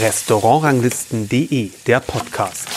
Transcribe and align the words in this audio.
Restaurantranglisten.de, 0.00 1.70
der 1.86 2.00
Podcast. 2.00 2.68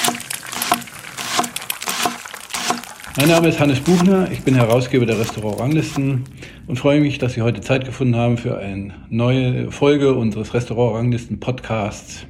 Mein 3.17 3.29
Name 3.29 3.47
ist 3.47 3.59
Hannes 3.59 3.79
Buchner, 3.79 4.29
ich 4.31 4.41
bin 4.41 4.53
Herausgeber 4.53 5.07
der 5.07 5.19
Restaurantranglisten 5.19 6.25
und 6.67 6.77
freue 6.77 7.01
mich, 7.01 7.17
dass 7.17 7.33
Sie 7.33 7.41
heute 7.41 7.61
Zeit 7.61 7.85
gefunden 7.85 8.15
haben 8.17 8.37
für 8.37 8.59
eine 8.59 8.93
neue 9.09 9.71
Folge 9.71 10.13
unseres 10.13 10.53
Restaurantranglisten 10.53 11.39
Podcasts. 11.39 12.27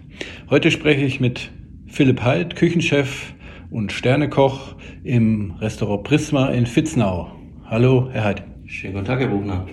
Heute 0.49 0.71
spreche 0.71 1.03
ich 1.03 1.19
mit 1.19 1.51
Philipp 1.87 2.23
Heid, 2.23 2.55
Küchenchef 2.55 3.33
und 3.71 3.91
Sternekoch 3.91 4.75
im 5.03 5.55
Restaurant 5.59 6.05
Prisma 6.05 6.47
in 6.47 6.65
Vitznau. 6.65 7.29
Hallo, 7.65 8.07
Herr 8.13 8.23
Heid. 8.23 8.43
Schönen 8.67 8.93
guten 8.93 9.05
Tag, 9.05 9.19
Herr 9.19 9.27
Buchner. 9.27 9.67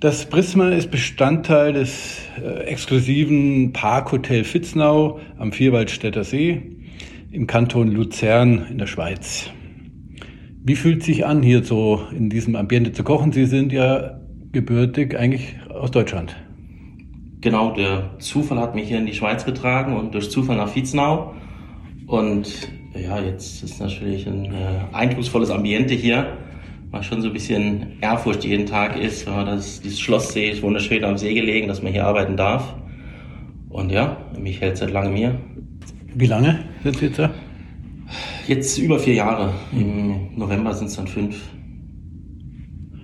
Das 0.00 0.26
Prisma 0.26 0.70
ist 0.70 0.90
Bestandteil 0.90 1.72
des 1.72 2.20
äh, 2.42 2.64
exklusiven 2.64 3.72
Parkhotel 3.72 4.44
Vitznau 4.44 5.20
am 5.38 5.52
Vierwaldstätter 5.52 6.24
See 6.24 6.62
im 7.30 7.46
Kanton 7.46 7.90
Luzern 7.92 8.66
in 8.70 8.78
der 8.78 8.86
Schweiz. 8.86 9.50
Wie 10.62 10.76
fühlt 10.76 11.02
sich 11.02 11.24
an, 11.24 11.42
hier 11.42 11.62
so 11.62 12.02
in 12.10 12.28
diesem 12.28 12.56
Ambiente 12.56 12.92
zu 12.92 13.04
kochen? 13.04 13.32
Sie 13.32 13.46
sind 13.46 13.72
ja 13.72 14.20
gebürtig 14.52 15.16
eigentlich 15.16 15.56
aus 15.68 15.90
Deutschland. 15.90 16.36
Genau, 17.40 17.72
der 17.72 18.18
Zufall 18.18 18.58
hat 18.58 18.74
mich 18.74 18.88
hier 18.88 18.98
in 18.98 19.06
die 19.06 19.14
Schweiz 19.14 19.44
getragen 19.44 19.96
und 19.96 20.14
durch 20.14 20.30
Zufall 20.30 20.56
nach 20.56 20.74
Vitznau. 20.74 21.34
Und 22.06 22.68
ja, 22.94 23.20
jetzt 23.20 23.62
ist 23.62 23.80
natürlich 23.80 24.26
ein 24.26 24.46
äh, 24.46 24.80
eindrucksvolles 24.92 25.50
Ambiente 25.50 25.94
hier 25.94 26.36
man 26.94 27.02
schon 27.02 27.20
so 27.20 27.26
ein 27.26 27.32
bisschen 27.32 27.98
Ehrfurcht 28.00 28.44
jeden 28.44 28.66
Tag 28.66 28.96
ist, 28.96 29.26
wenn 29.26 29.34
man 29.34 29.46
das, 29.46 29.80
dieses 29.80 30.00
Schloss 30.00 30.32
sieht, 30.32 30.62
wunderschön 30.62 31.04
am 31.04 31.18
See 31.18 31.34
gelegen, 31.34 31.66
dass 31.66 31.82
man 31.82 31.92
hier 31.92 32.06
arbeiten 32.06 32.36
darf. 32.36 32.74
Und 33.68 33.90
ja, 33.90 34.16
mich 34.38 34.60
hält 34.60 34.76
seit 34.76 34.92
langem 34.92 35.16
hier. 35.16 35.34
Wie 36.14 36.26
lange 36.26 36.60
sind 36.84 36.96
Sie 36.96 37.06
jetzt 37.06 37.18
da? 37.18 37.34
Jetzt 38.46 38.78
über 38.78 39.00
vier 39.00 39.14
Jahre. 39.14 39.52
Im 39.72 40.36
November 40.36 40.72
sind 40.72 40.86
es 40.86 40.96
dann 40.96 41.08
fünf. 41.08 41.36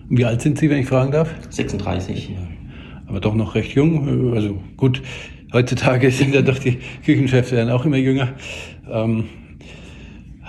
Wie 0.08 0.24
alt 0.24 0.40
sind 0.40 0.58
Sie, 0.58 0.70
wenn 0.70 0.78
ich 0.78 0.86
fragen 0.86 1.10
darf? 1.10 1.34
36. 1.50 2.30
Aber 3.08 3.18
doch 3.18 3.34
noch 3.34 3.56
recht 3.56 3.74
jung. 3.74 4.34
Also 4.34 4.56
gut, 4.76 5.02
heutzutage 5.52 6.10
sind 6.12 6.32
ja 6.32 6.42
doch 6.42 6.58
die 6.58 6.78
Küchenchefs 7.04 7.50
werden 7.50 7.70
auch 7.70 7.84
immer 7.84 7.96
jünger. 7.96 8.34
Ähm, 8.88 9.24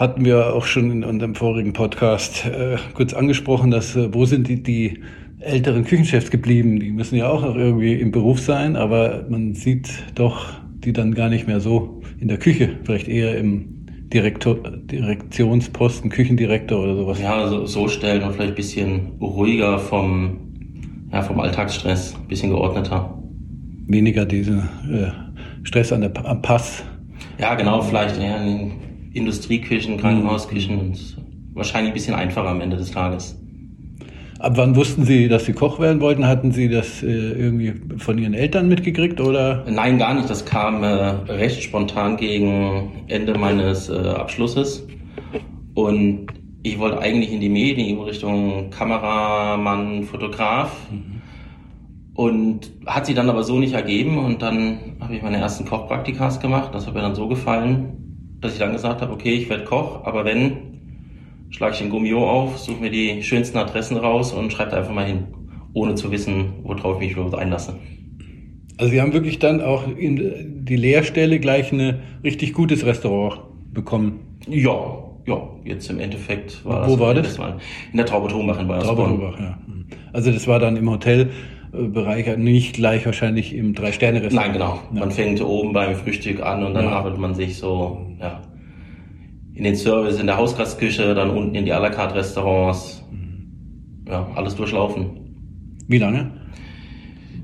hatten 0.02 0.26
wir 0.26 0.56
auch 0.56 0.66
schon 0.66 0.90
in 0.90 1.04
unserem 1.04 1.36
vorigen 1.36 1.74
Podcast 1.74 2.48
äh, 2.48 2.78
kurz 2.96 3.14
angesprochen, 3.14 3.70
dass 3.70 3.96
äh, 3.96 4.12
wo 4.12 4.26
sind 4.26 4.48
die, 4.48 4.64
die 4.64 5.04
älteren 5.40 5.86
Küchenchefs 5.86 6.32
geblieben? 6.32 6.80
Die 6.80 6.92
müssen 6.92 7.18
ja 7.18 7.30
auch 7.30 7.44
noch 7.44 7.56
irgendwie 7.56 7.94
im 7.94 8.12
Beruf 8.12 8.40
sein, 8.40 8.76
aber 8.76 9.28
man 9.30 9.54
sieht 9.54 9.90
doch 10.16 10.60
die 10.84 10.92
dann 10.92 11.14
gar 11.14 11.30
nicht 11.30 11.46
mehr 11.46 11.60
so 11.60 12.02
in 12.20 12.30
der 12.30 12.40
Küche, 12.40 12.80
vielleicht 12.84 13.08
eher 13.08 13.38
im 13.38 13.86
Direktor, 14.12 14.56
Direktionsposten, 14.56 16.10
Küchendirektor 16.10 16.82
oder 16.82 16.96
sowas. 16.96 17.22
Ja, 17.22 17.48
so, 17.48 17.68
so 17.68 17.88
stellen 17.88 18.24
und 18.24 18.34
vielleicht 18.34 18.54
ein 18.54 18.56
bisschen 18.56 19.12
ruhiger 19.22 19.78
vom, 19.78 20.40
ja, 21.14 21.22
vom 21.22 21.40
Alltagsstress, 21.40 22.16
ein 22.16 22.28
bisschen 22.28 22.50
geordneter. 22.50 23.22
Weniger 23.86 24.26
diese 24.26 24.68
äh, 24.92 25.12
Stress 25.62 25.94
an 25.94 26.02
der, 26.02 26.26
am 26.26 26.42
Pass. 26.42 26.84
Ja, 27.38 27.54
genau, 27.54 27.84
vielleicht 27.84 28.20
ja, 28.20 28.40
Industrieküchen, 29.14 29.98
Krankenhausküchen 29.98 30.80
und 30.80 31.18
wahrscheinlich 31.54 31.92
ein 31.92 31.94
bisschen 31.94 32.16
einfacher 32.16 32.50
am 32.50 32.62
Ende 32.62 32.78
des 32.78 32.92
Tages. 32.92 33.38
Ab 34.42 34.54
wann 34.56 34.76
wussten 34.76 35.06
Sie, 35.06 35.28
dass 35.28 35.46
Sie 35.46 35.54
Koch 35.54 35.80
werden 35.80 36.02
wollten? 36.02 36.28
Hatten 36.28 36.52
Sie 36.52 36.68
das 36.68 37.04
äh, 37.04 37.08
irgendwie 37.08 37.74
von 37.98 38.18
Ihren 38.18 38.34
Eltern 38.34 38.68
mitgekriegt 38.68 39.22
oder? 39.22 39.64
Nein, 39.70 40.00
gar 40.00 40.16
nicht. 40.16 40.32
Das 40.32 40.46
kam 40.46 40.82
äh, 40.82 40.88
recht 40.88 41.62
spontan 41.62 42.18
gegen 42.18 43.04
Ende 43.08 43.38
meines 43.38 43.90
äh, 43.90 43.94
Abschlusses. 43.94 44.88
Und 45.76 46.28
ich 46.64 46.80
wollte 46.80 47.00
eigentlich 47.00 47.32
in 47.32 47.40
die 47.40 47.50
Medien, 47.50 47.88
in 47.88 48.04
Richtung 48.04 48.72
Kameramann, 48.72 50.04
Fotograf. 50.06 50.76
Mhm. 50.90 51.22
Und 52.16 52.72
hat 52.88 53.06
sie 53.06 53.14
dann 53.14 53.30
aber 53.30 53.44
so 53.44 53.60
nicht 53.60 53.74
ergeben. 53.74 54.18
Und 54.18 54.42
dann 54.42 54.96
habe 55.00 55.16
ich 55.16 55.22
meine 55.22 55.38
ersten 55.38 55.66
Kochpraktikas 55.66 56.40
gemacht. 56.40 56.74
Das 56.74 56.88
hat 56.88 56.96
mir 56.96 57.02
dann 57.02 57.14
so 57.14 57.28
gefallen, 57.28 58.11
dass 58.42 58.54
ich 58.54 58.60
dann 58.60 58.74
gesagt 58.74 59.02
habe, 59.02 59.14
okay, 59.14 59.34
ich 59.34 59.50
werde 59.50 59.64
Koch, 59.64 60.04
aber 60.04 60.26
wenn, 60.26 60.58
schlage 61.50 61.74
ich 61.74 61.80
den 61.80 61.90
Gummio 61.90 62.28
auf, 62.28 62.58
suche 62.58 62.82
mir 62.82 62.90
die 62.90 63.24
schönsten 63.24 63.58
Adressen 63.58 63.98
raus 63.98 64.34
und 64.34 64.52
schreibe 64.52 64.72
da 64.72 64.78
einfach 64.78 64.94
mal 64.94 65.06
hin, 65.06 65.28
ohne 65.74 65.96
zu 65.96 66.12
wissen, 66.12 66.54
worauf 66.64 66.96
ich 66.96 67.10
mich 67.10 67.12
überhaupt 67.14 67.36
einlasse. 67.36 67.76
Also 68.78 68.92
Sie 68.92 69.00
haben 69.00 69.14
wirklich 69.14 69.38
dann 69.38 69.62
auch 69.62 69.88
in 69.88 70.66
die 70.66 70.76
Lehrstelle 70.76 71.40
gleich 71.40 71.72
ein 71.72 72.00
richtig 72.24 72.54
gutes 72.54 72.84
Restaurant 72.86 73.42
bekommen? 73.72 74.40
Ja, 74.48 75.04
ja, 75.28 75.50
jetzt 75.64 75.90
im 75.90 76.00
Endeffekt 76.00 76.66
war 76.66 76.88
Wo 76.88 76.96
das. 76.98 77.00
Wo 77.36 77.38
war 77.38 77.52
das? 77.52 77.62
In 77.92 77.98
der 77.98 78.06
Traube 78.08 78.28
Thombach 78.28 78.60
in 78.60 78.68
Bayersbronn. 78.68 78.96
Traube 78.96 79.10
Thombach, 79.10 79.40
ja. 79.40 79.58
Also 80.14 80.32
das 80.32 80.48
war 80.48 80.60
dann 80.60 80.78
im 80.78 80.90
Hotel 80.90 81.30
Bereich, 81.72 82.36
nicht 82.38 82.76
gleich 82.76 83.06
wahrscheinlich 83.06 83.56
im 83.56 83.74
Drei-Sterne-Restaurant. 83.74 84.48
Nein, 84.48 84.54
genau. 84.54 84.82
Ja. 84.94 85.00
Man 85.00 85.12
fängt 85.12 85.42
oben 85.42 85.72
beim 85.72 85.96
Frühstück 85.96 86.42
an 86.42 86.66
und 86.66 86.74
dann 86.74 86.86
ja. 86.86 86.92
arbeitet 86.92 87.18
man 87.18 87.34
sich 87.34 87.58
so 87.58 88.06
ja, 88.20 88.42
in 89.54 89.64
den 89.64 89.78
Service, 89.78 90.20
in 90.20 90.28
der 90.28 90.36
Hausgastküche, 90.36 91.16
dann 91.16 91.30
unten 91.30 91.56
in 91.56 91.64
die 91.64 91.74
à 91.74 91.80
la 91.80 91.90
carte 91.90 92.16
Restaurants. 92.16 93.06
Mhm. 93.10 94.06
Ja, 94.06 94.28
alles 94.36 94.56
durchlaufen. 94.56 95.12
Wie 95.88 95.98
lange? 95.98 96.32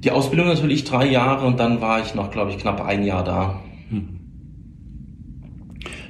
Die 0.04 0.12
Ausbildung 0.12 0.48
natürlich 0.48 0.84
drei 0.84 1.10
Jahre 1.10 1.48
und 1.48 1.58
dann 1.58 1.80
war 1.80 2.02
ich 2.02 2.14
noch, 2.14 2.30
glaube 2.30 2.52
ich, 2.52 2.58
knapp 2.58 2.86
ein 2.86 3.06
Jahr 3.06 3.24
da. 3.24 3.62
Mhm. 3.90 4.20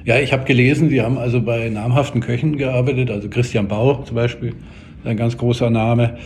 Ja, 0.04 0.18
ich 0.18 0.32
habe 0.32 0.44
gelesen, 0.44 0.88
Sie 0.88 1.02
haben 1.02 1.18
also 1.18 1.40
bei 1.40 1.68
namhaften 1.68 2.20
Köchen 2.20 2.56
gearbeitet, 2.56 3.12
also 3.12 3.28
Christian 3.28 3.68
Bau 3.68 4.02
zum 4.02 4.16
Beispiel, 4.16 4.56
ein 5.04 5.16
ganz 5.16 5.36
großer 5.36 5.70
Name 5.70 6.18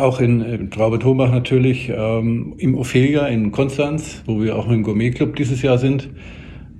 auch 0.00 0.20
in, 0.20 0.40
in 0.40 0.70
Traube-Thombach 0.70 1.30
natürlich, 1.30 1.88
ähm, 1.88 2.54
im 2.58 2.74
Ophelia 2.76 3.26
in 3.26 3.52
Konstanz, 3.52 4.22
wo 4.26 4.42
wir 4.42 4.56
auch 4.56 4.66
mit 4.66 4.76
dem 4.76 4.82
Gourmet-Club 4.82 5.36
dieses 5.36 5.62
Jahr 5.62 5.78
sind. 5.78 6.08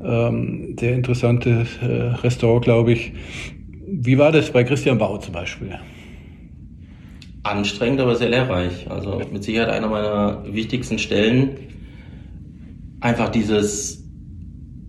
Ähm, 0.02 0.76
sehr 0.78 0.94
interessantes 0.94 1.78
äh, 1.82 1.86
Restaurant, 1.86 2.64
glaube 2.64 2.92
ich. 2.92 3.12
Wie 3.86 4.18
war 4.18 4.32
das 4.32 4.50
bei 4.50 4.64
Christian 4.64 4.98
Bau 4.98 5.18
zum 5.18 5.34
Beispiel? 5.34 5.78
Anstrengend, 7.42 8.00
aber 8.00 8.16
sehr 8.16 8.30
lehrreich. 8.30 8.90
Also 8.90 9.20
mit 9.32 9.44
Sicherheit 9.44 9.70
einer 9.70 9.88
meiner 9.88 10.44
wichtigsten 10.50 10.98
Stellen. 10.98 11.50
Einfach 13.00 13.30
dieses, 13.30 14.06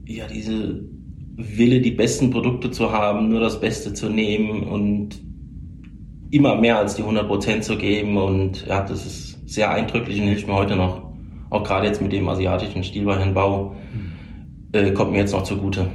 ja, 0.05 0.27
diese 0.27 0.81
Wille, 1.35 1.81
die 1.81 1.91
besten 1.91 2.29
Produkte 2.29 2.71
zu 2.71 2.91
haben, 2.91 3.29
nur 3.29 3.39
das 3.39 3.59
Beste 3.59 3.93
zu 3.93 4.09
nehmen 4.09 4.63
und 4.63 5.30
immer 6.31 6.55
mehr 6.55 6.77
als 6.77 6.95
die 6.95 7.01
100 7.01 7.27
Prozent 7.27 7.63
zu 7.63 7.77
geben 7.77 8.17
und 8.17 8.65
ja, 8.65 8.81
das 8.81 9.05
ist 9.05 9.49
sehr 9.49 9.69
eindrücklich 9.69 10.19
und 10.21 10.27
hilft 10.27 10.47
mir 10.47 10.55
heute 10.55 10.75
noch. 10.75 11.03
Auch 11.49 11.63
gerade 11.63 11.85
jetzt 11.85 12.01
mit 12.01 12.13
dem 12.13 12.27
asiatischen 12.29 12.83
Stilwarenbau 12.83 13.75
äh, 14.71 14.91
kommt 14.91 15.11
mir 15.11 15.19
jetzt 15.19 15.33
noch 15.33 15.43
zugute. 15.43 15.87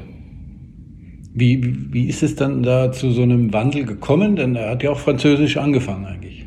Wie, 1.32 1.92
wie 1.92 2.06
ist 2.06 2.22
es 2.22 2.36
dann 2.36 2.62
da 2.62 2.92
zu 2.92 3.10
so 3.10 3.22
einem 3.22 3.52
Wandel 3.52 3.84
gekommen? 3.84 4.36
Denn 4.36 4.54
er 4.56 4.70
hat 4.70 4.82
ja 4.82 4.91
auch 4.91 4.98
Französisch 4.98 5.56
angefangen 5.56 6.04
eigentlich. 6.04 6.47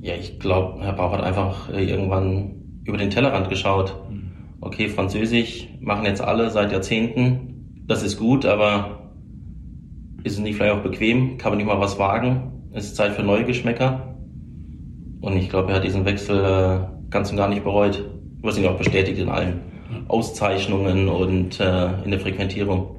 Ja, 0.00 0.14
ich 0.14 0.38
glaube, 0.38 0.82
Herr 0.82 0.94
Bauch 0.94 1.12
hat 1.12 1.22
einfach 1.22 1.70
äh, 1.70 1.84
irgendwann 1.84 2.80
über 2.84 2.96
den 2.96 3.10
Tellerrand 3.10 3.50
geschaut. 3.50 3.94
Okay, 4.60 4.88
Französisch 4.88 5.68
machen 5.80 6.06
jetzt 6.06 6.22
alle 6.22 6.50
seit 6.50 6.72
Jahrzehnten. 6.72 7.82
Das 7.86 8.02
ist 8.02 8.18
gut, 8.18 8.46
aber 8.46 9.10
ist 10.22 10.34
es 10.34 10.38
nicht 10.38 10.56
vielleicht 10.56 10.74
auch 10.74 10.82
bequem? 10.82 11.36
Kann 11.36 11.52
man 11.52 11.58
nicht 11.58 11.66
mal 11.66 11.80
was 11.80 11.98
wagen? 11.98 12.53
Es 12.76 12.86
ist 12.86 12.96
Zeit 12.96 13.12
für 13.12 13.22
neue 13.22 13.44
Geschmäcker. 13.44 14.16
Und 15.20 15.36
ich 15.36 15.48
glaube, 15.48 15.70
er 15.70 15.76
hat 15.76 15.84
diesen 15.84 16.04
Wechsel 16.04 16.38
äh, 16.44 17.08
ganz 17.08 17.30
und 17.30 17.36
gar 17.36 17.48
nicht 17.48 17.62
bereut. 17.62 18.04
Was 18.42 18.58
ihn 18.58 18.66
auch 18.66 18.76
bestätigt 18.76 19.18
in 19.20 19.28
allen 19.28 19.60
Auszeichnungen 20.08 21.08
und 21.08 21.60
äh, 21.60 22.02
in 22.04 22.10
der 22.10 22.18
Frequentierung. 22.18 22.96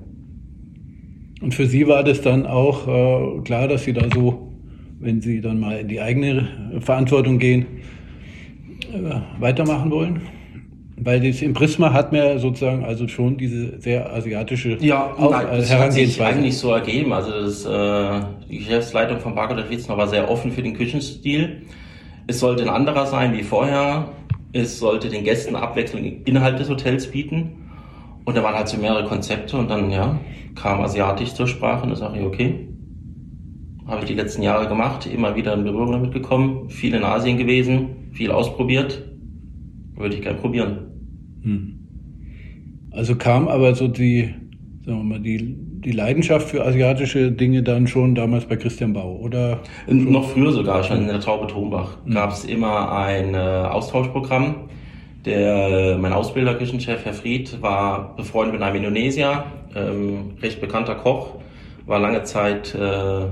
Und 1.42 1.54
für 1.54 1.66
Sie 1.68 1.88
war 1.88 2.04
das 2.04 2.22
dann 2.22 2.46
auch 2.46 2.88
äh, 2.88 3.42
klar, 3.42 3.68
dass 3.68 3.84
Sie 3.84 3.92
da 3.92 4.08
so, 4.12 4.54
wenn 5.00 5.22
Sie 5.22 5.42
dann 5.42 5.60
mal 5.60 5.80
in 5.80 5.90
die 5.90 6.00
eigene 6.00 6.48
Verantwortung 6.80 7.38
gehen, 7.38 7.66
äh, 8.94 9.42
weitermachen 9.42 9.92
wollen? 9.92 10.22
Weil 10.98 11.20
das 11.20 11.42
im 11.42 11.54
Prisma 11.54 11.92
hat 11.92 12.12
mir 12.14 12.40
sozusagen 12.40 12.86
also 12.86 13.08
schon 13.08 13.38
diese 13.38 13.80
sehr 13.82 14.14
asiatische 14.14 14.78
ja, 14.80 15.12
Auf 15.12 15.32
nein, 15.32 15.48
das 15.52 15.70
Herangehensweise. 15.70 15.84
Hat 15.84 15.94
sich 15.94 16.22
eigentlich 16.22 16.58
so 16.58 16.72
ergeben. 16.72 17.12
Also 17.12 17.32
das, 17.32 17.66
äh, 17.66 18.26
die 18.50 18.60
Geschäftsleitung 18.60 19.20
von 19.20 19.36
der 19.36 19.70
Witzner 19.70 19.98
war 19.98 20.08
sehr 20.08 20.30
offen 20.30 20.52
für 20.52 20.62
den 20.62 20.74
Küchenstil. 20.74 21.64
Es 22.28 22.40
sollte 22.40 22.64
ein 22.64 22.70
anderer 22.70 23.06
sein 23.06 23.34
wie 23.34 23.44
vorher. 23.44 24.08
Es 24.54 24.80
sollte 24.80 25.10
den 25.10 25.26
Gästen 25.26 25.56
abwechselnd 25.56 26.28
innerhalb 26.28 26.58
des 26.58 26.70
Hotels 26.70 27.12
bieten. 27.12 27.70
Und 28.24 28.38
da 28.38 28.42
waren 28.42 28.56
halt 28.56 28.70
so 28.70 28.78
mehrere 28.78 29.06
Konzepte 29.06 29.58
und 29.58 29.70
dann 29.70 29.92
ja 29.92 30.18
kam 30.56 30.82
asiatisch 30.82 31.34
zur 31.34 31.48
Sprache 31.48 31.84
und 31.84 31.90
da 31.90 31.96
sage 31.96 32.20
ich, 32.20 32.26
okay, 32.26 32.68
habe 33.86 34.02
ich 34.02 34.08
die 34.08 34.16
letzten 34.16 34.42
Jahre 34.42 34.68
gemacht, 34.68 35.06
immer 35.06 35.36
wieder 35.36 35.54
in 35.54 35.64
Berührung 35.64 35.92
damit 35.92 36.12
gekommen, 36.12 36.70
viel 36.70 36.96
in 36.96 37.04
Asien 37.04 37.38
gewesen, 37.38 38.10
viel 38.14 38.32
ausprobiert. 38.32 39.04
Würde 39.96 40.16
ich 40.16 40.22
gerne 40.22 40.40
probieren. 40.40 40.78
Hm. 41.44 41.80
Also 42.92 43.16
kam 43.16 43.48
aber 43.48 43.76
so 43.76 43.88
die, 43.88 44.34
sagen 44.86 45.00
wir 45.00 45.04
mal, 45.04 45.20
die, 45.20 45.56
die 45.58 45.92
Leidenschaft 45.92 46.50
für 46.50 46.66
asiatische 46.66 47.32
Dinge 47.32 47.62
dann 47.62 47.88
schon 47.88 48.16
damals 48.16 48.46
bei 48.46 48.56
Christian 48.56 48.94
Bau, 48.94 49.18
oder? 49.18 49.62
Noch 49.88 50.30
früher 50.30 50.52
sogar, 50.52 50.84
schon 50.84 51.02
in 51.02 51.08
der 51.08 51.20
Traube 51.20 51.48
Tombach, 51.48 51.98
mhm. 52.06 52.14
gab 52.14 52.32
es 52.32 52.46
immer 52.46 52.92
ein 52.92 53.34
äh, 53.34 53.38
Austauschprogramm. 53.38 54.70
Der, 55.26 55.98
mein 56.00 56.14
Ausbilder, 56.14 56.54
Küchenchef 56.56 57.04
Herr 57.04 57.14
Fried, 57.14 57.62
war 57.62 58.16
befreundet 58.16 58.54
mit 58.54 58.62
einem 58.62 58.78
Indonesier, 58.78 59.46
ähm, 59.76 60.34
recht 60.42 60.62
bekannter 60.62 60.96
Koch, 60.96 61.36
war 61.86 62.00
lange 62.00 62.24
Zeit 62.24 62.76
äh, 62.76 63.28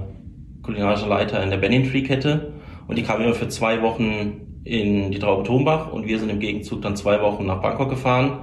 kulinarischer 0.63 1.07
Leiter 1.07 1.44
in 1.44 1.51
der 1.51 1.57
Benin 1.57 1.89
Tree 1.89 2.01
Kette 2.01 2.54
und 2.88 2.98
die 2.98 3.04
kamen 3.04 3.24
immer 3.24 3.36
für 3.36 3.48
zwei 3.48 3.81
Wochen 3.81 4.52
in 4.63 5.12
die 5.12 5.19
Traube 5.19 5.44
Tombach 5.44 5.92
und 5.92 6.07
wir 6.07 6.19
sind 6.19 6.30
im 6.30 6.39
Gegenzug 6.39 6.81
dann 6.81 6.95
zwei 6.95 7.21
Wochen 7.21 7.45
nach 7.45 7.62
Bangkok 7.62 7.89
gefahren 7.89 8.39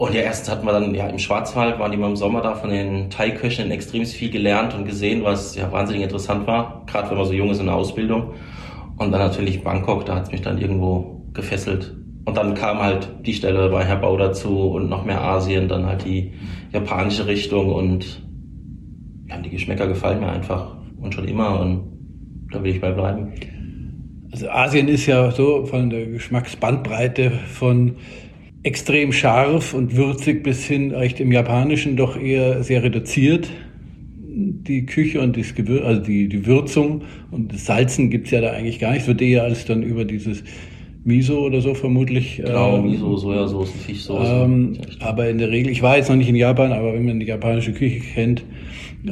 und 0.00 0.14
ja, 0.14 0.22
erst 0.22 0.50
hatten 0.50 0.64
wir 0.64 0.72
dann 0.72 0.94
ja 0.94 1.08
im 1.08 1.18
Schwarzwald, 1.18 1.78
waren 1.78 1.90
die 1.90 1.98
mal 1.98 2.08
im 2.08 2.16
Sommer 2.16 2.40
da 2.40 2.54
von 2.54 2.70
den 2.70 3.10
Thai-Köchen 3.10 3.70
extrem 3.70 4.06
viel 4.06 4.30
gelernt 4.30 4.72
und 4.72 4.86
gesehen, 4.86 5.24
was 5.24 5.54
ja 5.56 5.70
wahnsinnig 5.70 6.04
interessant 6.04 6.46
war, 6.46 6.86
gerade 6.86 7.10
wenn 7.10 7.18
man 7.18 7.26
so 7.26 7.34
jung 7.34 7.50
ist 7.50 7.60
in 7.60 7.66
der 7.66 7.74
Ausbildung. 7.74 8.32
Und 8.96 9.12
dann 9.12 9.20
natürlich 9.20 9.62
Bangkok, 9.62 10.06
da 10.06 10.14
hat 10.14 10.22
es 10.22 10.32
mich 10.32 10.40
dann 10.40 10.56
irgendwo 10.56 11.26
gefesselt. 11.34 11.94
Und 12.24 12.34
dann 12.38 12.54
kam 12.54 12.78
halt 12.78 13.10
die 13.26 13.34
Stelle 13.34 13.68
bei 13.68 13.84
Herr 13.84 13.96
Bau 13.96 14.16
dazu 14.16 14.70
und 14.70 14.88
noch 14.88 15.04
mehr 15.04 15.22
Asien, 15.22 15.68
dann 15.68 15.84
halt 15.84 16.06
die 16.06 16.32
japanische 16.72 17.26
Richtung 17.26 17.70
und 17.70 18.22
ja, 19.28 19.36
die 19.36 19.50
Geschmäcker 19.50 19.86
gefallen 19.86 20.20
mir 20.20 20.30
einfach 20.30 20.78
und 20.98 21.14
schon 21.14 21.28
immer 21.28 21.60
und 21.60 22.48
da 22.50 22.64
will 22.64 22.74
ich 22.74 22.80
bei 22.80 22.90
bleiben. 22.90 23.34
Also 24.32 24.48
Asien 24.48 24.88
ist 24.88 25.06
ja 25.06 25.30
so 25.30 25.66
von 25.66 25.90
der 25.90 26.06
Geschmacksbandbreite 26.06 27.32
von 27.52 27.96
extrem 28.62 29.12
scharf 29.12 29.74
und 29.74 29.96
würzig 29.96 30.42
bis 30.42 30.64
hin 30.64 30.92
echt 30.92 31.18
im 31.20 31.32
Japanischen 31.32 31.96
doch 31.96 32.16
eher 32.16 32.62
sehr 32.62 32.82
reduziert. 32.82 33.48
Die 34.32 34.86
Küche 34.86 35.20
und 35.20 35.36
das 35.36 35.54
Gewür 35.54 35.84
also 35.84 36.02
die, 36.02 36.28
die 36.28 36.46
Würzung 36.46 37.02
und 37.30 37.52
das 37.52 37.64
Salzen 37.66 38.10
gibt's 38.10 38.30
ja 38.30 38.40
da 38.40 38.52
eigentlich 38.52 38.78
gar 38.78 38.92
nicht. 38.92 39.02
Es 39.02 39.08
wird 39.08 39.20
eher 39.20 39.42
alles 39.42 39.64
dann 39.64 39.82
über 39.82 40.04
dieses 40.04 40.44
Miso 41.02 41.40
oder 41.40 41.60
so 41.60 41.74
vermutlich. 41.74 42.36
Genau, 42.36 42.76
ähm, 42.76 42.90
Miso, 42.90 43.16
Sojasauce, 43.16 43.70
Fischsauce. 43.70 44.28
Ähm, 44.28 44.78
aber 45.00 45.28
in 45.28 45.38
der 45.38 45.50
Regel, 45.50 45.72
ich 45.72 45.82
war 45.82 45.96
jetzt 45.96 46.08
noch 46.08 46.16
nicht 46.16 46.28
in 46.28 46.36
Japan, 46.36 46.72
aber 46.72 46.94
wenn 46.94 47.06
man 47.06 47.18
die 47.20 47.26
japanische 47.26 47.72
Küche 47.72 48.00
kennt, 48.00 48.44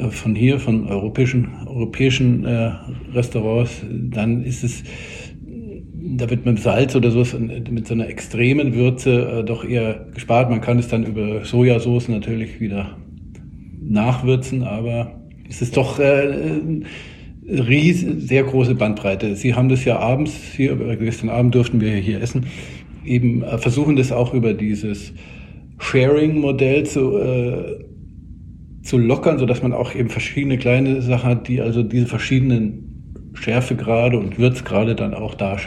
von 0.09 0.35
hier, 0.35 0.59
von 0.59 0.87
europäischen, 0.87 1.49
europäischen 1.65 2.45
äh, 2.45 2.71
Restaurants, 3.13 3.83
dann 3.91 4.43
ist 4.43 4.63
es 4.63 4.83
da 6.01 6.29
wird 6.29 6.45
mit 6.45 6.59
Salz 6.59 6.95
oder 6.95 7.11
so 7.11 7.25
mit 7.37 7.87
so 7.87 7.93
einer 7.93 8.07
extremen 8.07 8.73
Würze 8.73 9.39
äh, 9.39 9.43
doch 9.43 9.63
eher 9.63 10.07
gespart. 10.13 10.49
Man 10.49 10.61
kann 10.61 10.79
es 10.79 10.87
dann 10.87 11.03
über 11.03 11.43
Sojasauce 11.45 12.09
natürlich 12.09 12.59
wieder 12.59 12.97
nachwürzen, 13.81 14.63
aber 14.63 15.19
es 15.49 15.61
ist 15.61 15.77
doch 15.77 15.99
äh, 15.99 16.81
ries, 17.47 18.01
sehr 18.01 18.43
große 18.43 18.75
Bandbreite. 18.75 19.35
Sie 19.35 19.53
haben 19.53 19.69
das 19.69 19.85
ja 19.85 19.99
abends 19.99 20.33
hier, 20.55 20.75
gestern 20.97 21.29
Abend 21.29 21.55
durften 21.55 21.81
wir 21.81 21.93
hier 21.95 22.21
essen, 22.21 22.45
eben 23.05 23.43
äh, 23.43 23.57
versuchen 23.57 23.95
das 23.95 24.11
auch 24.11 24.33
über 24.33 24.53
dieses 24.53 25.13
Sharing-Modell 25.79 26.85
zu, 26.85 27.17
äh, 27.17 27.88
zu 28.81 28.97
lockern, 28.97 29.39
so 29.39 29.45
dass 29.45 29.61
man 29.61 29.73
auch 29.73 29.93
eben 29.93 30.09
verschiedene 30.09 30.57
kleine 30.57 31.01
Sachen 31.01 31.29
hat, 31.29 31.47
die 31.47 31.61
also 31.61 31.83
diese 31.83 32.07
verschiedenen 32.07 33.31
Schärfegrade 33.33 34.17
und 34.17 34.37
Würzgrade 34.37 34.95
dann 34.95 35.13
auch 35.13 35.35
da 35.35 35.57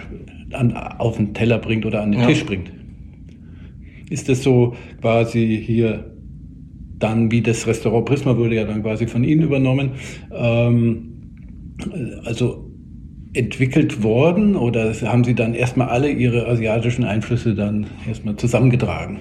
an, 0.53 0.77
auf 0.77 1.17
den 1.17 1.35
Teller 1.35 1.59
bringt 1.59 1.87
oder 1.87 2.03
an 2.03 2.13
den 2.13 2.21
ja. 2.21 2.27
Tisch 2.27 2.45
bringt. 2.45 2.73
Ist 4.11 4.29
das 4.29 4.43
so 4.43 4.75
quasi 5.01 5.63
hier 5.65 6.13
dann, 6.99 7.31
wie 7.31 7.41
das 7.41 7.67
Restaurant 7.67 8.05
Prisma 8.05 8.37
wurde 8.37 8.57
ja 8.57 8.65
dann 8.65 8.83
quasi 8.83 9.07
von 9.07 9.25
Ihnen 9.25 9.43
übernommen, 9.43 9.93
ähm, 10.31 11.09
also 12.25 12.71
entwickelt 13.35 14.03
worden 14.03 14.57
oder 14.57 14.93
haben 15.03 15.25
Sie 15.25 15.35
dann 15.35 15.55
erstmal 15.55 15.89
alle 15.89 16.11
Ihre 16.11 16.47
asiatischen 16.47 17.05
Einflüsse 17.05 17.55
dann 17.55 17.87
erstmal 18.07 18.37
zusammengetragen? 18.37 19.19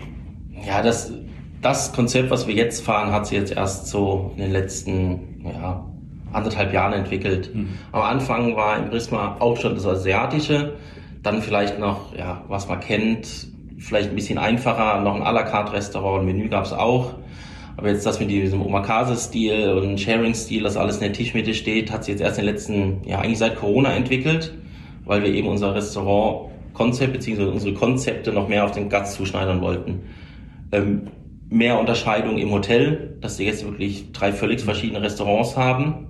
Ja, 0.68 0.84
das, 0.84 1.14
das 1.62 1.94
Konzept, 1.94 2.32
was 2.32 2.48
wir 2.48 2.56
jetzt 2.56 2.84
fahren, 2.84 3.12
hat 3.12 3.28
sich 3.28 3.38
jetzt 3.38 3.52
erst 3.52 3.88
so 3.88 4.32
in 4.36 4.44
den 4.44 4.52
letzten 4.52 5.44
ja, 5.46 5.86
anderthalb 6.34 6.74
Jahren 6.74 6.94
entwickelt. 6.94 7.54
Mhm. 7.54 7.70
Am 7.92 8.02
Anfang 8.02 8.56
war 8.56 8.78
im 8.78 8.90
Prisma 8.90 9.38
auch 9.40 9.58
schon 9.58 9.76
das 9.76 9.86
Asiatische, 9.86 10.74
dann 11.22 11.42
vielleicht 11.42 11.80
noch, 11.80 12.16
ja, 12.18 12.44
was 12.48 12.68
man 12.68 12.80
kennt, 12.80 13.48
vielleicht 13.78 14.10
ein 14.10 14.16
bisschen 14.16 14.38
einfacher, 14.38 15.02
noch 15.02 15.16
ein 15.16 15.24
à 15.24 15.32
la 15.32 15.44
carte 15.44 15.74
Restaurant, 15.74 16.22
ein 16.22 16.26
Menü 16.26 16.50
gab 16.50 16.66
es 16.66 16.74
auch. 16.74 17.14
Aber 17.78 17.90
jetzt 17.90 18.06
das 18.06 18.20
mit 18.20 18.30
diesem 18.30 18.62
Omakase-Stil 18.62 19.70
und 19.70 20.00
Sharing-Stil, 20.00 20.64
das 20.64 20.78
alles 20.78 20.98
in 20.98 21.04
der 21.04 21.14
Tischmitte 21.14 21.54
steht, 21.54 21.92
hat 21.92 22.04
sich 22.04 22.14
jetzt 22.14 22.22
erst 22.22 22.38
in 22.38 22.46
den 22.46 22.54
letzten, 22.54 23.02
ja, 23.06 23.20
eigentlich 23.20 23.40
seit 23.40 23.56
Corona 23.56 23.94
entwickelt, 23.94 24.54
weil 25.06 25.24
wir 25.24 25.34
eben 25.34 25.48
unser 25.48 25.74
Restaurant-Konzept 25.74 27.14
bzw. 27.14 27.46
unsere 27.46 27.74
Konzepte 27.74 28.34
noch 28.34 28.48
mehr 28.48 28.66
auf 28.66 28.72
den 28.72 28.90
Gast 28.90 29.14
zuschneidern 29.14 29.62
wollten. 29.62 30.02
Ähm, 30.72 31.08
mehr 31.52 31.78
Unterscheidung 31.78 32.38
im 32.38 32.50
Hotel, 32.52 33.18
dass 33.20 33.38
sie 33.38 33.46
jetzt 33.46 33.66
wirklich 33.66 34.14
drei 34.14 34.32
völlig 34.32 34.62
verschiedene 34.62 35.02
Restaurants 35.02 35.58
haben. 35.58 36.08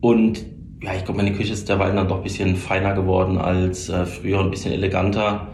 Und 0.00 0.46
ja, 0.82 0.94
ich 0.94 1.04
glaube, 1.04 1.18
meine 1.18 1.34
Küche 1.34 1.52
ist 1.52 1.68
derweil 1.68 1.94
dann 1.94 2.08
doch 2.08 2.16
ein 2.16 2.22
bisschen 2.22 2.56
feiner 2.56 2.94
geworden 2.94 3.36
als 3.36 3.90
äh, 3.90 4.06
früher, 4.06 4.40
ein 4.40 4.50
bisschen 4.50 4.72
eleganter. 4.72 5.48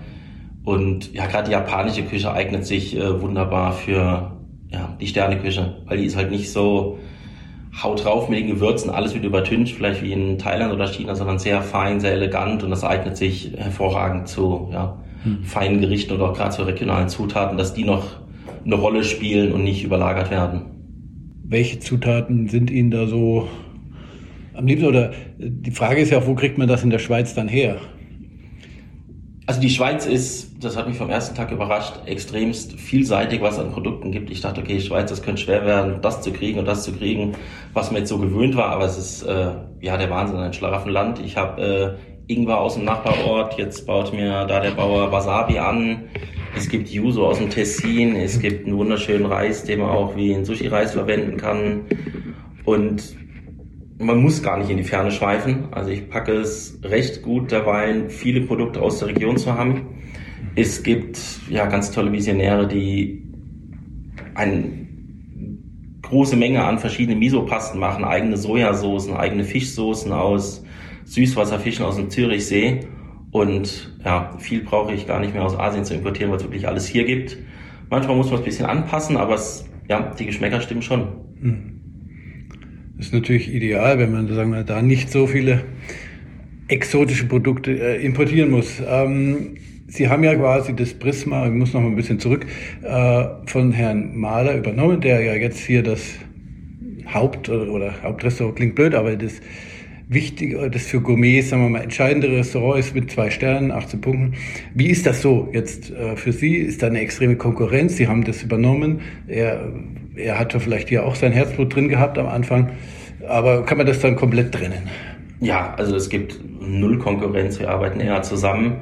Und 0.64 1.12
ja, 1.12 1.26
gerade 1.26 1.46
die 1.46 1.52
japanische 1.52 2.04
Küche 2.04 2.32
eignet 2.32 2.64
sich 2.64 2.96
äh, 2.96 3.20
wunderbar 3.20 3.72
für 3.72 4.38
ja, 4.70 4.96
die 5.00 5.08
Sterneküche, 5.08 5.82
weil 5.86 5.98
die 5.98 6.04
ist 6.04 6.16
halt 6.16 6.30
nicht 6.30 6.52
so 6.52 6.98
haut 7.82 8.04
drauf 8.04 8.28
mit 8.28 8.38
den 8.38 8.46
Gewürzen, 8.46 8.88
alles 8.88 9.14
wird 9.14 9.24
übertüncht, 9.24 9.74
vielleicht 9.74 10.00
wie 10.00 10.12
in 10.12 10.38
Thailand 10.38 10.72
oder 10.72 10.86
China, 10.86 11.16
sondern 11.16 11.40
sehr 11.40 11.60
fein, 11.60 11.98
sehr 11.98 12.12
elegant 12.12 12.62
und 12.62 12.70
das 12.70 12.84
eignet 12.84 13.16
sich 13.16 13.52
hervorragend 13.56 14.28
zu 14.28 14.68
ja, 14.72 14.96
hm. 15.24 15.42
feinen 15.42 15.80
Gerichten 15.80 16.12
oder 16.12 16.30
auch 16.30 16.34
gerade 16.34 16.54
zu 16.54 16.62
regionalen 16.62 17.08
Zutaten, 17.08 17.58
dass 17.58 17.74
die 17.74 17.82
noch 17.82 18.04
eine 18.64 18.74
Rolle 18.74 19.04
spielen 19.04 19.52
und 19.52 19.64
nicht 19.64 19.84
überlagert 19.84 20.30
werden. 20.30 20.62
Welche 21.44 21.78
Zutaten 21.78 22.48
sind 22.48 22.70
Ihnen 22.70 22.90
da 22.90 23.06
so 23.06 23.48
am 24.54 24.66
liebsten? 24.66 24.88
Oder 24.88 25.12
die 25.38 25.70
Frage 25.70 26.00
ist 26.00 26.10
ja 26.10 26.18
auch, 26.18 26.26
wo 26.26 26.34
kriegt 26.34 26.58
man 26.58 26.68
das 26.68 26.82
in 26.82 26.90
der 26.90 26.98
Schweiz 26.98 27.34
dann 27.34 27.48
her? 27.48 27.76
Also 29.46 29.60
die 29.60 29.68
Schweiz 29.68 30.06
ist, 30.06 30.64
das 30.64 30.74
hat 30.74 30.88
mich 30.88 30.96
vom 30.96 31.10
ersten 31.10 31.34
Tag 31.34 31.52
überrascht, 31.52 31.92
extremst 32.06 32.72
vielseitig, 32.80 33.42
was 33.42 33.58
es 33.58 33.60
an 33.60 33.72
Produkten 33.72 34.10
gibt. 34.10 34.30
Ich 34.30 34.40
dachte, 34.40 34.62
okay, 34.62 34.80
Schweiz, 34.80 35.10
das 35.10 35.22
könnte 35.22 35.42
schwer 35.42 35.66
werden, 35.66 36.00
das 36.00 36.22
zu 36.22 36.32
kriegen 36.32 36.58
und 36.58 36.66
das 36.66 36.82
zu 36.82 36.92
kriegen, 36.92 37.32
was 37.74 37.90
man 37.90 38.00
jetzt 38.00 38.08
so 38.08 38.16
gewöhnt 38.16 38.56
war. 38.56 38.70
Aber 38.70 38.86
es 38.86 38.96
ist 38.96 39.22
äh, 39.24 39.50
ja 39.82 39.98
der 39.98 40.08
Wahnsinn, 40.08 40.38
ein 40.38 40.54
Schlaraffenland. 40.54 41.20
Ich 41.20 41.36
habe 41.36 41.98
äh, 42.26 42.32
Ingwer 42.32 42.58
aus 42.58 42.76
dem 42.76 42.84
Nachbarort, 42.84 43.58
jetzt 43.58 43.86
baut 43.86 44.14
mir 44.14 44.46
da 44.46 44.60
der 44.60 44.70
Bauer 44.70 45.12
Wasabi 45.12 45.58
an. 45.58 46.04
Es 46.56 46.68
gibt 46.68 46.88
Yuzu 46.88 47.24
aus 47.24 47.38
dem 47.38 47.50
Tessin, 47.50 48.16
es 48.16 48.40
gibt 48.40 48.66
einen 48.66 48.76
wunderschönen 48.76 49.26
Reis, 49.26 49.64
den 49.64 49.80
man 49.80 49.90
auch 49.90 50.16
wie 50.16 50.34
einen 50.34 50.44
Sushi-Reis 50.44 50.92
verwenden 50.92 51.36
kann. 51.36 51.82
Und 52.64 53.16
man 53.98 54.18
muss 54.22 54.42
gar 54.42 54.58
nicht 54.58 54.70
in 54.70 54.76
die 54.76 54.84
Ferne 54.84 55.10
schweifen. 55.10 55.68
Also 55.72 55.90
ich 55.90 56.08
packe 56.08 56.32
es 56.32 56.78
recht 56.82 57.22
gut 57.22 57.50
derweil, 57.50 58.08
viele 58.08 58.42
Produkte 58.42 58.80
aus 58.80 58.98
der 58.98 59.08
Region 59.08 59.36
zu 59.36 59.54
haben. 59.54 59.86
Es 60.54 60.82
gibt 60.82 61.18
ja 61.48 61.66
ganz 61.66 61.90
tolle 61.90 62.12
Visionäre, 62.12 62.68
die 62.68 63.24
eine 64.34 64.84
große 66.02 66.36
Menge 66.36 66.64
an 66.64 66.78
verschiedenen 66.78 67.18
Misopasten 67.18 67.80
machen, 67.80 68.04
eigene 68.04 68.36
Sojasoßen, 68.36 69.14
eigene 69.14 69.44
Fischsoßen 69.44 70.12
aus 70.12 70.64
Süßwasserfischen 71.04 71.84
aus 71.84 71.96
dem 71.96 72.10
Zürichsee. 72.10 72.80
Und 73.34 73.90
ja, 74.04 74.32
viel 74.38 74.62
brauche 74.62 74.94
ich 74.94 75.08
gar 75.08 75.18
nicht 75.18 75.34
mehr 75.34 75.42
aus 75.42 75.58
Asien 75.58 75.84
zu 75.84 75.92
importieren, 75.92 76.30
weil 76.30 76.36
es 76.36 76.44
wirklich 76.44 76.68
alles 76.68 76.86
hier 76.86 77.02
gibt. 77.02 77.36
Manchmal 77.90 78.14
muss 78.14 78.26
man 78.26 78.36
es 78.36 78.42
ein 78.42 78.44
bisschen 78.44 78.66
anpassen, 78.66 79.16
aber 79.16 79.34
es, 79.34 79.68
ja, 79.88 80.14
die 80.16 80.26
Geschmäcker 80.26 80.60
stimmen 80.60 80.82
schon. 80.82 81.08
Das 82.96 83.06
ist 83.06 83.12
natürlich 83.12 83.52
ideal, 83.52 83.98
wenn 83.98 84.12
man 84.12 84.28
sagen 84.28 84.52
wir, 84.52 84.62
da 84.62 84.80
nicht 84.82 85.10
so 85.10 85.26
viele 85.26 85.64
exotische 86.68 87.26
Produkte 87.26 87.72
äh, 87.72 88.06
importieren 88.06 88.52
muss. 88.52 88.80
Ähm, 88.86 89.56
Sie 89.88 90.08
haben 90.08 90.22
ja 90.22 90.36
quasi 90.36 90.76
das 90.76 90.94
Prisma, 90.94 91.46
ich 91.46 91.52
muss 91.52 91.72
noch 91.72 91.80
mal 91.80 91.88
ein 91.88 91.96
bisschen 91.96 92.20
zurück, 92.20 92.46
äh, 92.82 93.24
von 93.46 93.72
Herrn 93.72 94.16
Mahler 94.16 94.56
übernommen, 94.56 95.00
der 95.00 95.20
ja 95.22 95.34
jetzt 95.34 95.58
hier 95.58 95.82
das 95.82 96.14
Haupt- 97.12 97.48
oder 97.48 98.00
Hauptrestaurant 98.00 98.54
klingt 98.54 98.76
blöd, 98.76 98.94
aber 98.94 99.16
das 99.16 99.40
wichtige, 100.08 100.70
das 100.70 100.86
für 100.86 101.00
Gourmets, 101.00 101.50
sagen 101.50 101.62
wir 101.62 101.70
mal, 101.70 101.82
entscheidende 101.82 102.28
Restaurant 102.28 102.80
ist 102.80 102.94
mit 102.94 103.10
zwei 103.10 103.30
Sternen, 103.30 103.70
18 103.70 104.00
Punkten. 104.00 104.34
Wie 104.74 104.88
ist 104.88 105.06
das 105.06 105.22
so 105.22 105.48
jetzt 105.52 105.90
äh, 105.90 106.16
für 106.16 106.32
Sie? 106.32 106.56
Ist 106.56 106.82
da 106.82 106.88
eine 106.88 107.00
extreme 107.00 107.36
Konkurrenz? 107.36 107.96
Sie 107.96 108.08
haben 108.08 108.24
das 108.24 108.42
übernommen. 108.42 109.00
Er, 109.26 109.72
er 110.16 110.38
hatte 110.38 110.60
vielleicht 110.60 110.88
hier 110.88 111.04
auch 111.06 111.14
sein 111.14 111.32
Herzblut 111.32 111.74
drin 111.74 111.88
gehabt 111.88 112.18
am 112.18 112.26
Anfang. 112.26 112.70
Aber 113.26 113.64
kann 113.64 113.78
man 113.78 113.86
das 113.86 114.00
dann 114.00 114.16
komplett 114.16 114.52
trennen? 114.52 114.88
Ja, 115.40 115.74
also 115.76 115.96
es 115.96 116.08
gibt 116.08 116.40
null 116.60 116.98
Konkurrenz, 116.98 117.58
wir 117.58 117.70
arbeiten 117.70 118.00
eher 118.00 118.22
zusammen. 118.22 118.76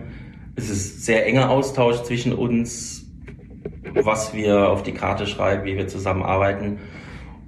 Es 0.57 0.69
ist 0.69 1.05
sehr 1.05 1.26
enger 1.26 1.50
Austausch 1.50 2.02
zwischen 2.02 2.33
uns, 2.33 3.07
was 3.95 4.35
wir 4.35 4.69
auf 4.69 4.83
die 4.83 4.93
Karte 4.93 5.26
schreiben, 5.26 5.64
wie 5.64 5.76
wir 5.76 5.88
zusammenarbeiten. 5.88 6.79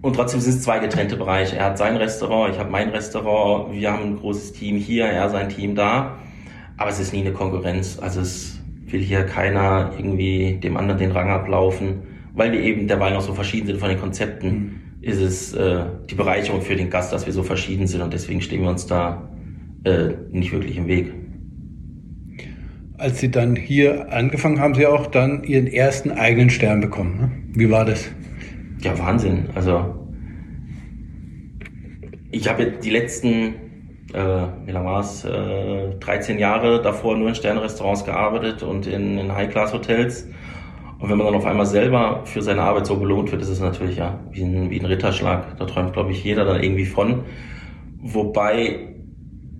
Und 0.04 0.16
trotzdem 0.16 0.38
sind 0.38 0.56
es 0.56 0.60
zwei 0.60 0.80
getrennte 0.80 1.16
Bereiche. 1.16 1.56
Er 1.56 1.64
hat 1.64 1.78
sein 1.78 1.96
Restaurant, 1.96 2.52
ich 2.52 2.60
habe 2.60 2.70
mein 2.70 2.90
Restaurant. 2.90 3.72
Wir 3.72 3.90
haben 3.90 4.02
ein 4.02 4.16
großes 4.16 4.52
Team 4.52 4.76
hier, 4.76 5.06
er 5.06 5.30
sein 5.30 5.48
Team 5.48 5.74
da. 5.74 6.18
Aber 6.76 6.90
es 6.90 7.00
ist 7.00 7.14
nie 7.14 7.22
eine 7.22 7.32
Konkurrenz. 7.32 7.98
Also 7.98 8.20
es 8.20 8.60
will 8.84 9.00
hier 9.00 9.24
keiner 9.24 9.92
irgendwie 9.96 10.58
dem 10.62 10.76
anderen 10.76 10.98
den 10.98 11.10
Rang 11.10 11.30
ablaufen, 11.30 12.02
weil 12.34 12.52
wir 12.52 12.60
eben 12.60 12.86
derweil 12.86 13.14
noch 13.14 13.22
so 13.22 13.32
verschieden 13.32 13.66
sind 13.66 13.80
von 13.80 13.88
den 13.88 13.98
Konzepten. 13.98 14.48
Mhm. 14.50 14.72
Ist 15.00 15.22
es 15.22 15.54
äh, 15.54 15.86
die 16.10 16.14
Bereicherung 16.14 16.60
für 16.60 16.76
den 16.76 16.90
Gast, 16.90 17.10
dass 17.10 17.24
wir 17.24 17.32
so 17.32 17.42
verschieden 17.42 17.86
sind 17.86 18.02
und 18.02 18.12
deswegen 18.12 18.42
stehen 18.42 18.60
wir 18.60 18.68
uns 18.68 18.86
da 18.86 19.30
äh, 19.84 20.08
nicht 20.30 20.52
wirklich 20.52 20.76
im 20.76 20.86
Weg. 20.86 21.14
Als 22.98 23.20
Sie 23.20 23.30
dann 23.30 23.56
hier 23.56 24.12
angefangen 24.12 24.60
haben, 24.60 24.74
Sie 24.74 24.86
auch 24.86 25.06
dann 25.06 25.44
Ihren 25.44 25.66
ersten 25.66 26.10
eigenen 26.10 26.50
Stern 26.50 26.82
bekommen. 26.82 27.16
Ne? 27.16 27.30
Wie 27.54 27.70
war 27.70 27.86
das? 27.86 28.10
Ja, 28.84 28.98
Wahnsinn. 28.98 29.48
Also 29.54 29.94
ich 32.30 32.46
habe 32.50 32.70
die 32.70 32.90
letzten, 32.90 33.54
äh, 34.12 34.46
wie 34.66 34.72
lange 34.72 34.84
war 34.84 35.00
es, 35.00 35.24
äh, 35.24 35.94
13 36.00 36.38
Jahre 36.38 36.82
davor 36.82 37.16
nur 37.16 37.30
in 37.30 37.34
Sternrestaurants 37.34 38.04
gearbeitet 38.04 38.62
und 38.62 38.86
in, 38.86 39.16
in 39.16 39.34
High-Class-Hotels. 39.34 40.28
Und 40.98 41.08
wenn 41.08 41.16
man 41.16 41.26
dann 41.26 41.34
auf 41.34 41.46
einmal 41.46 41.64
selber 41.64 42.26
für 42.26 42.42
seine 42.42 42.60
Arbeit 42.60 42.84
so 42.84 42.96
belohnt 42.96 43.32
wird, 43.32 43.40
ist 43.40 43.48
es 43.48 43.58
natürlich 43.58 43.96
ja 43.96 44.20
wie 44.32 44.42
ein, 44.42 44.68
wie 44.68 44.78
ein 44.78 44.84
Ritterschlag. 44.84 45.56
Da 45.56 45.64
träumt, 45.64 45.94
glaube 45.94 46.12
ich, 46.12 46.22
jeder 46.22 46.44
dann 46.44 46.62
irgendwie 46.62 46.84
von. 46.84 47.22
Wobei 48.02 48.90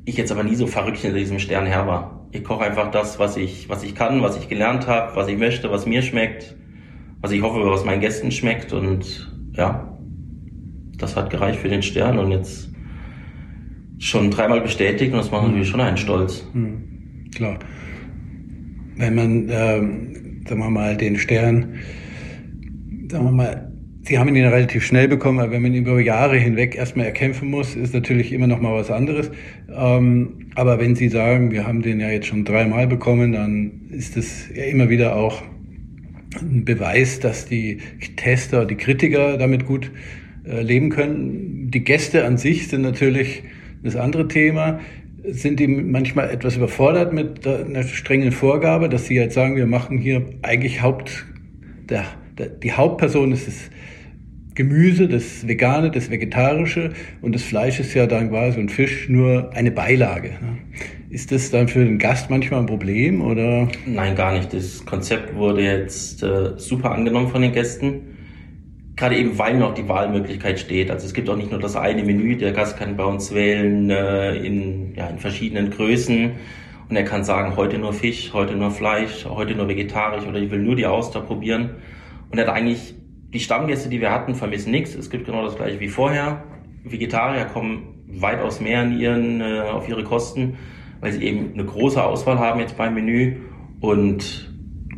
ich 0.04 0.18
jetzt 0.18 0.32
aber 0.32 0.44
nie 0.44 0.54
so 0.54 0.66
verrückt 0.66 0.98
hinter 0.98 1.16
diesem 1.16 1.38
Stern 1.38 1.64
her 1.64 1.86
war. 1.86 2.28
Ich 2.30 2.44
koche 2.44 2.64
einfach 2.64 2.90
das, 2.90 3.18
was 3.18 3.38
ich, 3.38 3.70
was 3.70 3.82
ich 3.84 3.94
kann, 3.94 4.20
was 4.20 4.36
ich 4.36 4.50
gelernt 4.50 4.86
habe, 4.86 5.16
was 5.16 5.28
ich 5.28 5.38
möchte, 5.38 5.70
was 5.70 5.86
mir 5.86 6.02
schmeckt, 6.02 6.56
was 7.24 7.32
ich 7.32 7.40
hoffe, 7.40 7.64
was 7.64 7.86
meinen 7.86 8.02
Gästen 8.02 8.30
schmeckt. 8.30 8.74
Und 8.74 9.32
ja, 9.54 9.98
das 10.98 11.16
hat 11.16 11.30
gereicht 11.30 11.58
für 11.58 11.70
den 11.70 11.82
Stern 11.82 12.18
und 12.18 12.30
jetzt 12.30 12.70
schon 13.98 14.30
dreimal 14.30 14.60
bestätigt 14.60 15.10
und 15.10 15.16
das 15.16 15.30
macht 15.30 15.44
natürlich 15.44 15.68
schon 15.68 15.80
einen 15.80 15.96
stolz. 15.96 16.46
Mhm. 16.52 17.30
Klar. 17.34 17.58
Wenn 18.96 19.14
man, 19.14 19.48
ähm, 19.48 20.42
sagen 20.46 20.60
wir 20.60 20.68
mal, 20.68 20.98
den 20.98 21.16
Stern, 21.16 21.76
sagen 23.10 23.24
wir 23.24 23.32
mal, 23.32 23.72
Sie 24.02 24.18
haben 24.18 24.36
ihn 24.36 24.44
relativ 24.44 24.84
schnell 24.84 25.08
bekommen, 25.08 25.40
aber 25.40 25.52
wenn 25.52 25.62
man 25.62 25.72
ihn 25.72 25.86
über 25.86 25.98
Jahre 25.98 26.36
hinweg 26.36 26.76
erstmal 26.76 27.06
erkämpfen 27.06 27.48
muss, 27.48 27.74
ist 27.74 27.94
natürlich 27.94 28.34
immer 28.34 28.46
noch 28.46 28.60
mal 28.60 28.74
was 28.74 28.90
anderes. 28.90 29.30
Ähm, 29.74 30.50
aber 30.56 30.78
wenn 30.78 30.94
Sie 30.94 31.08
sagen, 31.08 31.52
wir 31.52 31.66
haben 31.66 31.80
den 31.80 32.00
ja 32.00 32.10
jetzt 32.10 32.26
schon 32.26 32.44
dreimal 32.44 32.86
bekommen, 32.86 33.32
dann 33.32 33.88
ist 33.88 34.14
das 34.14 34.50
ja 34.54 34.64
immer 34.64 34.90
wieder 34.90 35.16
auch 35.16 35.42
ein 36.40 36.64
Beweis, 36.64 37.20
dass 37.20 37.46
die 37.46 37.78
Tester, 38.16 38.64
die 38.64 38.76
Kritiker 38.76 39.36
damit 39.36 39.66
gut 39.66 39.90
äh, 40.46 40.62
leben 40.62 40.90
können. 40.90 41.70
Die 41.70 41.84
Gäste 41.84 42.24
an 42.24 42.36
sich 42.36 42.68
sind 42.68 42.82
natürlich 42.82 43.42
das 43.82 43.96
andere 43.96 44.28
Thema. 44.28 44.80
Sind 45.26 45.58
die 45.58 45.68
manchmal 45.68 46.30
etwas 46.30 46.56
überfordert 46.56 47.12
mit 47.12 47.46
einer 47.46 47.82
strengen 47.82 48.30
Vorgabe, 48.30 48.88
dass 48.88 49.06
sie 49.06 49.14
jetzt 49.14 49.34
sagen, 49.34 49.56
wir 49.56 49.66
machen 49.66 49.96
hier 49.98 50.22
eigentlich 50.42 50.82
Haupt, 50.82 51.24
der, 51.88 52.04
der, 52.36 52.48
die 52.48 52.72
Hauptperson 52.72 53.32
ist 53.32 53.46
das 53.46 53.70
Gemüse, 54.54 55.08
das 55.08 55.46
Vegane, 55.48 55.90
das 55.90 56.10
Vegetarische 56.10 56.92
und 57.22 57.34
das 57.34 57.42
Fleisch 57.42 57.80
ist 57.80 57.92
ja 57.94 58.06
dann 58.06 58.30
quasi 58.30 58.60
und 58.60 58.70
Fisch 58.70 59.08
nur 59.08 59.50
eine 59.52 59.72
Beilage. 59.72 60.28
Ne? 60.28 60.58
Ist 61.10 61.32
das 61.32 61.50
dann 61.50 61.66
für 61.68 61.84
den 61.84 61.98
Gast 61.98 62.30
manchmal 62.30 62.60
ein 62.60 62.66
Problem 62.66 63.20
oder? 63.20 63.68
Nein, 63.86 64.14
gar 64.14 64.32
nicht. 64.32 64.52
Das 64.52 64.84
Konzept 64.84 65.34
wurde 65.34 65.62
jetzt 65.62 66.22
äh, 66.22 66.56
super 66.56 66.92
angenommen 66.92 67.28
von 67.28 67.42
den 67.42 67.52
Gästen. 67.52 68.00
Gerade 68.96 69.16
eben, 69.16 69.36
weil 69.38 69.56
noch 69.58 69.74
die 69.74 69.88
Wahlmöglichkeit 69.88 70.60
steht. 70.60 70.90
Also 70.90 71.06
es 71.06 71.14
gibt 71.14 71.28
auch 71.28 71.36
nicht 71.36 71.50
nur 71.50 71.58
das 71.58 71.74
eine 71.74 72.04
Menü, 72.04 72.36
der 72.36 72.52
Gast 72.52 72.76
kann 72.76 72.96
bei 72.96 73.04
uns 73.04 73.34
wählen 73.34 73.90
äh, 73.90 74.36
in, 74.36 74.94
ja, 74.94 75.08
in 75.08 75.18
verschiedenen 75.18 75.70
Größen. 75.70 76.30
Und 76.88 76.96
er 76.96 77.04
kann 77.04 77.24
sagen, 77.24 77.56
heute 77.56 77.78
nur 77.78 77.92
Fisch, 77.92 78.32
heute 78.32 78.54
nur 78.54 78.70
Fleisch, 78.70 79.24
heute 79.24 79.56
nur 79.56 79.68
vegetarisch 79.68 80.24
oder 80.26 80.38
ich 80.38 80.50
will 80.50 80.60
nur 80.60 80.76
die 80.76 80.86
Auster 80.86 81.20
probieren. 81.20 81.70
Und 82.30 82.38
er 82.38 82.46
hat 82.46 82.54
eigentlich 82.54 82.93
die 83.34 83.40
Stammgäste, 83.40 83.88
die 83.88 84.00
wir 84.00 84.12
hatten, 84.12 84.34
vermissen 84.34 84.70
nichts. 84.70 84.94
Es 84.94 85.10
gibt 85.10 85.26
genau 85.26 85.44
das 85.44 85.56
gleiche 85.56 85.80
wie 85.80 85.88
vorher. 85.88 86.44
Vegetarier 86.84 87.46
kommen 87.46 88.04
weitaus 88.06 88.60
mehr 88.60 88.80
an 88.80 88.98
ihren, 88.98 89.40
äh, 89.40 89.60
auf 89.60 89.88
ihre 89.88 90.04
Kosten, 90.04 90.54
weil 91.00 91.12
sie 91.12 91.24
eben 91.24 91.52
eine 91.52 91.64
große 91.64 92.02
Auswahl 92.02 92.38
haben 92.38 92.60
jetzt 92.60 92.76
beim 92.76 92.94
Menü. 92.94 93.36
Und 93.80 94.54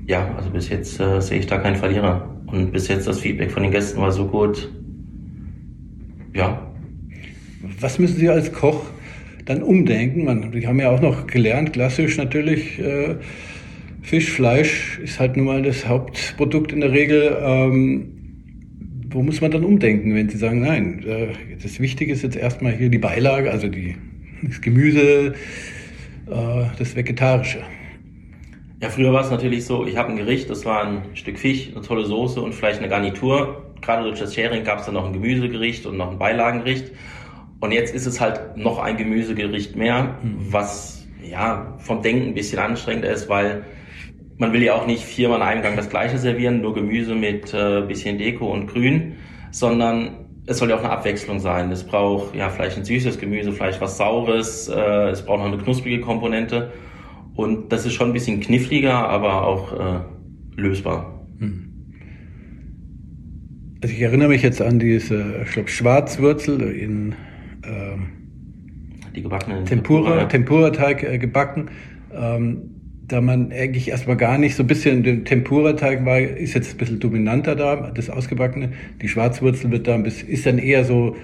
ja, 0.07 0.35
also 0.37 0.51
bis 0.51 0.69
jetzt 0.69 1.01
äh, 1.01 1.21
sehe 1.21 1.39
ich 1.39 1.47
da 1.47 1.57
keinen 1.57 1.77
Verlierer. 1.77 2.31
Und 2.47 2.73
bis 2.73 2.89
jetzt 2.89 3.09
das 3.09 3.21
Feedback 3.21 3.51
von 3.51 3.63
den 3.63 3.73
Gästen 3.73 4.01
war 4.01 4.13
so 4.13 4.27
gut. 4.27 4.71
Ja. 6.35 6.71
Was 7.81 7.99
müssen 7.99 8.19
Sie 8.19 8.29
als 8.29 8.53
Koch 8.53 8.85
dann 9.47 9.63
umdenken? 9.63 10.27
Man, 10.27 10.53
die 10.53 10.67
haben 10.67 10.79
ja 10.79 10.91
auch 10.91 11.01
noch 11.01 11.27
gelernt, 11.27 11.73
klassisch 11.73 12.19
natürlich. 12.19 12.79
Äh, 12.79 13.17
Fisch, 14.03 14.31
Fleisch 14.31 15.01
ist 15.03 15.19
halt 15.19 15.37
nun 15.37 15.47
mal 15.47 15.63
das 15.63 15.89
Hauptprodukt 15.89 16.73
in 16.73 16.81
der 16.81 16.93
Regel. 16.93 17.37
Ähm, 17.41 18.16
wo 19.17 19.23
muss 19.23 19.41
man 19.41 19.51
dann 19.51 19.65
umdenken, 19.65 20.15
wenn 20.15 20.29
Sie 20.29 20.37
sagen, 20.37 20.61
nein, 20.61 21.03
äh, 21.07 21.29
das 21.63 21.81
Wichtige 21.81 22.13
ist 22.13 22.23
jetzt 22.23 22.37
erstmal 22.37 22.73
hier 22.73 22.91
die 22.91 22.99
Beilage, 22.99 23.51
also 23.51 23.67
die, 23.67 23.97
das 24.43 24.61
Gemüse, 24.61 25.33
äh, 26.27 26.65
das 26.79 26.95
Vegetarische? 26.95 27.61
Ja, 28.83 28.91
früher 28.91 29.15
war 29.15 29.23
es 29.23 29.31
natürlich 29.31 29.65
so, 29.65 29.87
ich 29.87 29.97
habe 29.97 30.11
ein 30.11 30.19
Gericht, 30.19 30.51
das 30.51 30.67
war 30.67 30.85
ein 30.85 31.03
Stück 31.15 31.39
Fisch, 31.39 31.71
eine 31.75 31.81
tolle 31.81 32.05
Soße 32.05 32.43
und 32.43 32.55
vielleicht 32.55 32.81
eine 32.81 32.91
Garnitur. 32.91 33.73
Gerade 33.81 34.03
durch 34.03 34.21
das 34.21 34.35
Sharing 34.35 34.65
gab 34.65 34.81
es 34.81 34.85
dann 34.85 34.95
noch 34.95 35.07
ein 35.07 35.15
Gemüsegericht 35.15 35.87
und 35.87 35.97
noch 35.97 36.11
ein 36.11 36.19
Beilagengericht. 36.19 36.93
Und 37.61 37.73
jetzt 37.73 37.95
ist 37.95 38.05
es 38.05 38.21
halt 38.21 38.59
noch 38.59 38.79
ein 38.79 38.99
Gemüsegericht 38.99 39.77
mehr, 39.77 40.19
mhm. 40.23 40.37
was 40.51 41.07
ja 41.23 41.75
vom 41.79 42.03
Denken 42.03 42.29
ein 42.29 42.35
bisschen 42.35 42.59
anstrengender 42.59 43.11
ist, 43.11 43.31
weil 43.31 43.65
man 44.39 44.53
will 44.53 44.63
ja 44.63 44.75
auch 44.75 44.87
nicht 44.87 45.03
viermal 45.03 45.39
in 45.39 45.43
einem 45.43 45.63
Gang 45.63 45.77
das 45.77 45.89
gleiche 45.89 46.19
servieren, 46.19 46.61
nur 46.61 46.75
Gemüse 46.75 47.15
mit 47.15 47.55
äh, 47.55 47.83
bisschen 47.83 48.19
Deko 48.19 48.53
und 48.53 48.67
Grün, 48.67 49.15
sondern 49.51 50.27
es 50.47 50.59
soll 50.59 50.71
ja 50.71 50.77
auch 50.77 50.81
eine 50.81 50.91
Abwechslung 50.91 51.41
sein. 51.41 51.73
Es 51.73 51.85
braucht 51.85 52.35
ja 52.35 52.49
vielleicht 52.49 52.77
ein 52.77 52.85
süßes 52.85 53.19
Gemüse, 53.19 53.53
vielleicht 53.53 53.81
was 53.81 53.97
Saures, 53.97 54.69
äh, 54.69 55.11
es 55.11 55.25
braucht 55.25 55.39
noch 55.39 55.47
eine 55.47 55.59
knusprige 55.59 56.01
Komponente. 56.01 56.73
Und 57.35 57.73
das 57.73 57.85
ist 57.85 57.95
schon 57.95 58.09
ein 58.11 58.13
bisschen 58.13 58.41
kniffliger, 58.41 58.95
aber 58.95 59.47
auch 59.47 59.73
äh, 59.73 60.01
lösbar. 60.61 61.27
Hm. 61.39 61.73
Also 63.83 63.95
ich 63.95 64.01
erinnere 64.01 64.29
mich 64.29 64.43
jetzt 64.43 64.63
an 64.63 64.79
diese, 64.79 65.43
ich 65.45 65.53
glaube, 65.53 65.69
Schwarzwürzel 65.69 66.63
in 66.63 67.15
ähm, 67.65 68.13
die 69.15 69.23
gebackenen 69.23 69.65
Tempura, 69.67 70.25
Tempura-Teig 70.25 71.03
äh, 71.03 71.19
gebacken. 71.19 71.71
Ähm, 72.15 72.76
da 73.09 73.21
man 73.21 73.53
eigentlich 73.53 73.89
erstmal 73.89 74.17
gar 74.17 74.39
nicht 74.39 74.57
so 74.57 74.63
ein 74.63 74.67
bisschen 74.67 75.03
den 75.03 75.25
Tempura-Teig 75.25 76.05
war, 76.05 76.19
ist 76.21 76.55
jetzt 76.55 76.75
ein 76.75 76.79
bisschen 76.79 76.99
dominanter 76.99 77.55
da, 77.55 77.91
das 77.91 78.11
Ausgebackene. 78.11 78.71
Die 79.01 79.09
Schwarzwurzel 79.09 79.71
wird 79.71 79.87
da 79.87 79.95
ein 79.95 80.03
bisschen, 80.03 80.29
ist 80.29 80.47
dann 80.47 80.59
eher 80.59 80.85
so, 80.85 81.17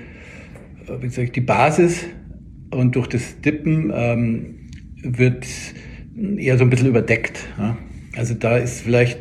äh, 0.87 1.03
wie 1.03 1.09
sag 1.09 1.25
ich, 1.25 1.33
die 1.33 1.41
Basis. 1.41 2.05
Und 2.71 2.95
durch 2.97 3.09
das 3.09 3.41
Dippen 3.41 3.93
ähm, 3.95 4.69
wird 5.03 5.47
eher 6.39 6.57
so 6.57 6.65
ein 6.65 6.71
bisschen 6.71 6.89
überdeckt. 6.89 7.49
Ja? 7.59 7.77
Also 8.17 8.35
da 8.35 8.57
ist 8.57 8.83
vielleicht 8.83 9.21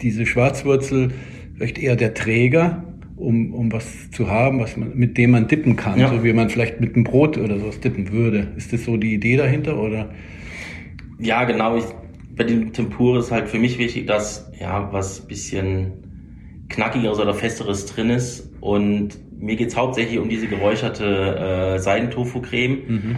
diese 0.00 0.26
Schwarzwurzel 0.26 1.10
vielleicht 1.54 1.78
eher 1.78 1.96
der 1.96 2.14
Träger, 2.14 2.84
um, 3.16 3.52
um 3.52 3.72
was 3.72 4.10
zu 4.10 4.30
haben, 4.30 4.60
was 4.60 4.76
man, 4.76 4.96
mit 4.96 5.16
dem 5.16 5.30
man 5.30 5.48
dippen 5.48 5.76
kann, 5.76 5.98
ja. 5.98 6.08
so 6.08 6.22
wie 6.22 6.32
man 6.32 6.50
vielleicht 6.50 6.80
mit 6.80 6.94
einem 6.94 7.04
Brot 7.04 7.38
oder 7.38 7.58
sowas 7.58 7.80
dippen 7.80 8.12
würde. 8.12 8.48
Ist 8.56 8.72
das 8.72 8.84
so 8.84 8.96
die 8.96 9.14
Idee 9.14 9.36
dahinter 9.36 9.78
oder? 9.80 10.10
Ja, 11.18 11.44
genau. 11.44 11.76
Ich, 11.76 11.84
bei 12.36 12.44
dem 12.44 12.72
Tempura 12.72 13.18
ist 13.18 13.30
halt 13.30 13.48
für 13.48 13.58
mich 13.58 13.78
wichtig, 13.78 14.06
dass 14.06 14.50
ja 14.58 14.92
was 14.92 15.26
bisschen 15.26 16.66
knackigeres 16.68 17.18
oder 17.18 17.34
festeres 17.34 17.86
drin 17.86 18.10
ist. 18.10 18.52
Und 18.60 19.18
mir 19.40 19.56
geht's 19.56 19.76
hauptsächlich 19.76 20.18
um 20.18 20.28
diese 20.28 20.46
geräucherte 20.46 21.74
äh, 21.74 21.78
Seidentofu-Creme, 21.78 22.78
mhm. 22.88 23.16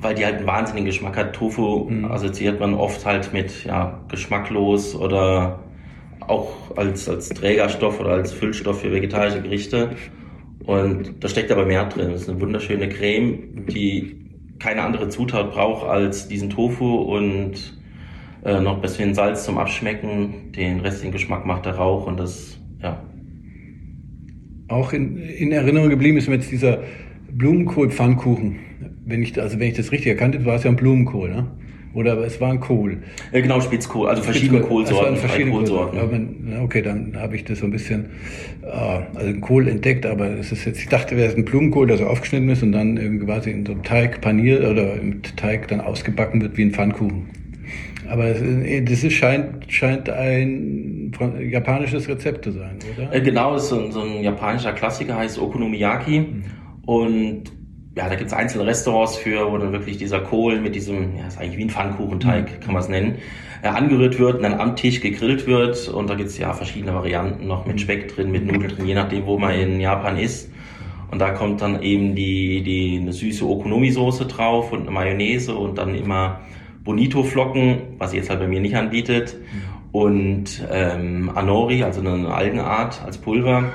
weil 0.00 0.14
die 0.14 0.24
halt 0.24 0.36
einen 0.36 0.46
wahnsinnigen 0.46 0.86
Geschmack 0.86 1.16
hat. 1.16 1.34
Tofu 1.34 1.88
mhm. 1.88 2.06
assoziiert 2.06 2.60
man 2.60 2.74
oft 2.74 3.04
halt 3.04 3.32
mit 3.32 3.64
ja, 3.64 4.00
geschmacklos 4.08 4.94
oder 4.94 5.60
auch 6.20 6.76
als, 6.76 7.08
als 7.08 7.28
Trägerstoff 7.28 8.00
oder 8.00 8.10
als 8.10 8.32
Füllstoff 8.32 8.80
für 8.80 8.92
vegetarische 8.92 9.42
Gerichte. 9.42 9.90
Und 10.64 11.22
da 11.22 11.28
steckt 11.28 11.52
aber 11.52 11.64
mehr 11.64 11.84
drin. 11.84 12.10
Das 12.10 12.22
ist 12.22 12.28
eine 12.28 12.40
wunderschöne 12.40 12.88
Creme, 12.88 13.66
die 13.68 14.25
keine 14.58 14.82
andere 14.82 15.08
Zutat 15.08 15.52
braucht 15.52 15.86
als 15.86 16.28
diesen 16.28 16.50
Tofu 16.50 16.96
und 16.96 17.78
äh, 18.44 18.60
noch 18.60 18.76
ein 18.76 18.80
bisschen 18.80 19.14
Salz 19.14 19.44
zum 19.44 19.58
Abschmecken. 19.58 20.52
Den 20.52 20.80
restlichen 20.80 21.12
Geschmack 21.12 21.46
macht 21.46 21.66
der 21.66 21.76
Rauch 21.76 22.06
und 22.06 22.18
das, 22.18 22.58
ja. 22.82 23.02
Auch 24.68 24.92
in, 24.92 25.18
in 25.18 25.52
Erinnerung 25.52 25.90
geblieben 25.90 26.16
ist 26.16 26.28
mir 26.28 26.36
jetzt 26.36 26.50
dieser 26.50 26.82
Blumenkohl-Pfannkuchen. 27.30 28.56
wenn 29.04 29.22
ich, 29.22 29.40
also 29.40 29.58
wenn 29.58 29.68
ich 29.68 29.76
das 29.76 29.92
richtig 29.92 30.08
erkannte, 30.08 30.44
war 30.44 30.56
es 30.56 30.64
ja 30.64 30.70
ein 30.70 30.76
Blumenkohl, 30.76 31.28
ne? 31.30 31.46
Oder 31.96 32.18
es 32.26 32.38
war 32.42 32.50
ein 32.52 32.60
Kohl. 32.60 32.98
Ja, 33.32 33.40
genau, 33.40 33.58
Spitzkohl, 33.58 34.06
also 34.08 34.22
verschiedene 34.22 34.58
Spitzkohl. 34.58 34.84
Kohlsorten. 34.84 35.14
Es 35.14 35.22
waren 35.22 35.28
verschiedene 35.28 35.56
Kohlsorten. 35.56 35.98
Kohlsorten. 35.98 36.52
Aber, 36.52 36.62
okay, 36.64 36.82
dann 36.82 37.16
habe 37.18 37.36
ich 37.36 37.44
das 37.44 37.60
so 37.60 37.64
ein 37.64 37.70
bisschen, 37.70 38.10
äh, 38.62 38.66
also 38.68 39.26
ein 39.28 39.40
Kohl 39.40 39.66
entdeckt, 39.66 40.04
aber 40.04 40.28
es 40.38 40.52
ist 40.52 40.66
jetzt, 40.66 40.78
ich 40.78 40.88
dachte, 40.88 41.16
wäre 41.16 41.28
es 41.30 41.36
ein 41.36 41.46
Blumenkohl, 41.46 41.86
der 41.86 41.96
so 41.96 42.04
aufgeschnitten 42.04 42.50
ist 42.50 42.62
und 42.62 42.72
dann 42.72 42.98
irgendwie 42.98 43.24
quasi 43.24 43.50
in 43.50 43.64
so 43.64 43.72
einem 43.72 43.82
Teig 43.82 44.20
paniert 44.20 44.62
oder 44.62 44.92
im 45.00 45.22
Teig 45.22 45.68
dann 45.68 45.80
ausgebacken 45.80 46.42
wird 46.42 46.58
wie 46.58 46.64
ein 46.64 46.72
Pfannkuchen. 46.72 47.30
Aber 48.10 48.26
es 48.26 48.42
ist- 48.42 48.90
das 48.90 49.02
ist, 49.02 49.14
scheint, 49.14 49.64
scheint 49.72 50.10
ein 50.10 51.12
japanisches 51.50 52.08
Rezept 52.10 52.44
zu 52.44 52.52
sein, 52.52 52.76
oder? 52.94 53.10
Äh, 53.12 53.22
Genau, 53.22 53.54
das 53.54 53.62
ist 53.64 53.68
so 53.70 53.80
ein, 53.80 53.90
so 53.90 54.00
ein 54.02 54.22
japanischer 54.22 54.72
Klassiker, 54.74 55.16
heißt 55.16 55.38
Okonomiyaki. 55.40 56.26
Und 56.84 57.44
ja, 57.96 58.10
da 58.10 58.14
gibt's 58.14 58.34
einzelne 58.34 58.66
Restaurants 58.66 59.16
für, 59.16 59.50
wo 59.50 59.56
dann 59.56 59.72
wirklich 59.72 59.96
dieser 59.96 60.20
Kohl 60.20 60.60
mit 60.60 60.74
diesem, 60.74 61.16
ja, 61.16 61.26
ist 61.26 61.38
eigentlich 61.38 61.56
wie 61.56 61.64
ein 61.64 61.70
Pfannkuchenteig, 61.70 62.60
kann 62.60 62.74
man 62.74 62.82
es 62.82 62.90
nennen, 62.90 63.16
äh, 63.62 63.68
angerührt 63.68 64.18
wird 64.18 64.36
und 64.36 64.42
dann 64.42 64.60
am 64.60 64.76
Tisch 64.76 65.00
gegrillt 65.00 65.46
wird. 65.46 65.88
Und 65.88 66.10
da 66.10 66.14
gibt's 66.14 66.36
ja 66.36 66.52
verschiedene 66.52 66.94
Varianten 66.94 67.46
noch 67.46 67.64
mit 67.64 67.80
Speck 67.80 68.14
drin, 68.14 68.30
mit 68.30 68.44
Nudeln 68.44 68.76
drin, 68.76 68.86
je 68.86 68.94
nachdem, 68.94 69.24
wo 69.24 69.38
man 69.38 69.54
in 69.54 69.80
Japan 69.80 70.18
ist. 70.18 70.50
Und 71.10 71.20
da 71.20 71.30
kommt 71.30 71.62
dann 71.62 71.82
eben 71.82 72.14
die, 72.14 72.62
die 72.62 72.98
eine 73.00 73.14
süße 73.14 73.48
Okonomi-Soße 73.48 74.26
drauf 74.26 74.72
und 74.72 74.82
eine 74.82 74.90
Mayonnaise 74.90 75.54
und 75.54 75.78
dann 75.78 75.94
immer 75.94 76.40
Bonito-Flocken, 76.84 77.78
was 77.98 78.10
sie 78.10 78.18
jetzt 78.18 78.28
halt 78.28 78.40
bei 78.40 78.46
mir 78.46 78.60
nicht 78.60 78.76
anbietet. 78.76 79.38
Und 79.92 80.66
ähm, 80.70 81.30
Anori, 81.34 81.82
also 81.82 82.00
eine 82.00 82.28
Algenart 82.28 83.00
als 83.06 83.16
Pulver. 83.16 83.72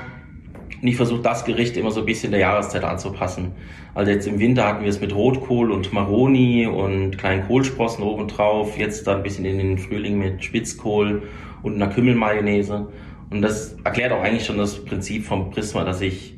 Und 0.82 0.88
ich 0.88 0.96
versuche 0.96 1.22
das 1.22 1.44
Gericht 1.44 1.76
immer 1.76 1.92
so 1.92 2.00
ein 2.00 2.06
bisschen 2.06 2.32
der 2.32 2.40
Jahreszeit 2.40 2.82
anzupassen. 2.82 3.52
Also 3.94 4.10
jetzt 4.10 4.26
im 4.26 4.40
Winter 4.40 4.66
hatten 4.66 4.82
wir 4.82 4.90
es 4.90 5.00
mit 5.00 5.14
Rotkohl 5.14 5.70
und 5.70 5.92
Maroni 5.92 6.66
und 6.66 7.16
kleinen 7.18 7.46
Kohlsprossen 7.46 8.02
oben 8.02 8.26
drauf. 8.26 8.76
Jetzt 8.76 9.06
dann 9.06 9.18
ein 9.18 9.22
bisschen 9.22 9.44
in 9.44 9.58
den 9.58 9.78
Frühling 9.78 10.18
mit 10.18 10.42
Spitzkohl 10.42 11.22
und 11.62 11.76
einer 11.76 11.86
Kümmelmayonnaise. 11.86 12.88
Und 13.30 13.42
das 13.42 13.76
erklärt 13.84 14.12
auch 14.12 14.22
eigentlich 14.22 14.44
schon 14.44 14.58
das 14.58 14.84
Prinzip 14.84 15.24
vom 15.24 15.52
Prisma, 15.52 15.84
dass 15.84 16.00
ich, 16.00 16.36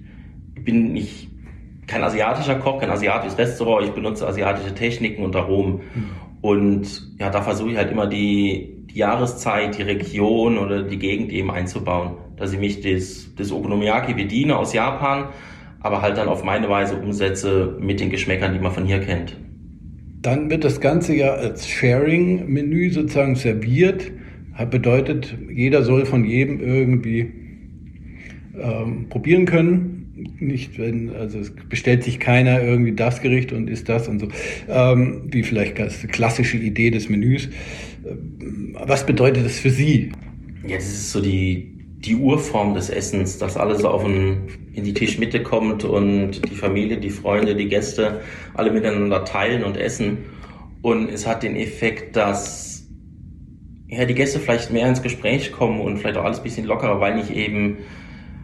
ich 0.54 0.62
bin 0.62 0.92
nicht 0.92 1.30
kein 1.86 2.02
asiatischer 2.04 2.56
Koch, 2.56 2.80
kein 2.80 2.90
asiatisches 2.90 3.38
Restaurant. 3.38 3.86
Ich 3.86 3.92
benutze 3.92 4.28
asiatische 4.28 4.74
Techniken 4.74 5.24
und 5.24 5.34
Aromen. 5.34 5.80
Und 6.42 7.16
ja, 7.18 7.30
da 7.30 7.40
versuche 7.40 7.70
ich 7.70 7.76
halt 7.78 7.90
immer 7.90 8.06
die, 8.06 8.84
die 8.90 8.98
Jahreszeit, 8.98 9.78
die 9.78 9.82
Region 9.82 10.58
oder 10.58 10.82
die 10.82 10.98
Gegend 10.98 11.32
eben 11.32 11.50
einzubauen. 11.50 12.18
Dass 12.36 12.52
ich 12.52 12.58
mich 12.58 12.80
des, 12.80 13.34
des 13.34 13.52
Okonomiyaki 13.52 14.14
bediene 14.14 14.56
aus 14.56 14.72
Japan, 14.72 15.28
aber 15.80 16.02
halt 16.02 16.16
dann 16.16 16.28
auf 16.28 16.42
meine 16.44 16.68
Weise 16.68 16.96
umsetze 16.96 17.76
mit 17.80 18.00
den 18.00 18.10
Geschmäckern, 18.10 18.52
die 18.52 18.58
man 18.58 18.72
von 18.72 18.86
hier 18.86 19.00
kennt. 19.00 19.36
Dann 20.22 20.48
wird 20.48 20.64
das 20.64 20.80
Ganze 20.80 21.14
ja 21.14 21.34
als 21.34 21.68
Sharing-Menü 21.68 22.90
sozusagen 22.90 23.36
serviert. 23.36 24.10
Hat 24.54 24.70
bedeutet, 24.70 25.36
jeder 25.52 25.82
soll 25.82 26.06
von 26.06 26.24
jedem 26.24 26.60
irgendwie 26.60 27.32
ähm, 28.58 29.08
probieren 29.10 29.44
können. 29.44 29.90
Nicht, 30.38 30.78
wenn, 30.78 31.10
also 31.10 31.40
es 31.40 31.52
bestellt 31.68 32.04
sich 32.04 32.20
keiner 32.20 32.62
irgendwie 32.62 32.92
das 32.92 33.20
Gericht 33.20 33.52
und 33.52 33.68
isst 33.68 33.88
das 33.88 34.08
und 34.08 34.20
so. 34.20 34.28
Ähm, 34.68 35.24
wie 35.30 35.42
vielleicht 35.42 35.74
ganz 35.74 36.06
klassische 36.06 36.56
Idee 36.56 36.90
des 36.90 37.08
Menüs. 37.08 37.48
Ähm, 38.06 38.76
Was 38.80 39.04
bedeutet 39.04 39.44
das 39.44 39.58
für 39.58 39.70
Sie? 39.70 40.12
Ja, 40.66 40.76
das 40.76 40.86
ist 40.86 41.10
so 41.10 41.20
die, 41.20 41.73
die 42.04 42.16
Urform 42.16 42.74
des 42.74 42.90
Essens, 42.90 43.38
dass 43.38 43.56
alles 43.56 43.84
auf 43.84 44.02
den, 44.02 44.48
in 44.72 44.84
die 44.84 44.94
Tischmitte 44.94 45.42
kommt 45.42 45.84
und 45.84 46.48
die 46.50 46.54
Familie, 46.54 46.98
die 46.98 47.10
Freunde, 47.10 47.54
die 47.54 47.68
Gäste 47.68 48.20
alle 48.54 48.70
miteinander 48.70 49.24
teilen 49.24 49.64
und 49.64 49.76
essen. 49.76 50.18
Und 50.82 51.10
es 51.10 51.26
hat 51.26 51.42
den 51.42 51.56
Effekt, 51.56 52.14
dass 52.16 52.86
ja, 53.88 54.04
die 54.04 54.14
Gäste 54.14 54.38
vielleicht 54.38 54.70
mehr 54.70 54.88
ins 54.88 55.02
Gespräch 55.02 55.52
kommen 55.52 55.80
und 55.80 55.98
vielleicht 55.98 56.18
auch 56.18 56.24
alles 56.24 56.38
ein 56.38 56.44
bisschen 56.44 56.66
lockerer, 56.66 57.00
weil 57.00 57.14
nicht 57.14 57.30
eben 57.30 57.78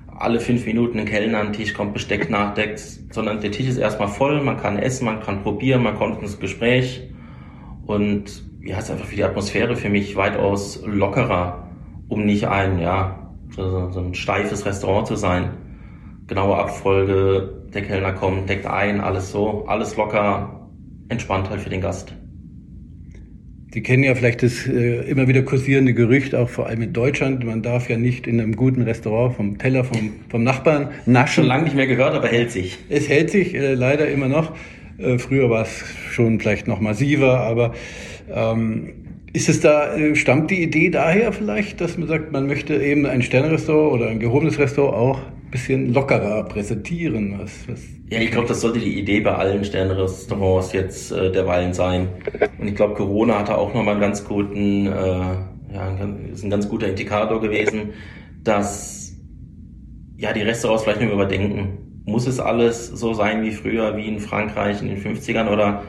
alle 0.06 0.40
fünf 0.40 0.64
Minuten 0.66 0.98
ein 0.98 1.06
Kellner 1.06 1.38
an 1.38 1.48
den 1.48 1.52
Tisch 1.54 1.74
kommt, 1.74 1.92
Besteck 1.92 2.30
nachdeckt, 2.30 2.80
sondern 3.10 3.40
der 3.40 3.50
Tisch 3.50 3.66
ist 3.66 3.78
erstmal 3.78 4.08
voll, 4.08 4.42
man 4.42 4.58
kann 4.58 4.78
essen, 4.78 5.06
man 5.06 5.20
kann 5.20 5.42
probieren, 5.42 5.82
man 5.82 5.96
kommt 5.96 6.22
ins 6.22 6.38
Gespräch. 6.38 7.02
Und 7.86 8.44
ja, 8.62 8.78
es 8.78 8.84
ist 8.84 8.90
einfach 8.90 9.06
für 9.06 9.16
die 9.16 9.24
Atmosphäre 9.24 9.76
für 9.76 9.88
mich 9.88 10.16
weitaus 10.16 10.82
lockerer, 10.84 11.68
um 12.08 12.26
nicht 12.26 12.46
ein, 12.46 12.78
ja, 12.78 13.19
so, 13.54 13.90
so 13.90 14.00
ein 14.00 14.14
steifes 14.14 14.64
Restaurant 14.64 15.06
zu 15.06 15.16
sein. 15.16 15.50
Genaue 16.26 16.56
Abfolge, 16.56 17.66
der 17.74 17.82
Kellner 17.82 18.12
kommt, 18.12 18.48
deckt 18.48 18.66
ein, 18.66 19.00
alles 19.00 19.32
so, 19.32 19.64
alles 19.66 19.96
locker, 19.96 20.68
entspannt 21.08 21.50
halt 21.50 21.60
für 21.60 21.70
den 21.70 21.80
Gast. 21.80 22.14
Sie 23.72 23.82
kennen 23.82 24.02
ja 24.02 24.16
vielleicht 24.16 24.42
das 24.42 24.66
äh, 24.66 25.08
immer 25.08 25.28
wieder 25.28 25.42
kursierende 25.42 25.94
Gerücht, 25.94 26.34
auch 26.34 26.48
vor 26.48 26.66
allem 26.66 26.82
in 26.82 26.92
Deutschland. 26.92 27.44
Man 27.44 27.62
darf 27.62 27.88
ja 27.88 27.96
nicht 27.96 28.26
in 28.26 28.40
einem 28.40 28.56
guten 28.56 28.82
Restaurant 28.82 29.36
vom 29.36 29.58
Teller 29.58 29.84
vom, 29.84 30.12
vom 30.28 30.42
Nachbarn 30.42 30.88
naschen. 31.06 31.42
Schon 31.42 31.46
lange 31.46 31.64
nicht 31.64 31.76
mehr 31.76 31.86
gehört, 31.86 32.14
aber 32.14 32.26
hält 32.26 32.50
sich. 32.50 32.78
Es 32.88 33.08
hält 33.08 33.30
sich 33.30 33.54
äh, 33.54 33.74
leider 33.74 34.08
immer 34.08 34.26
noch. 34.26 34.52
Äh, 34.98 35.18
früher 35.18 35.50
war 35.50 35.62
es 35.62 35.84
schon 36.10 36.40
vielleicht 36.40 36.66
noch 36.66 36.80
massiver, 36.80 37.40
aber 37.40 37.72
ähm, 38.28 38.99
ist 39.32 39.48
es 39.48 39.60
da, 39.60 39.94
äh, 39.94 40.16
stammt 40.16 40.50
die 40.50 40.62
Idee 40.62 40.90
daher 40.90 41.32
vielleicht, 41.32 41.80
dass 41.80 41.96
man 41.96 42.08
sagt, 42.08 42.32
man 42.32 42.46
möchte 42.46 42.74
eben 42.74 43.06
ein 43.06 43.22
Sternrestaurant 43.22 43.92
oder 43.92 44.08
ein 44.08 44.18
gehobenes 44.18 44.58
Restaurant 44.58 44.96
auch 44.96 45.18
ein 45.18 45.50
bisschen 45.50 45.92
lockerer 45.94 46.44
präsentieren? 46.44 47.38
Was, 47.38 47.68
was 47.68 47.80
Ja, 48.08 48.18
ich 48.18 48.32
glaube, 48.32 48.48
das 48.48 48.60
sollte 48.60 48.80
die 48.80 48.98
Idee 48.98 49.20
bei 49.20 49.34
allen 49.34 49.64
Sternrestaurants 49.64 50.72
jetzt 50.72 51.12
äh, 51.12 51.30
derweilen 51.30 51.72
sein. 51.72 52.08
Und 52.58 52.66
ich 52.66 52.74
glaube, 52.74 52.94
Corona 52.94 53.38
hatte 53.38 53.56
auch 53.56 53.72
nochmal 53.72 53.94
einen 53.94 54.00
ganz 54.00 54.24
guten, 54.24 54.86
äh, 54.86 54.90
ja, 55.72 55.96
ist 56.32 56.42
ein 56.42 56.50
ganz 56.50 56.68
guter 56.68 56.88
Indikator 56.88 57.40
gewesen, 57.40 57.90
dass 58.42 59.14
ja 60.16 60.32
die 60.32 60.42
Restaurants 60.42 60.82
vielleicht 60.82 61.00
nur 61.00 61.12
überdenken. 61.12 62.02
Muss 62.04 62.26
es 62.26 62.40
alles 62.40 62.88
so 62.88 63.12
sein 63.12 63.42
wie 63.42 63.52
früher, 63.52 63.96
wie 63.96 64.08
in 64.08 64.18
Frankreich 64.18 64.82
in 64.82 64.88
den 64.88 65.00
50ern 65.00 65.48
oder 65.48 65.84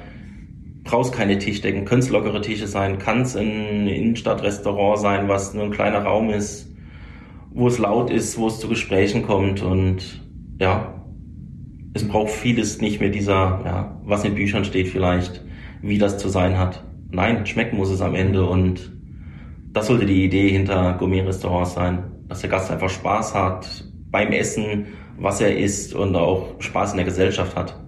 brauchst 0.83 1.13
keine 1.13 1.37
Tischdecken? 1.37 1.85
Können 1.85 2.01
es 2.01 2.09
lockere 2.09 2.41
Tische 2.41 2.67
sein? 2.67 2.97
Kann 2.99 3.21
es 3.21 3.35
ein 3.35 3.87
Innenstadtrestaurant 3.87 4.99
sein, 4.99 5.27
was 5.27 5.53
nur 5.53 5.65
ein 5.65 5.71
kleiner 5.71 6.03
Raum 6.03 6.29
ist, 6.29 6.73
wo 7.51 7.67
es 7.67 7.77
laut 7.77 8.09
ist, 8.09 8.37
wo 8.37 8.47
es 8.47 8.59
zu 8.59 8.67
Gesprächen 8.67 9.23
kommt 9.23 9.61
und 9.61 10.21
ja, 10.59 11.01
es 11.93 12.07
braucht 12.07 12.31
vieles 12.31 12.79
nicht 12.79 12.99
mehr 12.99 13.09
dieser, 13.09 13.61
ja, 13.65 14.01
was 14.05 14.23
in 14.23 14.35
Büchern 14.35 14.63
steht 14.63 14.87
vielleicht, 14.87 15.43
wie 15.81 15.97
das 15.97 16.17
zu 16.17 16.29
sein 16.29 16.57
hat. 16.57 16.83
Nein, 17.09 17.45
schmecken 17.45 17.77
muss 17.77 17.89
es 17.89 18.01
am 18.01 18.15
Ende 18.15 18.45
und 18.45 18.93
das 19.73 19.87
sollte 19.87 20.05
die 20.05 20.23
Idee 20.23 20.49
hinter 20.49 20.93
Gourmet-Restaurants 20.99 21.73
sein, 21.73 22.03
dass 22.27 22.41
der 22.41 22.49
Gast 22.49 22.71
einfach 22.71 22.89
Spaß 22.89 23.35
hat 23.35 23.85
beim 24.09 24.31
Essen, 24.31 24.87
was 25.17 25.41
er 25.41 25.57
isst 25.57 25.93
und 25.93 26.15
auch 26.15 26.55
Spaß 26.59 26.91
in 26.91 26.97
der 26.97 27.05
Gesellschaft 27.05 27.55
hat. 27.55 27.80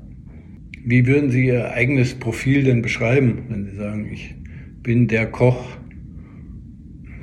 Wie 0.86 1.08
würden 1.08 1.30
Sie 1.30 1.46
Ihr 1.46 1.72
eigenes 1.72 2.14
Profil 2.14 2.64
denn 2.66 2.82
beschreiben, 2.82 3.44
wenn 3.48 3.66
Sie 3.66 3.76
sagen, 3.78 4.12
ich 4.12 4.36
bin 4.82 5.08
der 5.08 5.32
Koch 5.32 5.66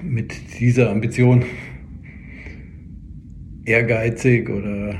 mit 0.03 0.33
dieser 0.59 0.91
Ambition? 0.91 1.45
Ehrgeizig 3.67 4.49
oder 4.49 4.95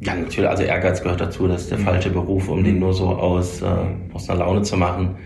Ja, 0.00 0.14
natürlich, 0.14 0.48
also 0.48 0.62
Ehrgeiz 0.62 1.02
gehört 1.02 1.20
dazu, 1.20 1.46
das 1.46 1.64
ist 1.64 1.70
der 1.70 1.78
falsche 1.78 2.08
Beruf, 2.08 2.48
um 2.48 2.64
den 2.64 2.78
nur 2.78 2.94
so 2.94 3.08
aus, 3.08 3.60
äh, 3.60 3.66
aus 4.14 4.30
einer 4.30 4.38
Laune 4.38 4.62
zu 4.62 4.78
machen. 4.78 5.16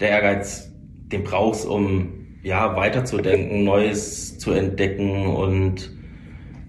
Der 0.00 0.08
Ehrgeiz, 0.08 0.72
den 1.12 1.22
brauchst 1.22 1.66
um 1.66 2.08
ja, 2.42 2.76
weiterzudenken, 2.76 3.62
Neues 3.64 4.38
zu 4.38 4.52
entdecken 4.52 5.26
und 5.26 5.94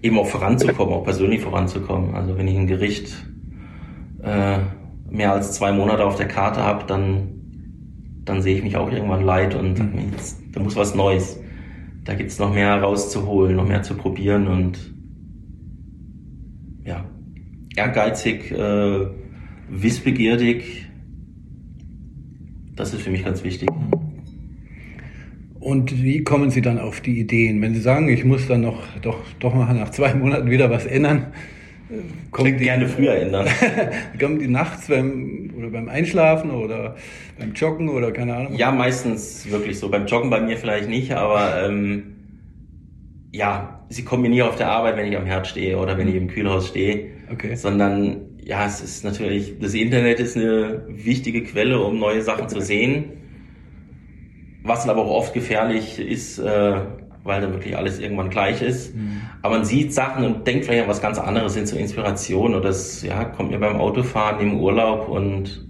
eben 0.02 0.18
auch 0.18 0.26
voranzukommen, 0.26 0.92
auch 0.92 1.04
persönlich 1.04 1.40
voranzukommen. 1.40 2.14
Also 2.14 2.36
wenn 2.36 2.48
ich 2.48 2.58
ein 2.58 2.66
Gericht 2.66 3.14
äh, 4.22 4.58
mehr 5.12 5.32
als 5.32 5.52
zwei 5.52 5.72
Monate 5.72 6.04
auf 6.04 6.16
der 6.16 6.26
Karte 6.26 6.62
habe, 6.62 6.84
dann, 6.86 7.28
dann 8.24 8.42
sehe 8.42 8.56
ich 8.56 8.62
mich 8.62 8.76
auch 8.76 8.90
irgendwann 8.90 9.24
leid 9.24 9.54
und 9.54 9.76
sag 9.76 9.94
mir, 9.94 10.02
jetzt, 10.10 10.40
da 10.52 10.60
muss 10.60 10.74
was 10.74 10.94
Neues. 10.94 11.38
Da 12.04 12.14
gibt's 12.14 12.38
noch 12.38 12.52
mehr 12.52 12.80
rauszuholen, 12.80 13.56
noch 13.56 13.68
mehr 13.68 13.82
zu 13.82 13.94
probieren 13.94 14.48
und 14.48 14.92
ja, 16.84 17.04
ehrgeizig, 17.76 18.50
äh, 18.50 19.06
wissbegierig. 19.68 20.88
Das 22.74 22.94
ist 22.94 23.02
für 23.02 23.10
mich 23.10 23.24
ganz 23.24 23.44
wichtig. 23.44 23.68
Und 25.60 26.02
wie 26.02 26.24
kommen 26.24 26.50
Sie 26.50 26.60
dann 26.60 26.80
auf 26.80 27.00
die 27.02 27.20
Ideen? 27.20 27.62
Wenn 27.62 27.74
Sie 27.74 27.80
sagen, 27.80 28.08
ich 28.08 28.24
muss 28.24 28.48
dann 28.48 28.62
noch 28.62 28.82
doch, 29.00 29.20
doch 29.38 29.54
mal 29.54 29.72
nach 29.74 29.90
zwei 29.90 30.12
Monaten 30.14 30.50
wieder 30.50 30.70
was 30.70 30.86
ändern, 30.86 31.26
kommen 32.30 32.58
die, 32.58 32.64
gerne 32.64 32.88
früher 32.88 33.14
ändern. 33.14 33.46
kommen 34.20 34.38
die 34.38 34.48
nachts 34.48 34.88
beim, 34.88 35.52
oder 35.56 35.70
beim 35.70 35.88
Einschlafen 35.88 36.50
oder 36.50 36.96
beim 37.38 37.52
Joggen 37.52 37.88
oder 37.88 38.12
keine 38.12 38.36
Ahnung? 38.36 38.54
Ja, 38.54 38.70
meistens 38.70 39.50
wirklich 39.50 39.78
so. 39.78 39.90
Beim 39.90 40.06
Joggen 40.06 40.30
bei 40.30 40.40
mir 40.40 40.56
vielleicht 40.56 40.88
nicht, 40.88 41.12
aber 41.12 41.62
ähm, 41.64 42.16
ja, 43.32 43.84
sie 43.88 44.04
kommen 44.04 44.22
mir 44.22 44.28
nie 44.28 44.42
auf 44.42 44.56
der 44.56 44.70
Arbeit, 44.70 44.96
wenn 44.96 45.10
ich 45.10 45.16
am 45.16 45.26
Herd 45.26 45.46
stehe 45.46 45.78
oder 45.78 45.96
wenn 45.98 46.08
ich 46.08 46.14
im 46.14 46.28
Kühlhaus 46.28 46.68
stehe, 46.68 47.10
Okay. 47.32 47.54
sondern 47.54 48.32
ja, 48.44 48.66
es 48.66 48.82
ist 48.82 49.04
natürlich, 49.04 49.58
das 49.60 49.74
Internet 49.74 50.20
ist 50.20 50.36
eine 50.36 50.84
wichtige 50.88 51.44
Quelle, 51.44 51.80
um 51.80 51.98
neue 51.98 52.22
Sachen 52.22 52.48
zu 52.48 52.60
sehen. 52.60 53.04
Was 54.64 54.88
aber 54.88 55.02
auch 55.02 55.10
oft 55.10 55.34
gefährlich 55.34 55.98
ist, 55.98 56.38
äh, 56.38 56.80
weil 57.24 57.40
dann 57.40 57.52
wirklich 57.52 57.76
alles 57.76 57.98
irgendwann 57.98 58.30
gleich 58.30 58.62
ist. 58.62 58.94
Mhm. 58.94 59.22
Aber 59.42 59.56
man 59.56 59.64
sieht 59.64 59.92
Sachen 59.92 60.24
und 60.24 60.46
denkt 60.46 60.64
vielleicht 60.64 60.84
an 60.84 60.88
was 60.88 61.00
ganz 61.00 61.18
anderes, 61.18 61.54
sind 61.54 61.68
so 61.68 61.76
Inspirationen 61.76 62.56
oder 62.56 62.68
das 62.68 63.02
ja, 63.02 63.24
kommt 63.24 63.50
mir 63.50 63.58
beim 63.58 63.76
Autofahren 63.76 64.40
im 64.40 64.60
Urlaub 64.60 65.08
und 65.08 65.66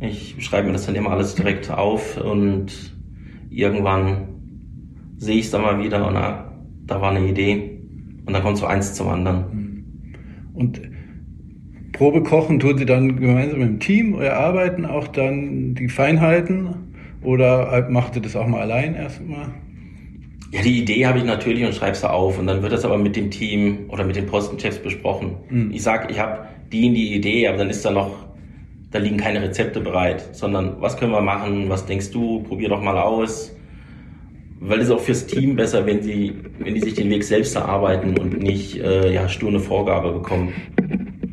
ich 0.00 0.36
schreibe 0.44 0.66
mir 0.66 0.72
das 0.74 0.86
dann 0.86 0.94
immer 0.94 1.10
alles 1.10 1.34
direkt 1.34 1.70
auf 1.70 2.20
und 2.20 2.94
irgendwann 3.50 4.28
sehe 5.16 5.36
ich 5.36 5.46
es 5.46 5.50
dann 5.50 5.62
mal 5.62 5.82
wieder 5.82 6.06
und 6.06 6.16
ah, 6.16 6.52
da 6.86 7.00
war 7.00 7.10
eine 7.10 7.26
Idee 7.26 7.80
und 8.26 8.32
dann 8.32 8.42
kommt 8.42 8.58
so 8.58 8.66
eins 8.66 8.94
zum 8.94 9.08
anderen. 9.08 9.44
Mhm. 9.52 10.54
Und 10.54 10.80
Probe 11.92 12.22
kochen 12.22 12.58
tun 12.58 12.76
Sie 12.76 12.86
dann 12.86 13.20
gemeinsam 13.20 13.60
im 13.60 13.78
Team 13.78 14.14
oder 14.14 14.36
arbeiten 14.36 14.84
auch 14.84 15.08
dann 15.08 15.74
die 15.74 15.88
Feinheiten 15.88 16.74
oder 17.22 17.88
macht 17.88 18.16
ihr 18.16 18.22
das 18.22 18.36
auch 18.36 18.46
mal 18.46 18.60
allein 18.60 18.94
erstmal? 18.94 19.52
Ja, 20.54 20.62
die 20.62 20.78
Idee 20.78 21.04
habe 21.04 21.18
ich 21.18 21.24
natürlich 21.24 21.64
und 21.64 21.74
schreibe 21.74 21.96
sie 21.96 22.08
auf 22.08 22.38
und 22.38 22.46
dann 22.46 22.62
wird 22.62 22.72
das 22.72 22.84
aber 22.84 22.96
mit 22.96 23.16
dem 23.16 23.28
Team 23.28 23.86
oder 23.88 24.04
mit 24.04 24.14
den 24.14 24.26
Postenchefs 24.26 24.78
besprochen. 24.78 25.34
Mhm. 25.50 25.72
Ich 25.72 25.82
sage, 25.82 26.06
ich 26.12 26.20
habe 26.20 26.46
die 26.70 26.86
in 26.86 26.94
die 26.94 27.12
Idee, 27.12 27.48
aber 27.48 27.58
dann 27.58 27.70
ist 27.70 27.84
da 27.84 27.90
noch, 27.90 28.14
da 28.92 29.00
liegen 29.00 29.16
keine 29.16 29.42
Rezepte 29.42 29.80
bereit, 29.80 30.28
sondern 30.30 30.80
was 30.80 30.96
können 30.96 31.10
wir 31.10 31.22
machen, 31.22 31.68
was 31.70 31.86
denkst 31.86 32.12
du, 32.12 32.44
probier 32.44 32.68
doch 32.68 32.80
mal 32.80 32.96
aus. 32.96 33.50
Weil 34.60 34.78
es 34.78 34.92
auch 34.92 35.00
fürs 35.00 35.26
Team 35.26 35.56
besser, 35.56 35.84
wenn 35.86 36.02
sie, 36.02 36.32
wenn 36.60 36.74
die 36.74 36.80
sich 36.80 36.94
den 36.94 37.10
Weg 37.10 37.24
selbst 37.24 37.56
erarbeiten 37.56 38.16
und 38.16 38.40
nicht 38.40 38.76
äh, 38.80 39.12
ja, 39.12 39.28
stur 39.28 39.48
eine 39.48 39.58
Vorgabe 39.58 40.12
bekommen. 40.12 40.52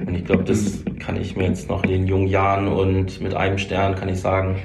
Und 0.03 0.15
ich 0.15 0.25
glaube, 0.25 0.45
das 0.45 0.83
kann 0.97 1.21
ich 1.21 1.35
mir 1.35 1.45
jetzt 1.45 1.69
noch 1.69 1.83
in 1.83 1.91
den 1.91 2.07
jungen 2.07 2.27
Jahren 2.27 2.67
und 2.67 3.21
mit 3.21 3.35
einem 3.35 3.59
Stern 3.59 3.93
kann 3.93 4.09
ich 4.09 4.19
sagen, 4.19 4.55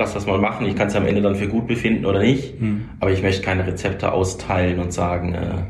lass 0.00 0.14
das 0.14 0.26
mal 0.26 0.38
machen. 0.38 0.66
Ich 0.66 0.74
kann 0.74 0.88
es 0.88 0.96
am 0.96 1.06
Ende 1.06 1.22
dann 1.22 1.36
für 1.36 1.46
gut 1.46 1.68
befinden 1.68 2.04
oder 2.04 2.20
nicht. 2.20 2.60
Mhm. 2.60 2.86
Aber 2.98 3.12
ich 3.12 3.22
möchte 3.22 3.42
keine 3.42 3.66
Rezepte 3.66 4.12
austeilen 4.12 4.80
und 4.80 4.92
sagen, 4.92 5.34
äh, 5.34 5.62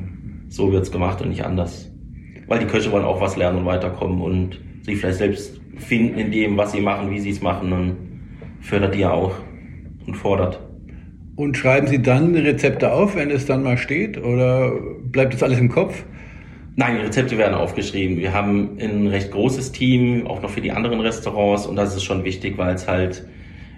so 0.49 0.73
wird's 0.73 0.91
gemacht 0.91 1.21
und 1.21 1.29
nicht 1.29 1.45
anders. 1.45 1.91
Weil 2.47 2.61
die 2.61 2.67
Köche 2.67 2.91
wollen 2.91 3.05
auch 3.05 3.21
was 3.21 3.37
lernen 3.37 3.59
und 3.59 3.67
weiterkommen 3.67 4.21
und 4.23 4.61
sich 4.83 4.99
vielleicht 4.99 5.19
selbst 5.19 5.61
finden 5.77 6.19
in 6.19 6.33
dem, 6.33 6.57
was 6.57 6.73
sie 6.73 6.81
machen, 6.81 7.11
wie 7.11 7.21
sie 7.21 7.31
es 7.31 7.43
machen 7.43 7.73
und 7.73 7.97
fördert 8.61 8.95
die 8.95 9.01
ja 9.01 9.13
auch 9.13 9.35
und 10.07 10.15
fordert. 10.17 10.61
Und 11.37 11.57
schreiben 11.57 11.87
Sie 11.87 12.03
dann 12.03 12.35
Rezepte 12.35 12.93
auf, 12.93 13.17
wenn 13.17 13.31
es 13.31 13.47
dann 13.47 13.63
mal 13.63 13.79
steht? 13.79 14.19
Oder 14.19 14.73
bleibt 15.05 15.33
das 15.33 15.43
alles 15.43 15.59
im 15.59 15.71
Kopf? 15.71 16.05
Nein, 16.77 16.97
die 16.97 17.03
Rezepte 17.03 17.39
werden 17.39 17.55
aufgeschrieben. 17.55 18.19
Wir 18.19 18.33
haben 18.33 18.79
ein 18.79 19.07
recht 19.07 19.31
großes 19.31 19.73
Team, 19.73 20.27
auch 20.27 20.43
noch 20.43 20.51
für 20.51 20.61
die 20.61 20.73
anderen 20.73 21.01
Restaurants. 21.01 21.67
Und 21.67 21.77
das 21.77 21.97
ist 21.97 22.05
schon 22.05 22.25
wichtig, 22.25 22.59
weil 22.59 22.75
es 22.75 22.87
halt 22.87 23.25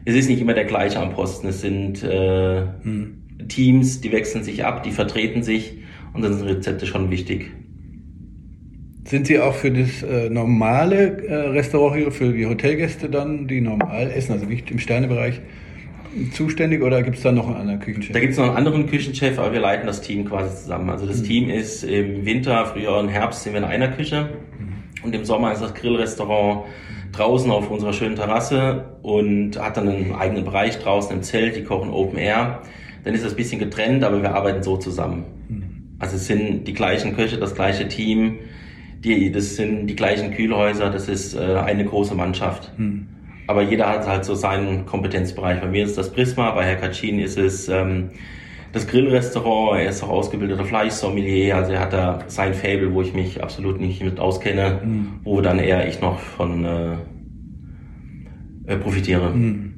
es 0.04 0.14
ist 0.14 0.28
nicht 0.28 0.40
immer 0.40 0.54
der 0.54 0.64
gleiche 0.64 0.98
am 0.98 1.10
Posten. 1.10 1.48
Es 1.48 1.60
sind 1.60 2.02
äh, 2.02 2.62
hm. 2.82 3.22
Teams, 3.48 4.00
die 4.00 4.12
wechseln 4.12 4.44
sich 4.44 4.64
ab, 4.64 4.82
die 4.82 4.90
vertreten 4.90 5.42
sich 5.42 5.78
und 6.12 6.22
dann 6.22 6.34
sind 6.34 6.46
Rezepte 6.46 6.86
schon 6.86 7.10
wichtig. 7.10 7.50
Sind 9.04 9.26
Sie 9.26 9.40
auch 9.40 9.54
für 9.54 9.70
das 9.72 10.02
äh, 10.02 10.30
normale 10.30 11.26
äh, 11.26 11.34
Restaurant 11.48 11.96
hier, 11.96 12.12
für 12.12 12.32
die 12.32 12.46
Hotelgäste 12.46 13.08
dann, 13.08 13.48
die 13.48 13.60
normal 13.60 14.10
essen, 14.10 14.32
also 14.32 14.46
nicht 14.46 14.70
im 14.70 14.78
Sternebereich, 14.78 15.40
zuständig 16.32 16.82
oder 16.82 17.02
gibt 17.02 17.16
es 17.16 17.22
da 17.22 17.32
noch 17.32 17.48
einen 17.48 17.56
anderen 17.56 17.80
Küchenchef? 17.80 18.12
Da 18.12 18.20
gibt 18.20 18.32
es 18.32 18.38
noch 18.38 18.46
einen 18.46 18.56
anderen 18.56 18.86
Küchenchef, 18.86 19.38
aber 19.38 19.52
wir 19.52 19.60
leiten 19.60 19.86
das 19.86 20.02
Team 20.02 20.24
quasi 20.24 20.54
zusammen. 20.54 20.88
Also 20.90 21.06
das 21.06 21.20
mhm. 21.20 21.24
Team 21.24 21.50
ist 21.50 21.82
im 21.82 22.24
Winter, 22.24 22.66
Frühjahr 22.66 23.00
und 23.00 23.08
Herbst 23.08 23.42
sind 23.42 23.54
wir 23.54 23.58
in 23.58 23.64
einer 23.64 23.88
Küche 23.88 24.30
mhm. 24.58 25.04
und 25.04 25.14
im 25.14 25.24
Sommer 25.24 25.52
ist 25.52 25.62
das 25.62 25.74
Grillrestaurant 25.74 26.66
draußen 27.12 27.50
auf 27.50 27.70
unserer 27.70 27.92
schönen 27.92 28.16
Terrasse 28.16 28.96
und 29.02 29.58
hat 29.58 29.76
dann 29.76 29.88
einen 29.88 30.14
eigenen 30.14 30.44
Bereich 30.44 30.78
draußen 30.78 31.14
im 31.14 31.22
Zelt, 31.22 31.56
die 31.56 31.64
kochen 31.64 31.90
Open 31.90 32.18
Air. 32.18 32.62
Dann 33.04 33.14
ist 33.14 33.24
das 33.24 33.32
ein 33.32 33.36
bisschen 33.36 33.58
getrennt, 33.58 34.04
aber 34.04 34.22
wir 34.22 34.34
arbeiten 34.34 34.62
so 34.62 34.76
zusammen. 34.76 35.24
Mhm. 35.48 35.96
Also 35.98 36.16
es 36.16 36.26
sind 36.26 36.66
die 36.66 36.72
gleichen 36.72 37.14
Köche, 37.14 37.38
das 37.38 37.54
gleiche 37.54 37.88
Team, 37.88 38.38
die, 39.04 39.30
das 39.30 39.56
sind 39.56 39.86
die 39.88 39.96
gleichen 39.96 40.32
Kühlhäuser, 40.32 40.90
das 40.90 41.08
ist 41.08 41.34
äh, 41.34 41.56
eine 41.56 41.84
große 41.84 42.14
Mannschaft. 42.14 42.72
Mhm. 42.78 43.08
Aber 43.46 43.62
jeder 43.62 43.88
hat 43.88 44.06
halt 44.06 44.24
so 44.24 44.34
seinen 44.34 44.86
Kompetenzbereich. 44.86 45.60
Bei 45.60 45.66
mir 45.66 45.84
ist 45.84 45.98
das 45.98 46.12
Prisma, 46.12 46.52
bei 46.52 46.64
Herr 46.64 46.76
Kacin 46.76 47.18
ist 47.18 47.36
es 47.36 47.68
ähm, 47.68 48.10
das 48.72 48.86
Grillrestaurant, 48.86 49.80
er 49.80 49.90
ist 49.90 50.02
auch 50.02 50.08
ausgebildeter 50.08 50.64
Fleischsommelier, 50.64 51.56
also 51.56 51.72
er 51.72 51.80
hat 51.80 51.92
da 51.92 52.24
sein 52.26 52.54
Fable, 52.54 52.92
wo 52.94 53.02
ich 53.02 53.12
mich 53.12 53.42
absolut 53.42 53.80
nicht 53.80 54.02
mit 54.02 54.18
auskenne, 54.18 54.80
mhm. 54.82 55.20
wo 55.24 55.40
dann 55.40 55.58
eher 55.58 55.86
ich 55.86 56.00
noch 56.00 56.18
von 56.18 56.64
äh, 56.64 56.94
äh, 58.66 58.76
profitiere. 58.76 59.30
Mhm. 59.30 59.68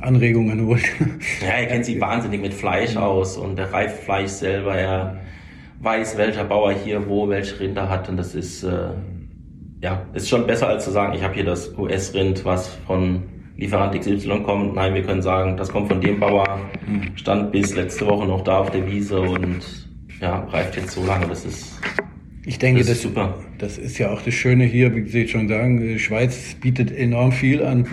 Anregungen 0.00 0.66
holt. 0.66 0.82
ja, 1.42 1.48
er 1.48 1.66
kennt 1.66 1.84
sich 1.84 2.00
wahnsinnig 2.00 2.40
mit 2.40 2.54
Fleisch 2.54 2.94
mhm. 2.94 3.02
aus 3.02 3.36
und 3.36 3.56
der 3.56 3.72
reift 3.72 4.02
Fleisch 4.02 4.30
selber, 4.30 4.74
er 4.74 5.20
weiß, 5.80 6.16
welcher 6.16 6.44
Bauer 6.44 6.72
hier 6.72 7.08
wo 7.08 7.28
welche 7.28 7.60
Rinder 7.60 7.88
hat 7.88 8.08
und 8.08 8.16
das 8.16 8.34
ist 8.34 8.62
äh, 8.62 8.90
ja, 9.82 10.06
ist 10.14 10.28
schon 10.28 10.46
besser 10.46 10.68
als 10.68 10.84
zu 10.84 10.92
sagen, 10.92 11.12
ich 11.12 11.24
habe 11.24 11.34
hier 11.34 11.44
das 11.44 11.76
US-Rind, 11.76 12.44
was 12.44 12.68
von 12.86 13.24
Lieferant 13.62 13.94
XY 13.94 14.40
kommt. 14.42 14.74
Nein, 14.74 14.92
wir 14.94 15.02
können 15.02 15.22
sagen, 15.22 15.56
das 15.56 15.70
kommt 15.70 15.86
von 15.86 16.00
dem 16.00 16.18
Bauer, 16.18 16.60
hm. 16.84 17.16
stand 17.16 17.52
bis 17.52 17.76
letzte 17.76 18.04
Woche 18.06 18.26
noch 18.26 18.42
da 18.42 18.58
auf 18.58 18.70
der 18.70 18.84
Wiese 18.90 19.20
und 19.20 19.60
ja, 20.20 20.40
reift 20.50 20.76
jetzt 20.76 20.90
so 20.90 21.04
lange. 21.06 21.28
Das 21.28 21.44
ist 21.44 21.80
ich 22.44 22.58
denke, 22.58 22.80
das 22.80 22.88
ist, 22.88 23.04
das, 23.04 23.10
super. 23.10 23.38
das 23.58 23.78
ist 23.78 23.98
ja 23.98 24.10
auch 24.10 24.20
das 24.20 24.34
Schöne 24.34 24.64
hier, 24.64 24.96
wie 24.96 25.06
Sie 25.06 25.28
schon 25.28 25.46
sagen, 25.46 25.80
die 25.80 26.00
Schweiz 26.00 26.56
bietet 26.60 26.90
enorm 26.90 27.30
viel 27.30 27.62
an 27.62 27.86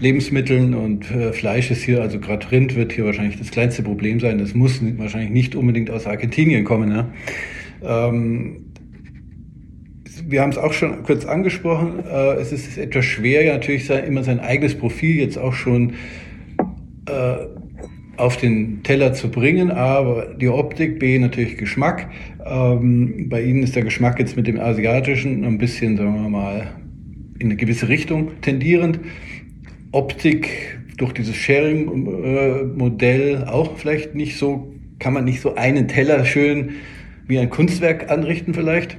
Lebensmitteln 0.00 0.74
und 0.74 1.10
äh, 1.10 1.32
Fleisch 1.32 1.70
ist 1.70 1.82
hier, 1.82 2.02
also 2.02 2.20
gerade 2.20 2.50
Rind 2.52 2.76
wird 2.76 2.92
hier 2.92 3.06
wahrscheinlich 3.06 3.38
das 3.38 3.50
kleinste 3.50 3.82
Problem 3.82 4.20
sein. 4.20 4.36
Das 4.36 4.52
muss 4.52 4.82
wahrscheinlich 4.98 5.30
nicht 5.30 5.54
unbedingt 5.54 5.88
aus 5.88 6.06
Argentinien 6.06 6.64
kommen. 6.64 6.90
Ja? 6.90 7.08
Ähm, 7.82 8.65
wir 10.28 10.42
haben 10.42 10.50
es 10.50 10.58
auch 10.58 10.72
schon 10.72 11.04
kurz 11.04 11.24
angesprochen, 11.24 12.04
äh, 12.04 12.34
es 12.34 12.52
ist 12.52 12.76
etwas 12.76 13.04
schwer, 13.04 13.52
natürlich 13.52 13.86
sein, 13.86 14.04
immer 14.04 14.24
sein 14.24 14.40
eigenes 14.40 14.76
Profil 14.76 15.16
jetzt 15.16 15.38
auch 15.38 15.54
schon 15.54 15.94
äh, 17.08 17.46
auf 18.16 18.36
den 18.36 18.82
Teller 18.82 19.12
zu 19.12 19.30
bringen, 19.30 19.70
aber 19.70 20.34
die 20.34 20.48
Optik, 20.48 20.98
B 20.98 21.18
natürlich 21.18 21.56
Geschmack. 21.56 22.08
Ähm, 22.44 23.28
bei 23.28 23.42
Ihnen 23.42 23.62
ist 23.62 23.76
der 23.76 23.84
Geschmack 23.84 24.18
jetzt 24.18 24.36
mit 24.36 24.46
dem 24.46 24.58
asiatischen 24.58 25.44
ein 25.44 25.58
bisschen, 25.58 25.96
sagen 25.96 26.14
wir 26.14 26.28
mal, 26.28 26.68
in 27.38 27.48
eine 27.48 27.56
gewisse 27.56 27.88
Richtung 27.88 28.40
tendierend. 28.40 28.98
Optik 29.92 30.78
durch 30.96 31.12
dieses 31.12 31.36
Sharing-Modell 31.36 33.42
äh, 33.42 33.46
auch 33.46 33.76
vielleicht 33.76 34.14
nicht 34.14 34.38
so, 34.38 34.72
kann 34.98 35.12
man 35.12 35.24
nicht 35.24 35.40
so 35.40 35.54
einen 35.54 35.86
Teller 35.86 36.24
schön 36.24 36.70
wie 37.28 37.38
ein 37.38 37.50
Kunstwerk 37.50 38.10
anrichten 38.10 38.54
vielleicht. 38.54 38.96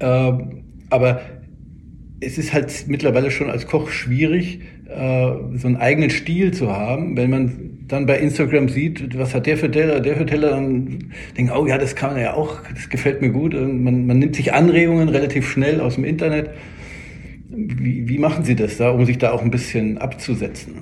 Ähm, 0.00 0.64
aber 0.90 1.20
es 2.20 2.38
ist 2.38 2.52
halt 2.52 2.84
mittlerweile 2.86 3.30
schon 3.30 3.50
als 3.50 3.66
Koch 3.66 3.90
schwierig, 3.90 4.60
äh, 4.88 5.32
so 5.54 5.66
einen 5.66 5.76
eigenen 5.76 6.10
Stil 6.10 6.52
zu 6.52 6.72
haben. 6.72 7.16
Wenn 7.16 7.30
man 7.30 7.70
dann 7.88 8.06
bei 8.06 8.18
Instagram 8.18 8.68
sieht, 8.68 9.18
was 9.18 9.34
hat 9.34 9.46
der 9.46 9.56
für 9.56 9.70
Teller, 9.70 10.00
der 10.00 10.16
für 10.16 10.26
Teller, 10.26 10.50
dann 10.50 11.10
denkt, 11.36 11.52
oh 11.54 11.66
ja, 11.66 11.78
das 11.78 11.94
kann 11.94 12.14
man 12.14 12.22
ja 12.22 12.34
auch, 12.34 12.60
das 12.72 12.88
gefällt 12.88 13.20
mir 13.20 13.30
gut. 13.30 13.52
Man, 13.54 14.06
man 14.06 14.18
nimmt 14.18 14.36
sich 14.36 14.52
Anregungen 14.52 15.08
relativ 15.08 15.48
schnell 15.48 15.80
aus 15.80 15.96
dem 15.96 16.04
Internet. 16.04 16.50
Wie, 17.48 18.08
wie 18.08 18.18
machen 18.18 18.44
Sie 18.44 18.56
das 18.56 18.78
da, 18.78 18.90
um 18.90 19.04
sich 19.04 19.18
da 19.18 19.32
auch 19.32 19.42
ein 19.42 19.50
bisschen 19.50 19.98
abzusetzen? 19.98 20.74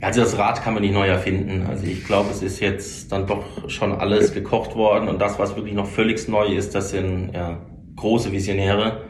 Also 0.00 0.20
das 0.20 0.38
Rad 0.38 0.62
kann 0.62 0.74
man 0.74 0.82
nicht 0.82 0.94
neu 0.94 1.06
erfinden. 1.06 1.66
Also 1.68 1.86
ich 1.86 2.04
glaube, 2.04 2.30
es 2.30 2.42
ist 2.42 2.60
jetzt 2.60 3.10
dann 3.10 3.26
doch 3.26 3.68
schon 3.68 3.92
alles 3.92 4.32
gekocht 4.32 4.76
worden 4.76 5.08
und 5.08 5.20
das, 5.20 5.38
was 5.38 5.56
wirklich 5.56 5.74
noch 5.74 5.86
völlig 5.86 6.28
neu 6.28 6.46
ist, 6.46 6.74
das 6.74 6.90
sind 6.90 7.30
ja, 7.34 7.58
große 7.98 8.32
Visionäre, 8.32 9.02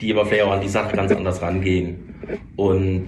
die 0.00 0.12
aber 0.12 0.26
vielleicht 0.26 0.44
auch 0.44 0.52
an 0.52 0.60
die 0.60 0.68
Sache 0.68 0.96
ganz 0.96 1.12
anders 1.12 1.40
rangehen. 1.42 2.14
Und 2.56 3.06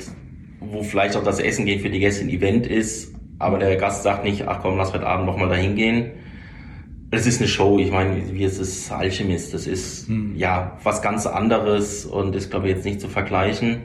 wo 0.61 0.83
vielleicht 0.83 1.17
auch 1.17 1.25
das 1.25 1.41
Essen 1.41 1.67
gehen 1.67 1.81
für 1.81 1.91
die 1.91 2.01
Gäste 2.01 2.25
ein 2.25 2.31
Event 2.31 2.67
ist, 2.67 3.15
aber 3.39 3.59
der 3.59 3.77
Gast 3.77 4.03
sagt 4.03 4.25
nicht, 4.25 4.47
ach 4.47 4.61
komm, 4.63 4.77
lass 4.77 4.93
heute 4.93 5.07
Abend 5.07 5.27
nochmal 5.27 5.49
dahin 5.49 5.75
gehen. 5.77 6.13
Das 7.11 7.27
ist 7.27 7.41
eine 7.41 7.49
Show, 7.49 7.79
ich 7.79 7.91
meine, 7.91 8.33
wie 8.33 8.45
es 8.45 8.59
ist 8.59 8.91
Alchemist, 8.91 9.55
das 9.55 9.67
ist 9.67 10.09
hm. 10.09 10.35
ja 10.37 10.79
was 10.83 11.03
ganz 11.03 11.27
anderes 11.27 12.07
und 12.07 12.35
ist, 12.35 12.51
glaube 12.51 12.69
ich, 12.69 12.77
jetzt 12.77 12.85
nicht 12.85 13.01
zu 13.01 13.09
vergleichen. 13.09 13.83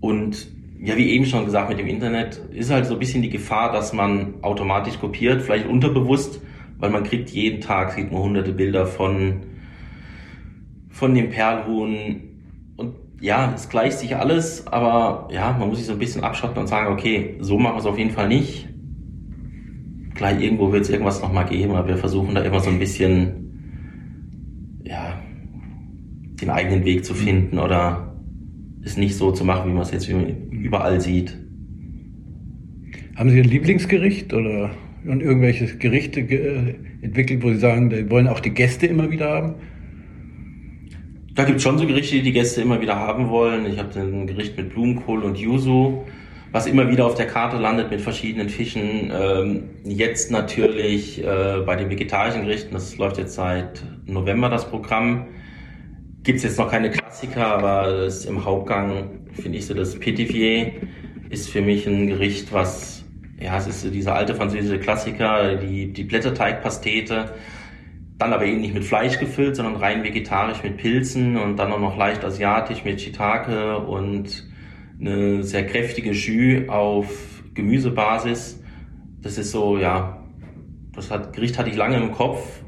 Und 0.00 0.48
ja, 0.82 0.96
wie 0.96 1.10
eben 1.10 1.26
schon 1.26 1.44
gesagt, 1.44 1.68
mit 1.68 1.78
dem 1.78 1.86
Internet 1.86 2.40
ist 2.52 2.70
halt 2.70 2.86
so 2.86 2.94
ein 2.94 2.98
bisschen 2.98 3.22
die 3.22 3.30
Gefahr, 3.30 3.72
dass 3.72 3.92
man 3.92 4.34
automatisch 4.42 4.98
kopiert, 4.98 5.42
vielleicht 5.42 5.66
unterbewusst, 5.66 6.40
weil 6.78 6.90
man 6.90 7.04
kriegt 7.04 7.30
jeden 7.30 7.60
Tag, 7.60 7.92
sieht 7.92 8.10
man 8.10 8.22
hunderte 8.22 8.52
Bilder 8.52 8.86
von 8.86 9.40
von 11.00 11.14
dem 11.14 11.30
Perlhuhn. 11.30 12.20
Und 12.76 12.94
ja, 13.20 13.52
es 13.54 13.70
gleicht 13.70 13.98
sich 13.98 14.14
alles, 14.14 14.66
aber 14.66 15.28
ja, 15.32 15.56
man 15.58 15.68
muss 15.68 15.78
sich 15.78 15.86
so 15.86 15.94
ein 15.94 15.98
bisschen 15.98 16.22
abschotten 16.22 16.58
und 16.58 16.68
sagen, 16.68 16.92
okay, 16.92 17.36
so 17.40 17.58
machen 17.58 17.76
wir 17.76 17.80
es 17.80 17.86
auf 17.86 17.98
jeden 17.98 18.10
Fall 18.10 18.28
nicht. 18.28 18.68
Gleich 20.14 20.42
irgendwo 20.42 20.72
wird 20.72 20.82
es 20.82 20.90
irgendwas 20.90 21.22
nochmal 21.22 21.46
geben, 21.46 21.72
aber 21.72 21.88
wir 21.88 21.96
versuchen 21.96 22.34
da 22.34 22.42
immer 22.42 22.60
so 22.60 22.68
ein 22.68 22.78
bisschen, 22.78 24.82
ja, 24.84 25.18
den 26.38 26.50
eigenen 26.50 26.84
Weg 26.84 27.06
zu 27.06 27.14
finden 27.14 27.58
oder 27.58 28.14
es 28.82 28.98
nicht 28.98 29.16
so 29.16 29.32
zu 29.32 29.44
machen, 29.44 29.70
wie 29.70 29.74
man 29.74 29.82
es 29.82 29.92
jetzt 29.92 30.08
überall 30.08 31.00
sieht. 31.00 31.38
Haben 33.16 33.30
Sie 33.30 33.40
ein 33.40 33.48
Lieblingsgericht 33.48 34.34
oder 34.34 34.70
irgendwelche 35.04 35.78
Gerichte 35.78 36.20
entwickelt, 37.00 37.42
wo 37.42 37.48
Sie 37.48 37.58
sagen, 37.58 37.88
die 37.88 38.10
wollen 38.10 38.28
auch 38.28 38.40
die 38.40 38.50
Gäste 38.50 38.86
immer 38.86 39.10
wieder 39.10 39.30
haben? 39.30 39.54
Da 41.40 41.46
gibt 41.46 41.56
es 41.56 41.62
schon 41.62 41.78
so 41.78 41.86
Gerichte, 41.86 42.16
die 42.16 42.22
die 42.22 42.32
Gäste 42.32 42.60
immer 42.60 42.82
wieder 42.82 42.96
haben 42.96 43.30
wollen. 43.30 43.64
Ich 43.64 43.78
habe 43.78 43.98
ein 43.98 44.26
Gericht 44.26 44.58
mit 44.58 44.74
Blumenkohl 44.74 45.22
und 45.22 45.38
Yuzu, 45.38 46.04
was 46.52 46.66
immer 46.66 46.90
wieder 46.90 47.06
auf 47.06 47.14
der 47.14 47.26
Karte 47.28 47.56
landet 47.56 47.90
mit 47.90 48.02
verschiedenen 48.02 48.50
Fischen. 48.50 49.10
Ähm, 49.10 49.70
jetzt 49.84 50.30
natürlich 50.30 51.24
äh, 51.24 51.62
bei 51.64 51.76
den 51.76 51.88
vegetarischen 51.88 52.42
Gerichten, 52.42 52.74
das 52.74 52.98
läuft 52.98 53.16
jetzt 53.16 53.36
seit 53.36 53.82
November 54.04 54.50
das 54.50 54.68
Programm, 54.68 55.28
gibt 56.24 56.36
es 56.36 56.42
jetzt 56.42 56.58
noch 56.58 56.70
keine 56.70 56.90
Klassiker, 56.90 57.46
aber 57.46 58.06
im 58.28 58.44
Hauptgang 58.44 59.20
finde 59.32 59.56
ich 59.56 59.64
so 59.64 59.72
das 59.72 59.98
Petivier 59.98 60.72
ist 61.30 61.48
für 61.48 61.62
mich 61.62 61.86
ein 61.86 62.08
Gericht, 62.08 62.52
was 62.52 63.02
ja, 63.40 63.56
es 63.56 63.66
ist 63.66 63.94
dieser 63.94 64.14
alte 64.14 64.34
französische 64.34 64.78
Klassiker, 64.78 65.56
die, 65.56 65.90
die 65.90 66.04
Blätterteigpastete 66.04 67.32
dann 68.20 68.34
aber 68.34 68.44
eben 68.44 68.60
nicht 68.60 68.74
mit 68.74 68.84
Fleisch 68.84 69.18
gefüllt, 69.18 69.56
sondern 69.56 69.76
rein 69.76 70.04
vegetarisch 70.04 70.62
mit 70.62 70.76
Pilzen 70.76 71.38
und 71.38 71.56
dann 71.56 71.72
auch 71.72 71.80
noch 71.80 71.96
leicht 71.96 72.22
asiatisch 72.22 72.84
mit 72.84 73.00
Shiitake 73.00 73.78
und 73.78 74.46
eine 75.00 75.42
sehr 75.42 75.64
kräftige 75.66 76.12
Jus 76.12 76.68
auf 76.68 77.42
Gemüsebasis. 77.54 78.62
Das 79.22 79.38
ist 79.38 79.52
so, 79.52 79.78
ja, 79.78 80.22
das 80.92 81.10
hat, 81.10 81.32
Gericht 81.32 81.58
hatte 81.58 81.70
ich 81.70 81.76
lange 81.76 81.96
im 81.96 82.12
Kopf 82.12 82.60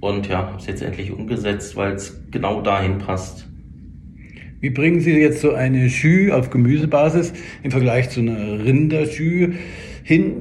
und 0.00 0.28
ja, 0.28 0.38
habe 0.38 0.56
es 0.56 0.66
jetzt 0.66 0.80
endlich 0.80 1.12
umgesetzt, 1.12 1.76
weil 1.76 1.92
es 1.92 2.18
genau 2.30 2.62
dahin 2.62 2.96
passt. 2.96 3.46
Wie 4.60 4.70
bringen 4.70 5.00
Sie 5.00 5.12
jetzt 5.12 5.42
so 5.42 5.52
eine 5.52 5.86
Jus 5.88 6.32
auf 6.32 6.48
Gemüsebasis 6.48 7.34
im 7.62 7.70
Vergleich 7.70 8.08
zu 8.08 8.20
einer 8.20 8.64
Rinderjus 8.64 9.54
hin? 10.04 10.40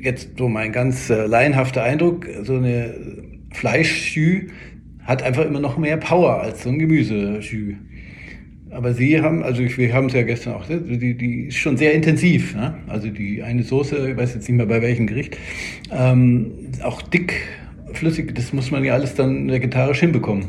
Jetzt 0.00 0.38
so 0.38 0.48
mein 0.48 0.70
ganz 0.70 1.10
äh, 1.10 1.26
laienhafter 1.26 1.82
Eindruck, 1.82 2.26
so 2.44 2.56
eine 2.56 3.31
Fleischschü 3.52 4.48
hat 5.04 5.22
einfach 5.22 5.44
immer 5.44 5.60
noch 5.60 5.76
mehr 5.76 5.96
Power 5.96 6.40
als 6.40 6.62
so 6.62 6.70
ein 6.70 6.78
Gemüseschü. 6.78 7.76
Aber 8.70 8.94
Sie 8.94 9.20
haben, 9.20 9.42
also 9.42 9.62
wir 9.62 9.92
haben 9.92 10.06
es 10.06 10.14
ja 10.14 10.22
gestern 10.22 10.54
auch, 10.54 10.64
die, 10.66 11.14
die 11.14 11.46
ist 11.48 11.56
schon 11.56 11.76
sehr 11.76 11.92
intensiv. 11.92 12.54
Ne? 12.54 12.74
Also 12.88 13.08
die 13.08 13.42
eine 13.42 13.62
Soße, 13.62 14.10
ich 14.10 14.16
weiß 14.16 14.34
jetzt 14.34 14.48
nicht 14.48 14.56
mehr 14.56 14.66
bei 14.66 14.80
welchem 14.80 15.06
Gericht, 15.06 15.36
ähm, 15.90 16.52
auch 16.82 17.02
dick, 17.02 17.34
flüssig, 17.92 18.34
das 18.34 18.52
muss 18.54 18.70
man 18.70 18.82
ja 18.82 18.94
alles 18.94 19.14
dann 19.14 19.50
vegetarisch 19.50 20.00
hinbekommen. 20.00 20.46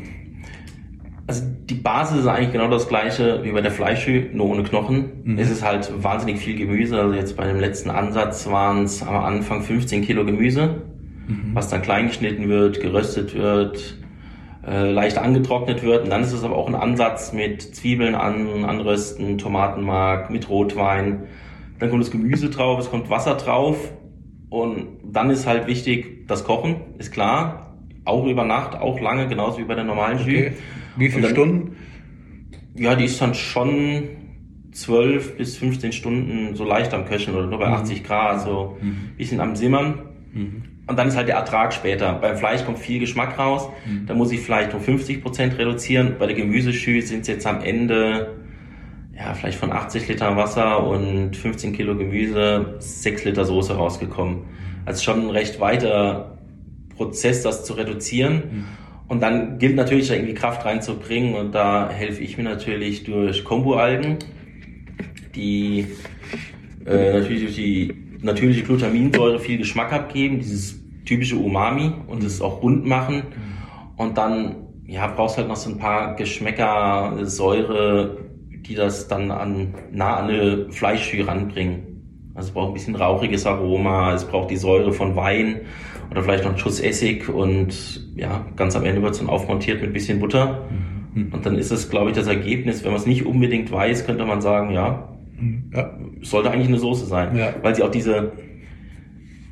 Also 1.28 1.44
die 1.70 1.74
Basis 1.74 2.20
ist 2.20 2.28
eigentlich 2.28 2.52
genau 2.52 2.70
das 2.70 2.88
gleiche 2.88 3.44
wie 3.44 3.52
bei 3.52 3.62
der 3.62 3.72
Fleischschü, 3.72 4.30
nur 4.34 4.50
ohne 4.50 4.63
Knochen. 4.63 5.06
Mhm. 5.24 5.38
Es 5.38 5.50
ist 5.50 5.63
halt 5.63 5.92
wahnsinnig 6.02 6.38
viel 6.38 6.56
Gemüse. 6.58 7.00
Also 7.00 7.16
jetzt 7.16 7.36
bei 7.36 7.48
dem 7.48 7.60
letzten 7.60 7.89
Ansatz 7.89 8.48
waren 8.48 8.84
es 8.86 9.02
am 9.02 9.16
Anfang 9.16 9.63
15 9.63 10.02
Kilo 10.02 10.26
Gemüse 10.26 10.82
mhm. 11.28 11.52
was 11.54 11.70
dann 11.70 11.82
klein 11.82 12.08
geschnitten 12.08 12.50
wird, 12.50 12.80
geröstet 12.80 13.36
wird, 13.36 13.98
äh, 14.66 14.92
leicht 14.92 15.18
angetrocknet 15.18 15.84
wird. 15.84 16.06
Und 16.06 16.10
dann 16.10 16.22
ist 16.22 16.34
es 16.34 16.44
aber 16.44 16.56
auch 16.56 16.68
ein 16.68 16.76
Ansatz 16.76 17.34
mit 17.34 17.62
Zwiebeln 17.76 18.16
an, 18.16 18.66
anrösten, 18.66 19.38
Tomatenmark, 19.38 20.30
mit 20.30 20.50
Rotwein. 20.50 21.24
Dann 21.80 21.90
kommt 21.90 22.04
das 22.04 22.12
Gemüse 22.12 22.50
drauf, 22.50 22.80
es 22.80 22.90
kommt 22.90 23.10
Wasser 23.10 23.36
drauf. 23.36 23.92
Und 24.50 24.88
dann 25.04 25.30
ist 25.30 25.48
halt 25.48 25.68
wichtig, 25.68 26.28
das 26.28 26.44
Kochen, 26.44 26.76
ist 26.98 27.12
klar. 27.12 27.76
Auch 28.06 28.26
über 28.26 28.44
Nacht, 28.44 28.80
auch 28.80 29.00
lange, 29.00 29.28
genauso 29.28 29.60
wie 29.60 29.64
bei 29.64 29.76
der 29.76 29.84
normalen 29.84 30.20
okay. 30.20 30.48
Jus. 30.48 30.54
Wie 30.96 31.10
viele 31.10 31.24
dann, 31.24 31.32
Stunden? 31.32 31.76
Ja, 32.76 32.96
die 32.96 33.06
ist 33.06 33.22
dann 33.22 33.34
schon 33.34 34.10
12 34.72 35.38
bis 35.38 35.58
15 35.58 35.92
Stunden 35.92 36.56
so 36.56 36.64
leicht 36.64 36.94
am 36.94 37.06
Köcheln 37.06 37.36
oder 37.36 37.48
nur 37.48 37.60
bei 37.60 37.68
mhm. 37.68 37.76
80 37.76 38.04
Grad, 38.04 38.42
so 38.42 38.78
ein 38.82 38.88
mhm. 38.88 39.18
bisschen 39.18 39.40
am 39.40 39.56
Simmern. 39.56 40.00
Mhm. 40.34 40.64
Und 40.86 41.00
dann 41.00 41.08
ist 41.08 41.15
halt 41.15 41.30
der 41.30 41.36
Ertrag 41.36 41.74
später. 41.74 42.13
Beim 42.13 42.38
Fleisch 42.38 42.65
kommt 42.65 42.80
viel 42.80 43.00
Geschmack 43.00 43.39
raus. 43.39 43.69
Mhm. 43.86 44.06
Da 44.06 44.13
muss 44.13 44.32
ich 44.32 44.41
vielleicht 44.41 44.74
um 44.74 44.82
50 44.82 45.22
Prozent 45.22 45.58
reduzieren. 45.58 46.15
Bei 46.19 46.26
der 46.28 46.36
Gemüseschü 46.36 47.02
sind 47.02 47.22
es 47.22 47.28
jetzt 47.28 47.48
am 47.48 47.62
Ende 47.62 48.36
ja, 49.15 49.34
vielleicht 49.34 49.60
von 49.60 49.72
80 49.72 50.08
Liter 50.08 50.36
Wasser 50.36 50.86
und 50.86 51.36
15 51.36 51.74
Kilo 51.74 51.96
Gemüse 51.96 52.76
6 52.80 53.26
Liter 53.26 53.46
Soße 53.46 53.76
rausgekommen. 53.76 54.46
Also 54.86 55.04
schon 55.04 55.26
ein 55.26 55.30
recht 55.30 55.60
weiter 55.60 56.38
Prozess, 56.96 57.43
das 57.43 57.63
zu 57.63 57.74
reduzieren. 57.74 58.34
Mhm. 58.34 58.65
Und 59.08 59.22
dann 59.22 59.60
gilt 59.60 59.76
natürlich 59.76 60.08
da 60.08 60.15
irgendwie 60.15 60.34
Kraft 60.34 60.65
reinzubringen 60.65 61.36
und 61.36 61.54
da 61.54 61.89
helfe 61.89 62.24
ich 62.24 62.38
mir 62.38 62.43
natürlich 62.43 63.04
durch 63.04 63.43
Kombu-Algen, 63.43 64.17
die 65.36 65.86
äh, 66.86 67.13
natürlich 67.13 67.43
durch 67.43 67.56
die 67.56 68.03
natürliche 68.24 68.64
Glutaminsäure 68.64 69.40
viel 69.40 69.58
Geschmack 69.58 69.94
abgeben, 69.94 70.40
dieses 70.40 70.80
typische 71.06 71.36
Umami 71.36 71.92
und 72.08 72.24
es 72.24 72.42
auch 72.42 72.62
rund 72.62 72.86
machen. 72.86 73.24
Und 73.98 74.18
dann 74.18 74.56
ja, 74.86 75.08
brauchst 75.08 75.38
halt 75.38 75.48
noch 75.48 75.56
so 75.56 75.70
ein 75.70 75.78
paar 75.78 76.16
Geschmäcker, 76.16 77.18
Säure, 77.24 78.18
die 78.50 78.76
das 78.76 79.08
dann 79.08 79.32
an, 79.32 79.74
nah 79.92 80.18
an 80.18 80.30
eine 80.30 80.72
Fleischschü 80.72 81.24
ranbringen. 81.24 82.32
Also 82.36 82.48
es 82.48 82.54
braucht 82.54 82.70
ein 82.70 82.74
bisschen 82.74 82.96
rauchiges 82.96 83.46
Aroma, 83.46 84.14
es 84.14 84.26
braucht 84.26 84.50
die 84.50 84.58
Säure 84.58 84.92
von 84.92 85.16
Wein 85.16 85.62
oder 86.10 86.24
vielleicht 86.24 86.44
noch 86.44 86.52
einen 86.52 86.60
Schuss 86.60 86.80
Essig 86.80 87.30
und 87.30 88.08
ja, 88.16 88.46
ganz 88.56 88.76
am 88.76 88.86
Ende 88.86 89.02
wird 89.02 89.14
es 89.14 89.20
dann 89.20 89.30
aufmontiert 89.30 89.82
mit 89.82 89.92
ein 89.92 89.94
bisschen 89.94 90.20
Butter. 90.20 90.68
Mhm. 91.14 91.32
Und 91.32 91.46
dann 91.46 91.56
ist 91.56 91.72
es, 91.72 91.90
glaube 91.90 92.10
ich, 92.10 92.16
das 92.16 92.28
Ergebnis, 92.28 92.84
wenn 92.84 92.92
man 92.92 93.00
es 93.00 93.06
nicht 93.06 93.26
unbedingt 93.26 93.72
weiß, 93.72 94.06
könnte 94.06 94.26
man 94.26 94.42
sagen, 94.42 94.72
ja, 94.72 95.12
ja. 95.74 95.98
Sollte 96.22 96.52
eigentlich 96.52 96.68
eine 96.68 96.80
Soße 96.80 97.06
sein. 97.06 97.36
Ja. 97.36 97.54
Weil 97.62 97.76
sie 97.76 97.84
auch 97.84 97.92
diese, 97.92 98.32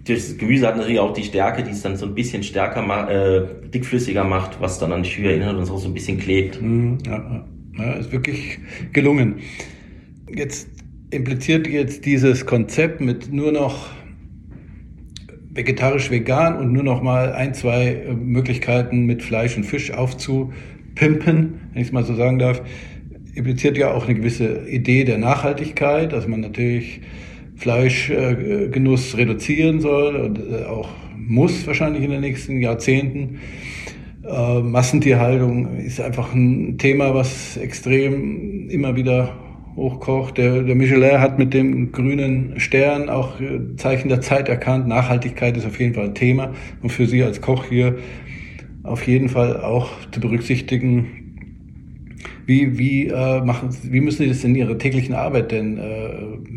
das 0.08 0.38
Gemüse 0.38 0.68
hat 0.68 0.78
natürlich 0.78 1.00
auch 1.00 1.14
die 1.14 1.24
Stärke, 1.24 1.64
die 1.64 1.72
es 1.72 1.82
dann 1.82 1.96
so 1.98 2.06
ein 2.06 2.16
bisschen 2.16 2.44
stärker, 2.44 3.10
äh, 3.10 3.70
dickflüssiger 3.70 4.24
macht, 4.24 4.60
was 4.62 4.80
dann 4.80 4.92
an 4.92 5.04
die 5.04 5.10
Schühe 5.10 5.30
erinnert 5.30 5.56
und 5.56 5.66
so 5.66 5.88
ein 5.88 5.94
bisschen 5.94 6.18
klebt. 6.18 6.62
Mhm, 6.62 6.98
ja, 7.06 7.46
ja, 7.78 7.94
ist 7.94 8.12
wirklich 8.12 8.60
gelungen. 8.94 9.38
Jetzt 10.34 10.70
impliziert 11.12 11.68
jetzt 11.68 12.06
dieses 12.06 12.46
Konzept 12.46 13.02
mit 13.02 13.32
nur 13.32 13.52
noch 13.52 13.90
vegetarisch-vegan 15.54 16.58
und 16.58 16.72
nur 16.72 16.84
noch 16.84 17.02
mal 17.02 17.34
ein, 17.34 17.54
zwei 17.54 17.94
äh, 17.94 18.14
Möglichkeiten 18.14 19.06
mit 19.06 19.22
Fleisch 19.22 19.58
und 19.58 19.66
Fisch 19.66 19.92
aufzupimpen, 19.92 21.60
wenn 21.74 21.82
ich 21.82 21.88
es 21.88 21.92
mal 21.92 22.06
so 22.06 22.16
sagen 22.16 22.40
darf, 22.40 22.62
impliziert 23.34 23.78
ja 23.78 23.92
auch 23.92 24.06
eine 24.06 24.16
gewisse 24.16 24.68
Idee 24.68 25.04
der 25.04 25.18
Nachhaltigkeit, 25.18 26.12
dass 26.12 26.28
man 26.28 26.42
natürlich 26.42 27.02
Fleischgenuss 27.56 29.18
reduzieren 29.18 29.80
soll 29.80 30.16
und 30.16 30.40
äh, 30.40 30.66
auch 30.66 30.90
muss 31.16 31.66
wahrscheinlich 31.68 32.04
in 32.04 32.12
den 32.12 32.22
nächsten 32.22 32.60
Jahrzehnten. 32.60 33.40
Äh, 34.24 34.60
Massentierhaltung 34.60 35.78
ist 35.78 36.02
einfach 36.02 36.34
ein 36.34 36.78
Thema, 36.78 37.14
was 37.14 37.58
extrem 37.58 38.70
immer 38.70 38.96
wieder 38.96 39.36
hochkocht. 39.76 40.38
Der, 40.38 40.64
der 40.64 40.76
Michelin 40.76 41.20
hat 41.20 41.40
mit 41.40 41.54
dem 41.54 41.92
grünen 41.92 42.60
Stern 42.60 43.10
auch 43.10 43.40
äh, 43.40 43.76
Zeichen 43.78 44.10
der 44.10 44.22
Zeit 44.22 44.50
erkannt. 44.50 44.88
Nachhaltigkeit 44.88 45.56
ist 45.56 45.66
auf 45.66 45.80
jeden 45.80 45.94
Fall 45.94 46.06
ein 46.06 46.16
Thema 46.16 46.54
und 46.82 46.92
für 46.92 47.06
Sie 47.06 47.24
als 47.24 47.42
Koch 47.42 47.66
hier 47.66 47.98
auf 48.84 49.06
jeden 49.08 49.30
Fall 49.30 49.62
auch 49.62 49.92
zu 50.12 50.20
berücksichtigen, 50.20 51.21
wie, 52.46 52.78
wie, 52.78 53.08
äh, 53.08 53.42
machen, 53.42 53.70
wie 53.84 54.02
müssen 54.02 54.24
Sie 54.24 54.30
das 54.30 54.44
in 54.44 54.56
Ihrer 54.56 54.78
täglichen 54.78 55.14
Arbeit 55.14 55.52
denn 55.52 55.78
äh, 55.78 56.10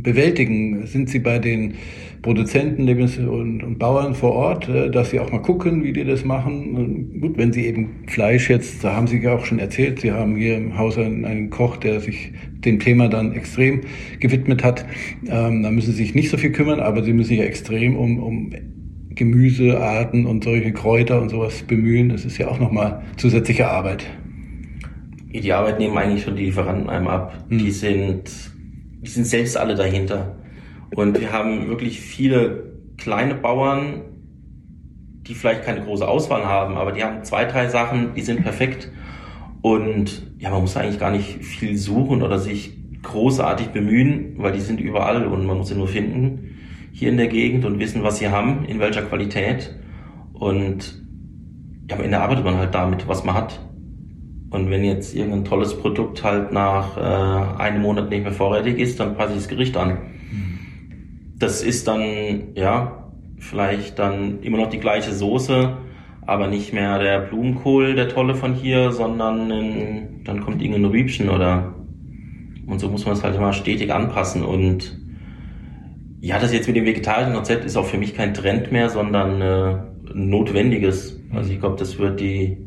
bewältigen? 0.03 0.87
Sind 0.87 1.11
Sie 1.11 1.19
bei 1.19 1.39
den 1.39 1.75
Produzenten 2.23 2.89
und, 3.29 3.63
und 3.63 3.79
Bauern 3.79 4.15
vor 4.15 4.33
Ort, 4.33 4.69
äh, 4.69 4.91
dass 4.91 5.11
Sie 5.11 5.21
auch 5.21 5.31
mal 5.31 5.43
gucken, 5.43 5.85
wie 5.85 5.93
die 5.93 6.05
das 6.05 6.25
machen? 6.25 6.75
Und 6.75 7.21
gut, 7.21 7.37
wenn 7.37 7.53
Sie 7.53 7.67
eben 7.67 7.91
Fleisch 8.07 8.49
jetzt, 8.49 8.83
da 8.83 8.97
haben 8.97 9.07
Sie 9.07 9.19
ja 9.19 9.35
auch 9.35 9.45
schon 9.45 9.59
erzählt, 9.59 10.01
Sie 10.01 10.11
haben 10.11 10.37
hier 10.37 10.57
im 10.57 10.77
Haus 10.79 10.97
einen, 10.97 11.25
einen 11.25 11.51
Koch, 11.51 11.77
der 11.77 12.01
sich 12.01 12.33
dem 12.65 12.81
Thema 12.81 13.09
dann 13.09 13.33
extrem 13.33 13.83
gewidmet 14.21 14.65
hat. 14.65 14.87
Ähm, 15.29 15.63
da 15.63 15.71
müssen 15.71 15.93
Sie 15.93 15.99
sich 15.99 16.15
nicht 16.15 16.31
so 16.31 16.39
viel 16.39 16.53
kümmern, 16.53 16.81
aber 16.81 17.03
Sie 17.03 17.13
müssen 17.13 17.29
sich 17.29 17.39
ja 17.39 17.45
extrem 17.45 17.97
um, 17.97 18.19
um 18.19 18.51
Gemüsearten 19.11 20.27
und 20.27 20.43
solche 20.43 20.73
Kräuter 20.73 21.21
und 21.21 21.29
sowas 21.29 21.63
bemühen. 21.63 22.09
Das 22.09 22.25
ist 22.25 22.39
ja 22.39 22.49
auch 22.49 22.59
nochmal 22.59 23.03
zusätzliche 23.17 23.69
Arbeit 23.69 24.07
die 25.41 25.53
Arbeit 25.53 25.79
nehmen 25.79 25.97
eigentlich 25.97 26.25
schon 26.25 26.37
die 26.37 26.47
Lieferanten 26.47 26.89
einem 26.89 27.09
ab. 27.09 27.35
Mhm. 27.49 27.59
Die 27.59 27.71
sind, 27.71 28.31
die 29.03 29.11
sind 29.11 29.27
selbst 29.27 29.57
alle 29.57 29.75
dahinter. 29.75 30.37
Und 30.95 31.21
wir 31.21 31.33
haben 31.33 31.69
wirklich 31.69 32.01
viele 32.01 32.73
kleine 32.97 33.35
Bauern, 33.35 34.03
die 35.27 35.35
vielleicht 35.35 35.65
keine 35.65 35.83
große 35.83 36.07
Auswahl 36.07 36.45
haben, 36.45 36.77
aber 36.77 36.93
die 36.93 37.03
haben 37.03 37.25
zwei, 37.25 37.45
drei 37.45 37.69
Sachen, 37.69 38.15
die 38.15 38.21
sind 38.21 38.43
perfekt. 38.43 38.91
Und 39.63 40.31
ja, 40.39 40.51
man 40.51 40.61
muss 40.61 40.77
eigentlich 40.77 41.01
gar 41.01 41.11
nicht 41.11 41.43
viel 41.43 41.77
suchen 41.77 42.23
oder 42.23 42.39
sich 42.39 42.77
großartig 43.03 43.69
bemühen, 43.69 44.35
weil 44.37 44.53
die 44.53 44.61
sind 44.61 44.81
überall 44.81 45.27
und 45.27 45.47
man 45.47 45.59
muss 45.59 45.69
sie 45.69 45.75
nur 45.75 45.89
finden 45.89 46.51
hier 46.95 47.09
in 47.09 47.17
der 47.17 47.27
Gegend 47.27 47.65
und 47.65 47.81
wissen, 47.81 48.05
was 48.05 48.19
sie 48.19 48.29
haben, 48.29 48.65
in 48.67 48.79
welcher 48.79 49.03
Qualität. 49.03 49.75
Und 50.33 51.03
ja, 51.91 51.97
am 51.97 52.05
Ende 52.05 52.21
arbeitet 52.21 52.45
man 52.45 52.57
halt 52.57 52.73
damit, 52.73 53.09
was 53.09 53.25
man 53.25 53.35
hat. 53.35 53.61
Und 54.55 54.71
wenn 54.71 54.85
jetzt 54.85 55.17
irgendein 55.17 55.45
tolles 55.45 55.77
Produkt 55.77 56.23
halt 56.23 56.53
nach 56.53 56.97
äh, 56.97 57.61
einem 57.61 57.83
Monat 57.83 58.09
nicht 58.09 58.23
mehr 58.23 58.33
vorrätig 58.33 58.79
ist, 58.79 59.01
dann 59.01 59.17
passe 59.17 59.33
ich 59.33 59.39
das 59.39 59.49
Gericht 59.49 59.77
an. 59.77 59.99
Das 61.37 61.61
ist 61.61 61.89
dann, 61.89 62.55
ja, 62.55 63.11
vielleicht 63.41 63.99
dann 63.99 64.41
immer 64.43 64.59
noch 64.59 64.71
die 64.71 64.79
gleiche 64.79 65.13
Soße, 65.13 65.77
aber 66.25 66.47
nicht 66.47 66.73
mehr 66.73 67.01
der 67.01 67.19
Blumenkohl, 67.19 67.97
der 67.97 68.09
tolle 68.09 68.37
von 68.37 68.55
hier, 68.55 68.93
sondern 68.93 69.51
in, 69.51 70.25
dann 70.25 70.41
kommt 70.41 70.63
irgendein 70.63 70.85
Rübchen 70.85 71.31
oder 71.31 71.75
und 72.67 72.79
so 72.79 72.89
muss 72.89 73.05
man 73.05 73.15
es 73.15 73.25
halt 73.25 73.35
immer 73.35 73.53
stetig 73.53 73.93
anpassen 73.93 74.43
und 74.43 74.99
ja, 76.21 76.39
das 76.39 76.55
jetzt 76.55 76.69
mit 76.69 76.77
dem 76.77 76.87
vegetarischen 76.87 77.35
Rezept 77.35 77.65
ist 77.65 77.77
auch 77.77 77.87
für 77.87 77.99
mich 77.99 78.15
kein 78.15 78.33
Trend 78.33 78.71
mehr, 78.71 78.89
sondern 78.89 79.43
äh, 79.43 79.77
notwendiges. 80.15 81.21
Also 81.35 81.53
ich 81.53 81.61
glaube, 81.61 81.77
das 81.77 81.99
wird 81.99 82.21
die, 82.21 82.64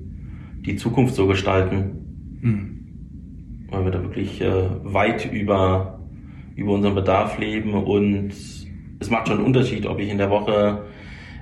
die 0.67 0.75
Zukunft 0.75 1.15
so 1.15 1.25
gestalten. 1.27 2.39
Mhm. 2.41 3.67
Weil 3.69 3.85
wir 3.85 3.91
da 3.91 4.03
wirklich 4.03 4.41
äh, 4.41 4.69
weit 4.83 5.31
über, 5.31 5.99
über 6.55 6.73
unseren 6.73 6.95
Bedarf 6.95 7.39
leben 7.39 7.73
und 7.73 8.31
es 8.99 9.09
macht 9.09 9.27
schon 9.27 9.37
einen 9.37 9.45
Unterschied, 9.45 9.85
ob 9.85 9.99
ich 9.99 10.09
in 10.09 10.17
der 10.17 10.29
Woche 10.29 10.83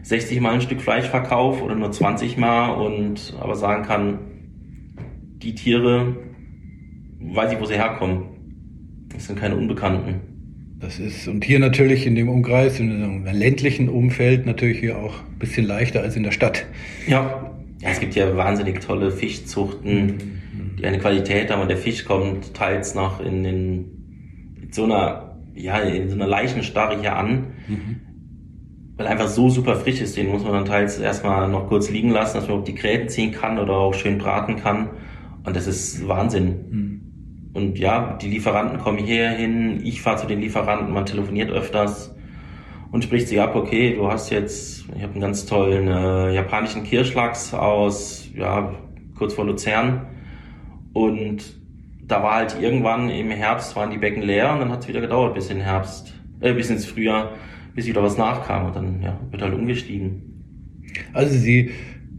60 0.03 0.39
Mal 0.39 0.53
ein 0.53 0.61
Stück 0.61 0.81
Fleisch 0.81 1.07
verkaufe 1.07 1.63
oder 1.63 1.75
nur 1.75 1.91
20 1.91 2.37
Mal 2.37 2.69
und 2.69 3.33
aber 3.39 3.55
sagen 3.55 3.83
kann, 3.83 4.19
die 5.37 5.55
Tiere, 5.55 6.15
weiß 7.19 7.53
ich, 7.53 7.59
wo 7.59 7.65
sie 7.65 7.75
herkommen. 7.75 8.23
Das 9.09 9.25
sind 9.25 9.39
keine 9.39 9.55
Unbekannten. 9.55 10.21
Das 10.79 10.99
ist, 10.99 11.27
und 11.27 11.43
hier 11.45 11.59
natürlich 11.59 12.05
in 12.05 12.15
dem 12.15 12.29
Umkreis, 12.29 12.79
in 12.79 12.91
einem 12.91 13.25
ländlichen 13.25 13.87
Umfeld 13.89 14.45
natürlich 14.45 14.79
hier 14.79 14.97
auch 14.97 15.21
ein 15.21 15.39
bisschen 15.39 15.65
leichter 15.65 16.01
als 16.01 16.15
in 16.15 16.23
der 16.23 16.31
Stadt. 16.31 16.65
Ja, 17.07 17.54
ja 17.81 17.89
es 17.89 17.99
gibt 17.99 18.15
ja 18.15 18.35
wahnsinnig 18.35 18.81
tolle 18.81 19.11
Fischzuchten, 19.11 20.35
die 20.79 20.85
eine 20.85 20.99
Qualität 20.99 21.51
haben 21.51 21.61
und 21.61 21.69
der 21.69 21.77
Fisch 21.77 22.05
kommt 22.05 22.53
teils 22.53 22.95
noch 22.95 23.19
in, 23.19 23.45
in, 23.45 24.55
in 24.61 24.71
so 24.71 24.83
einer, 24.83 25.39
ja, 25.53 25.79
in 25.79 26.09
so 26.09 26.15
einer 26.15 26.27
Leichenstarre 26.27 26.99
hier 26.99 27.15
an. 27.15 27.53
Mhm. 27.67 28.01
Weil 28.97 29.07
einfach 29.07 29.27
so 29.27 29.49
super 29.49 29.75
frisch 29.75 29.99
ist, 29.99 30.15
den 30.15 30.29
muss 30.29 30.43
man 30.43 30.53
dann 30.53 30.65
teils 30.65 30.99
erstmal 30.99 31.49
noch 31.49 31.67
kurz 31.67 31.89
liegen 31.89 32.11
lassen, 32.11 32.35
dass 32.35 32.43
man 32.43 32.51
überhaupt 32.51 32.67
die 32.69 32.75
Gräten 32.75 33.09
ziehen 33.09 33.31
kann 33.31 33.59
oder 33.59 33.73
auch 33.73 33.93
schön 33.93 34.17
braten 34.17 34.55
kann. 34.55 34.89
Und 35.43 35.55
das 35.55 35.67
ist 35.67 36.07
Wahnsinn. 36.07 36.55
Mhm. 36.69 37.51
Und 37.53 37.79
ja, 37.79 38.17
die 38.21 38.29
Lieferanten 38.29 38.79
kommen 38.79 38.97
hierher 38.97 39.31
hin, 39.31 39.81
ich 39.83 40.01
fahre 40.01 40.17
zu 40.17 40.27
den 40.27 40.41
Lieferanten, 40.41 40.93
man 40.93 41.05
telefoniert 41.05 41.51
öfters 41.51 42.14
und 42.95 43.03
spricht 43.03 43.27
sie 43.27 43.41
ab, 43.41 43.57
okay, 43.57 43.93
du 43.93 44.09
hast 44.09 44.29
jetzt, 44.29 44.85
ich 44.95 45.03
habe 45.03 45.11
einen 45.11 45.19
ganz 45.19 45.45
tollen 45.45 45.89
äh, 45.89 46.33
japanischen 46.33 46.85
Kirschlachs 46.85 47.53
aus, 47.53 48.29
ja, 48.33 48.73
kurz 49.17 49.33
vor 49.33 49.43
Luzern. 49.43 50.07
Und 50.93 51.43
da 52.07 52.23
war 52.23 52.35
halt 52.35 52.55
irgendwann 52.61 53.09
im 53.09 53.31
Herbst 53.31 53.75
waren 53.75 53.91
die 53.91 53.97
Becken 53.97 54.23
leer 54.23 54.53
und 54.53 54.59
dann 54.59 54.71
hat 54.71 54.83
es 54.83 54.87
wieder 54.87 55.01
gedauert 55.01 55.33
bis 55.33 55.49
in 55.49 55.59
Herbst, 55.59 56.13
äh, 56.39 56.53
bis 56.53 56.69
ins 56.69 56.85
Frühjahr, 56.85 57.33
bis 57.73 57.85
wieder 57.85 58.01
was 58.01 58.17
nachkam 58.17 58.67
und 58.67 58.77
dann 58.77 59.01
ja, 59.01 59.19
wird 59.29 59.41
halt 59.41 59.53
umgestiegen. 59.53 60.21
Also 61.11 61.35
sie 61.35 61.71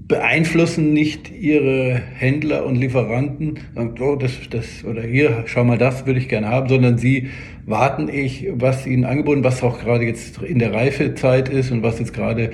beeinflussen 0.09 0.93
nicht 0.93 1.33
ihre 1.33 1.95
Händler 1.95 2.67
und 2.67 2.77
Lieferanten, 2.77 3.61
sagen, 3.75 3.95
oh, 3.99 4.17
das, 4.17 4.33
das, 4.51 4.85
oder 4.85 5.01
hier, 5.01 5.45
schau 5.47 5.65
mal, 5.65 5.79
das 5.79 6.05
würde 6.05 6.21
ich 6.21 6.29
gerne 6.29 6.49
haben, 6.49 6.69
sondern 6.69 6.99
sie 6.99 7.31
warten 7.67 8.09
ich, 8.09 8.47
was 8.55 8.87
ihnen 8.87 9.05
angeboten, 9.05 9.43
was 9.43 9.63
auch 9.63 9.81
gerade 9.81 10.05
jetzt 10.05 10.41
in 10.41 10.61
der 10.61 10.73
Reifezeit 10.73 11.49
ist 11.49 11.73
und 11.73 11.83
was 11.83 11.99
jetzt 11.99 12.15
gerade 12.15 12.53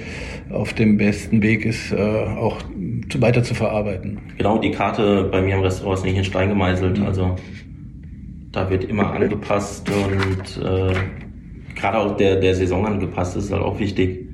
auf 0.51 0.73
dem 0.73 0.97
besten 0.97 1.43
Weg 1.43 1.67
ist, 1.67 1.93
äh, 1.93 1.97
auch 1.97 2.57
weiter 3.19 3.43
zu 3.43 3.55
verarbeiten. 3.55 4.19
Genau, 4.39 4.59
die 4.59 4.71
Karte 4.71 5.29
bei 5.31 5.43
mir 5.43 5.57
im 5.57 5.61
Restaurant 5.61 5.99
ist 5.99 6.05
nicht 6.05 6.17
in 6.17 6.25
Stein 6.25 6.49
gemeißelt, 6.49 6.99
mhm. 6.99 7.07
also 7.07 7.37
da 8.53 8.69
wird 8.71 8.85
immer 8.85 9.13
angepasst 9.13 9.91
und 9.91 10.65
äh, 10.65 10.95
gerade 11.75 11.99
auch 11.99 12.17
der, 12.17 12.37
der 12.37 12.55
Saison 12.55 12.87
angepasst, 12.87 13.37
ist 13.37 13.53
halt 13.53 13.63
auch 13.63 13.79
wichtig. 13.79 14.27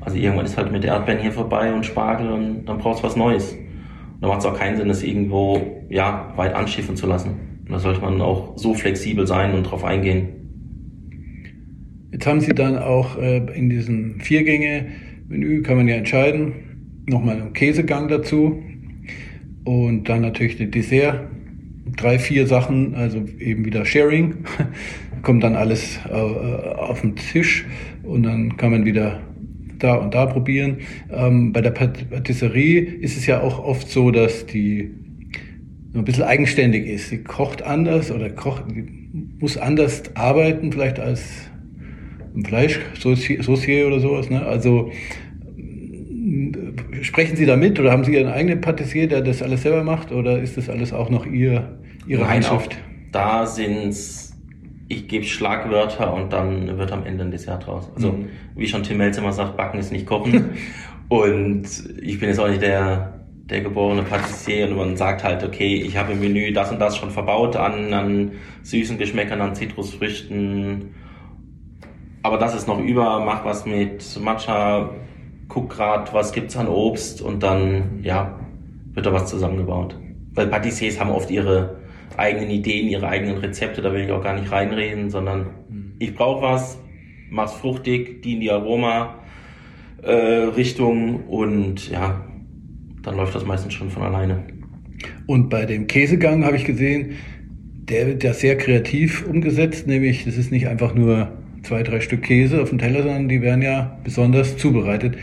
Also 0.00 0.16
irgendwann 0.16 0.46
ist 0.46 0.56
halt 0.56 0.72
mit 0.72 0.84
Erdbeeren 0.84 1.20
hier 1.20 1.32
vorbei 1.32 1.72
und 1.72 1.84
Spargel 1.84 2.30
und 2.30 2.64
dann 2.66 2.78
brauchst 2.78 3.02
du 3.02 3.06
was 3.06 3.16
Neues. 3.16 3.52
Und 3.52 4.22
da 4.22 4.28
macht 4.28 4.40
es 4.40 4.46
auch 4.46 4.56
keinen 4.56 4.76
Sinn, 4.76 4.88
das 4.88 5.02
irgendwo 5.02 5.84
ja, 5.90 6.32
weit 6.36 6.54
anschiffen 6.54 6.96
zu 6.96 7.06
lassen. 7.06 7.57
Da 7.68 7.78
sollte 7.78 8.00
man 8.00 8.20
auch 8.20 8.56
so 8.56 8.74
flexibel 8.74 9.26
sein 9.26 9.54
und 9.54 9.64
drauf 9.64 9.84
eingehen. 9.84 10.28
Jetzt 12.10 12.26
haben 12.26 12.40
Sie 12.40 12.54
dann 12.54 12.78
auch 12.78 13.18
äh, 13.18 13.38
in 13.54 13.68
diesem 13.68 14.20
Viergänge-Menü, 14.20 15.62
kann 15.62 15.76
man 15.76 15.88
ja 15.88 15.96
entscheiden, 15.96 16.52
nochmal 17.06 17.40
einen 17.40 17.52
Käsegang 17.52 18.08
dazu 18.08 18.62
und 19.64 20.08
dann 20.08 20.22
natürlich 20.22 20.56
das 20.56 20.70
Dessert. 20.70 21.28
Drei, 21.96 22.18
vier 22.18 22.46
Sachen, 22.46 22.94
also 22.94 23.24
eben 23.38 23.64
wieder 23.64 23.84
Sharing. 23.84 24.36
Kommt 25.22 25.42
dann 25.42 25.56
alles 25.56 25.98
äh, 26.08 26.12
auf 26.12 27.00
den 27.00 27.16
Tisch 27.16 27.66
und 28.02 28.22
dann 28.22 28.56
kann 28.56 28.70
man 28.70 28.84
wieder 28.84 29.20
da 29.78 29.94
und 29.94 30.14
da 30.14 30.26
probieren. 30.26 30.78
Ähm, 31.10 31.52
bei 31.52 31.60
der 31.60 31.70
Patisserie 31.70 32.80
ist 32.80 33.16
es 33.16 33.26
ja 33.26 33.40
auch 33.40 33.62
oft 33.62 33.88
so, 33.88 34.10
dass 34.10 34.46
die 34.46 34.94
ein 35.94 36.04
bisschen 36.04 36.24
eigenständig 36.24 36.86
ist. 36.86 37.08
Sie 37.08 37.22
kocht 37.22 37.62
anders 37.62 38.10
oder 38.10 38.30
kocht, 38.30 38.64
muss 39.38 39.56
anders 39.56 40.02
arbeiten, 40.14 40.72
vielleicht 40.72 41.00
als 41.00 41.22
ein 42.34 42.44
Fleischsaucier 42.44 43.86
oder 43.86 44.00
sowas. 44.00 44.30
Ne? 44.30 44.44
Also 44.44 44.92
sprechen 47.02 47.36
Sie 47.36 47.46
da 47.46 47.56
mit 47.56 47.80
oder 47.80 47.90
haben 47.90 48.04
Sie 48.04 48.12
Ihren 48.12 48.28
eigenen 48.28 48.60
Patissier, 48.60 49.08
der 49.08 49.22
das 49.22 49.42
alles 49.42 49.62
selber 49.62 49.82
macht 49.82 50.12
oder 50.12 50.38
ist 50.40 50.56
das 50.56 50.68
alles 50.68 50.92
auch 50.92 51.10
noch 51.10 51.26
Ihr, 51.26 51.78
Ihre 52.06 52.22
Nein, 52.22 52.34
Handschrift? 52.34 52.76
Da 53.12 53.46
sind 53.46 53.94
ich 54.88 55.06
gebe 55.06 55.24
Schlagwörter 55.24 56.14
und 56.14 56.32
dann 56.32 56.78
wird 56.78 56.92
am 56.92 57.04
Ende 57.04 57.24
ein 57.24 57.30
Dessert 57.30 57.66
draus. 57.66 57.90
Also 57.94 58.12
mhm. 58.12 58.28
wie 58.56 58.66
schon 58.66 58.82
Tim 58.82 58.96
Melz 58.96 59.18
immer 59.18 59.32
sagt, 59.32 59.56
Backen 59.56 59.78
ist 59.78 59.92
nicht 59.92 60.06
Kochen. 60.06 60.50
und 61.08 61.64
ich 62.00 62.18
bin 62.18 62.30
jetzt 62.30 62.40
auch 62.40 62.48
nicht 62.48 62.62
der, 62.62 63.17
der 63.50 63.62
geborene 63.62 64.02
Patissier 64.02 64.68
und 64.68 64.76
man 64.76 64.96
sagt 64.96 65.24
halt, 65.24 65.42
okay, 65.42 65.76
ich 65.76 65.96
habe 65.96 66.12
im 66.12 66.20
Menü 66.20 66.52
das 66.52 66.70
und 66.70 66.78
das 66.78 66.96
schon 66.96 67.10
verbaut 67.10 67.56
an, 67.56 67.94
an 67.94 68.32
süßen 68.62 68.98
Geschmäckern, 68.98 69.40
an 69.40 69.54
Zitrusfrüchten. 69.54 70.94
Aber 72.22 72.36
das 72.36 72.54
ist 72.54 72.68
noch 72.68 72.80
über, 72.80 73.20
mach 73.20 73.44
was 73.44 73.64
mit 73.64 74.04
Matcha, 74.20 74.90
guck 75.48 75.70
grad, 75.70 76.12
was 76.12 76.32
gibt's 76.32 76.56
an 76.56 76.68
Obst 76.68 77.22
und 77.22 77.42
dann, 77.42 78.00
ja, 78.02 78.38
wird 78.92 79.06
da 79.06 79.12
was 79.12 79.30
zusammengebaut. 79.30 79.96
Weil 80.34 80.48
Patissiers 80.48 81.00
haben 81.00 81.10
oft 81.10 81.30
ihre 81.30 81.78
eigenen 82.18 82.50
Ideen, 82.50 82.88
ihre 82.88 83.08
eigenen 83.08 83.38
Rezepte, 83.38 83.80
da 83.80 83.92
will 83.92 84.02
ich 84.02 84.12
auch 84.12 84.22
gar 84.22 84.34
nicht 84.34 84.52
reinreden, 84.52 85.08
sondern 85.08 85.46
mhm. 85.68 85.94
ich 85.98 86.14
brauche 86.14 86.42
was, 86.42 86.78
mach's 87.30 87.54
fruchtig, 87.54 88.22
die 88.22 88.34
in 88.34 88.40
die 88.40 88.50
Aroma 88.50 89.14
äh, 90.02 90.12
Richtung 90.12 91.24
und 91.28 91.90
ja, 91.90 92.27
dann 93.08 93.16
läuft 93.16 93.34
das 93.34 93.44
meistens 93.46 93.72
schon 93.72 93.90
von 93.90 94.02
alleine. 94.02 94.44
Und 95.26 95.48
bei 95.48 95.64
dem 95.64 95.86
Käsegang 95.86 96.44
habe 96.44 96.56
ich 96.56 96.64
gesehen, 96.64 97.14
der 97.88 98.06
wird 98.06 98.22
ja 98.22 98.34
sehr 98.34 98.56
kreativ 98.58 99.26
umgesetzt, 99.26 99.86
nämlich 99.86 100.26
das 100.26 100.36
ist 100.36 100.52
nicht 100.52 100.68
einfach 100.68 100.94
nur 100.94 101.32
zwei, 101.62 101.82
drei 101.82 102.00
Stück 102.00 102.22
Käse 102.22 102.60
auf 102.60 102.68
dem 102.68 102.78
Teller, 102.78 103.02
sondern 103.02 103.28
die 103.28 103.40
werden 103.40 103.62
ja 103.62 103.98
besonders 104.04 104.58
zubereitet. 104.58 105.16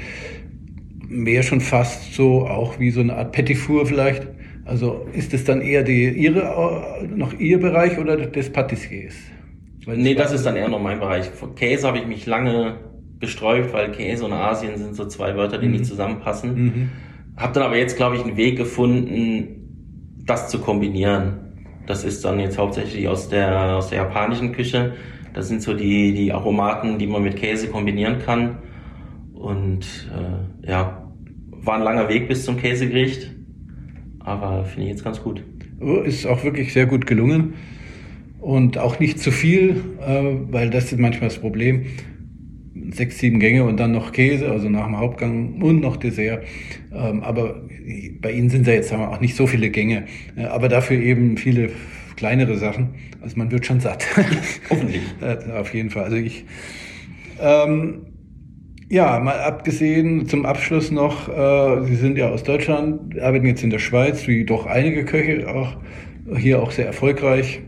Mehr 1.07 1.43
schon 1.43 1.61
fast 1.61 2.15
so 2.15 2.47
auch 2.47 2.79
wie 2.79 2.89
so 2.89 3.01
eine 3.01 3.15
Art 3.15 3.31
Petit 3.31 3.57
Four 3.57 3.85
vielleicht. 3.85 4.27
Also 4.65 5.05
ist 5.13 5.31
es 5.35 5.43
dann 5.43 5.61
eher 5.61 5.83
die, 5.83 6.09
ihre, 6.09 7.07
noch 7.15 7.33
Ihr 7.33 7.59
Bereich 7.59 7.99
oder 7.99 8.17
des 8.17 8.51
Patissiers? 8.51 9.13
Weil 9.85 9.97
nee, 9.97 10.15
das 10.15 10.31
ist 10.31 10.43
dann 10.43 10.55
eher 10.55 10.67
noch 10.67 10.81
mein 10.81 10.99
Bereich. 10.99 11.27
Von 11.27 11.53
Käse 11.53 11.85
habe 11.85 11.99
ich 11.99 12.07
mich 12.07 12.25
lange 12.25 12.77
gesträubt, 13.19 13.73
weil 13.73 13.91
Käse 13.91 14.25
und 14.25 14.33
Asien 14.33 14.75
sind 14.77 14.95
so 14.95 15.05
zwei 15.05 15.35
Wörter, 15.35 15.59
die 15.59 15.67
mhm. 15.67 15.73
nicht 15.73 15.85
zusammenpassen. 15.85 16.55
Mhm. 16.55 16.89
Habe 17.37 17.53
dann 17.53 17.63
aber 17.63 17.77
jetzt, 17.77 17.97
glaube 17.97 18.15
ich, 18.15 18.23
einen 18.23 18.37
Weg 18.37 18.57
gefunden, 18.57 20.23
das 20.25 20.49
zu 20.49 20.59
kombinieren. 20.59 21.45
Das 21.85 22.03
ist 22.03 22.23
dann 22.25 22.39
jetzt 22.39 22.57
hauptsächlich 22.57 23.07
aus 23.07 23.29
der, 23.29 23.75
aus 23.75 23.89
der 23.89 23.99
japanischen 23.99 24.53
Küche. 24.53 24.93
Das 25.33 25.49
sind 25.49 25.61
so 25.61 25.73
die, 25.73 26.13
die 26.13 26.31
Aromaten, 26.31 26.97
die 26.97 27.07
man 27.07 27.23
mit 27.23 27.35
Käse 27.35 27.67
kombinieren 27.67 28.19
kann. 28.19 28.59
Und 29.33 30.09
äh, 30.11 30.69
ja, 30.69 31.11
war 31.51 31.75
ein 31.75 31.83
langer 31.83 32.09
Weg 32.09 32.27
bis 32.27 32.45
zum 32.45 32.57
Käsegericht. 32.57 33.31
Aber 34.19 34.63
finde 34.63 34.83
ich 34.83 34.89
jetzt 34.91 35.03
ganz 35.03 35.21
gut. 35.21 35.43
Oh, 35.81 35.97
ist 35.97 36.25
auch 36.25 36.43
wirklich 36.43 36.73
sehr 36.73 36.85
gut 36.85 37.05
gelungen. 37.05 37.55
Und 38.39 38.77
auch 38.77 38.99
nicht 38.99 39.19
zu 39.19 39.31
viel, 39.31 39.83
äh, 39.99 40.23
weil 40.51 40.69
das 40.69 40.91
ist 40.91 40.99
manchmal 40.99 41.29
das 41.29 41.39
Problem. 41.39 41.85
Sechs, 42.91 43.19
sieben 43.19 43.39
Gänge 43.39 43.63
und 43.63 43.79
dann 43.79 43.91
noch 43.91 44.11
Käse, 44.11 44.51
also 44.51 44.69
nach 44.69 44.85
dem 44.85 44.97
Hauptgang 44.97 45.61
und 45.61 45.81
noch 45.81 45.97
Dessert. 45.97 46.43
Ähm, 46.93 47.23
aber 47.23 47.63
bei 48.21 48.31
Ihnen 48.31 48.49
sind 48.49 48.67
ja 48.67 48.73
jetzt 48.73 48.91
haben 48.91 49.01
wir 49.01 49.09
auch 49.11 49.21
nicht 49.21 49.35
so 49.35 49.47
viele 49.47 49.69
Gänge, 49.69 50.05
äh, 50.35 50.43
aber 50.45 50.67
dafür 50.69 50.99
eben 50.99 51.37
viele 51.37 51.69
kleinere 52.17 52.57
Sachen. 52.57 52.95
Also 53.21 53.37
man 53.37 53.51
wird 53.51 53.65
schon 53.65 53.79
satt. 53.79 54.05
Hoffentlich. 54.69 55.01
Auf 55.57 55.73
jeden 55.73 55.89
Fall. 55.89 56.03
Also 56.05 56.17
ich, 56.17 56.45
ähm, 57.41 58.07
Ja, 58.89 59.19
mal 59.19 59.39
abgesehen 59.39 60.27
zum 60.27 60.45
Abschluss 60.45 60.91
noch, 60.91 61.27
äh, 61.29 61.83
Sie 61.85 61.95
sind 61.95 62.17
ja 62.17 62.29
aus 62.29 62.43
Deutschland, 62.43 63.19
arbeiten 63.19 63.45
jetzt 63.47 63.63
in 63.63 63.71
der 63.71 63.79
Schweiz, 63.79 64.27
wie 64.27 64.45
doch 64.45 64.67
einige 64.67 65.05
Köche 65.05 65.47
auch 65.53 65.77
hier 66.37 66.61
auch 66.61 66.71
sehr 66.71 66.85
erfolgreich. 66.87 67.61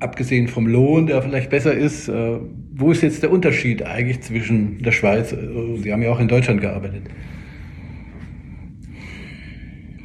Abgesehen 0.00 0.48
vom 0.48 0.66
Lohn, 0.66 1.06
der 1.06 1.22
vielleicht 1.22 1.50
besser 1.50 1.72
ist, 1.74 2.08
äh, 2.08 2.38
wo 2.78 2.92
ist 2.92 3.02
jetzt 3.02 3.22
der 3.22 3.30
Unterschied 3.30 3.82
eigentlich 3.82 4.20
zwischen 4.20 4.82
der 4.82 4.92
Schweiz? 4.92 5.32
Äh, 5.32 5.76
Sie 5.78 5.92
haben 5.92 6.02
ja 6.02 6.10
auch 6.10 6.20
in 6.20 6.28
Deutschland 6.28 6.60
gearbeitet. 6.60 7.02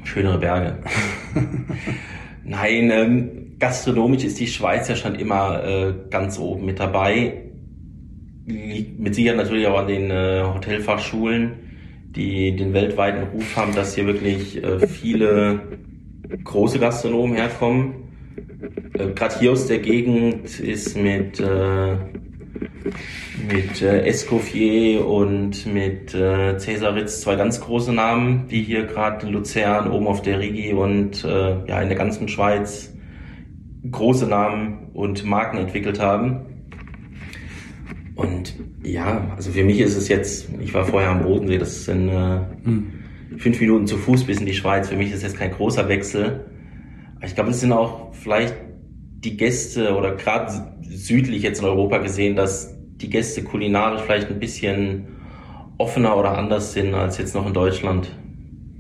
Schönere 0.04 0.40
Berge. 0.40 0.78
Nein, 2.44 2.90
ähm, 2.92 3.30
gastronomisch 3.60 4.24
ist 4.24 4.40
die 4.40 4.48
Schweiz 4.48 4.88
ja 4.88 4.96
schon 4.96 5.16
immer 5.16 5.64
äh, 5.64 5.94
ganz 6.10 6.40
oben 6.40 6.66
mit 6.66 6.80
dabei. 6.80 7.44
Liegt 8.46 9.00
mit 9.00 9.16
Sicherheit 9.16 9.38
natürlich 9.38 9.68
auch 9.68 9.80
an 9.80 9.88
den 9.88 10.10
äh, 10.10 10.44
Hotelfachschulen, 10.44 11.52
die 12.16 12.56
den 12.56 12.74
weltweiten 12.74 13.24
Ruf 13.30 13.56
haben, 13.56 13.74
dass 13.76 13.96
hier 13.96 14.08
wirklich 14.08 14.62
äh, 14.62 14.86
viele 14.88 15.62
große 16.44 16.80
Gastronomen 16.80 17.36
herkommen. 17.36 17.94
Äh, 18.94 19.12
Gerade 19.14 19.40
hier 19.40 19.52
aus 19.52 19.68
der 19.68 19.80
Gegend 19.80 20.60
ist 20.60 20.98
mit 20.98 21.40
äh, 21.40 21.96
mit 23.48 23.82
äh, 23.82 24.06
Escoffier 24.06 25.06
und 25.06 25.66
mit 25.66 26.14
äh, 26.14 26.58
Cäsar 26.58 26.96
Ritz 26.96 27.22
zwei 27.22 27.36
ganz 27.36 27.60
große 27.62 27.94
Namen, 27.94 28.48
die 28.50 28.62
hier 28.62 28.86
gerade 28.86 29.26
in 29.26 29.34
Luzern 29.34 29.92
oben 29.92 30.08
auf 30.08 30.22
der 30.22 30.40
Rigi 30.40 30.74
und 30.74 31.24
äh, 31.24 31.66
ja 31.68 31.82
in 31.82 31.90
der 31.90 31.98
ganzen 31.98 32.28
Schweiz 32.28 32.94
große 33.90 34.28
Namen 34.28 34.90
und 34.94 35.26
Marken 35.26 35.58
entwickelt 35.58 36.00
haben. 36.00 36.46
Und 38.16 38.54
ja, 38.84 39.32
also 39.36 39.52
für 39.52 39.64
mich 39.64 39.80
ist 39.80 39.96
es 39.96 40.08
jetzt, 40.08 40.50
ich 40.60 40.74
war 40.74 40.86
vorher 40.86 41.10
am 41.10 41.24
Bodensee, 41.24 41.58
das 41.58 41.86
sind 41.86 42.10
äh, 42.10 42.40
hm. 42.64 42.92
fünf 43.38 43.60
Minuten 43.60 43.88
zu 43.88 43.98
Fuß 43.98 44.26
bis 44.26 44.40
in 44.40 44.46
die 44.46 44.54
Schweiz. 44.54 44.90
Für 44.90 44.98
mich 44.98 45.12
ist 45.12 45.24
jetzt 45.24 45.38
kein 45.38 45.52
großer 45.52 45.88
Wechsel. 45.88 46.46
Ich 47.24 47.34
glaube, 47.36 47.52
es 47.52 47.60
sind 47.60 47.72
auch 47.72 48.14
vielleicht 48.14 48.56
die 49.24 49.38
Gäste 49.38 49.96
oder 49.96 50.16
gerade 50.16 50.74
südlich 50.82 51.44
jetzt 51.44 51.60
in 51.60 51.66
Europa 51.66 52.00
gesehen, 52.00 52.36
dass 52.36 52.76
die 52.98 53.10
Gäste 53.10 53.44
kulinarisch 53.44 54.02
vielleicht 54.02 54.30
ein 54.30 54.40
bisschen 54.40 55.08
offener 55.78 56.18
oder 56.18 56.38
anders 56.38 56.74
sind 56.74 56.94
als 56.94 57.18
jetzt 57.18 57.36
noch 57.36 57.48
in 57.48 57.54
Deutschland. 57.54 58.16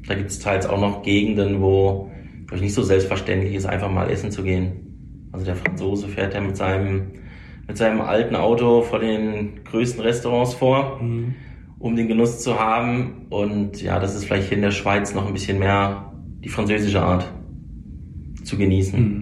Da 0.07 0.15
gibt 0.15 0.29
es 0.29 0.39
teils 0.39 0.65
auch 0.65 0.79
noch 0.79 1.03
Gegenden, 1.03 1.61
wo 1.61 2.11
es 2.51 2.61
nicht 2.61 2.73
so 2.73 2.83
selbstverständlich 2.83 3.55
ist, 3.55 3.65
einfach 3.65 3.89
mal 3.89 4.09
essen 4.09 4.31
zu 4.31 4.43
gehen. 4.43 5.29
Also 5.31 5.45
der 5.45 5.55
Franzose 5.55 6.07
fährt 6.07 6.33
ja 6.33 6.41
mit 6.41 6.57
seinem, 6.57 7.11
mit 7.67 7.77
seinem 7.77 8.01
alten 8.01 8.35
Auto 8.35 8.81
vor 8.81 8.99
den 8.99 9.63
größten 9.63 10.01
Restaurants 10.01 10.53
vor, 10.53 10.99
mhm. 11.01 11.35
um 11.79 11.95
den 11.95 12.07
Genuss 12.07 12.41
zu 12.41 12.59
haben. 12.59 13.27
Und 13.29 13.81
ja, 13.81 13.99
das 13.99 14.15
ist 14.15 14.25
vielleicht 14.25 14.49
hier 14.49 14.57
in 14.57 14.63
der 14.63 14.71
Schweiz 14.71 15.13
noch 15.13 15.25
ein 15.25 15.33
bisschen 15.33 15.59
mehr 15.59 16.11
die 16.43 16.49
französische 16.49 17.01
Art 17.01 17.31
zu 18.43 18.57
genießen. 18.57 18.99
Mhm. 18.99 19.20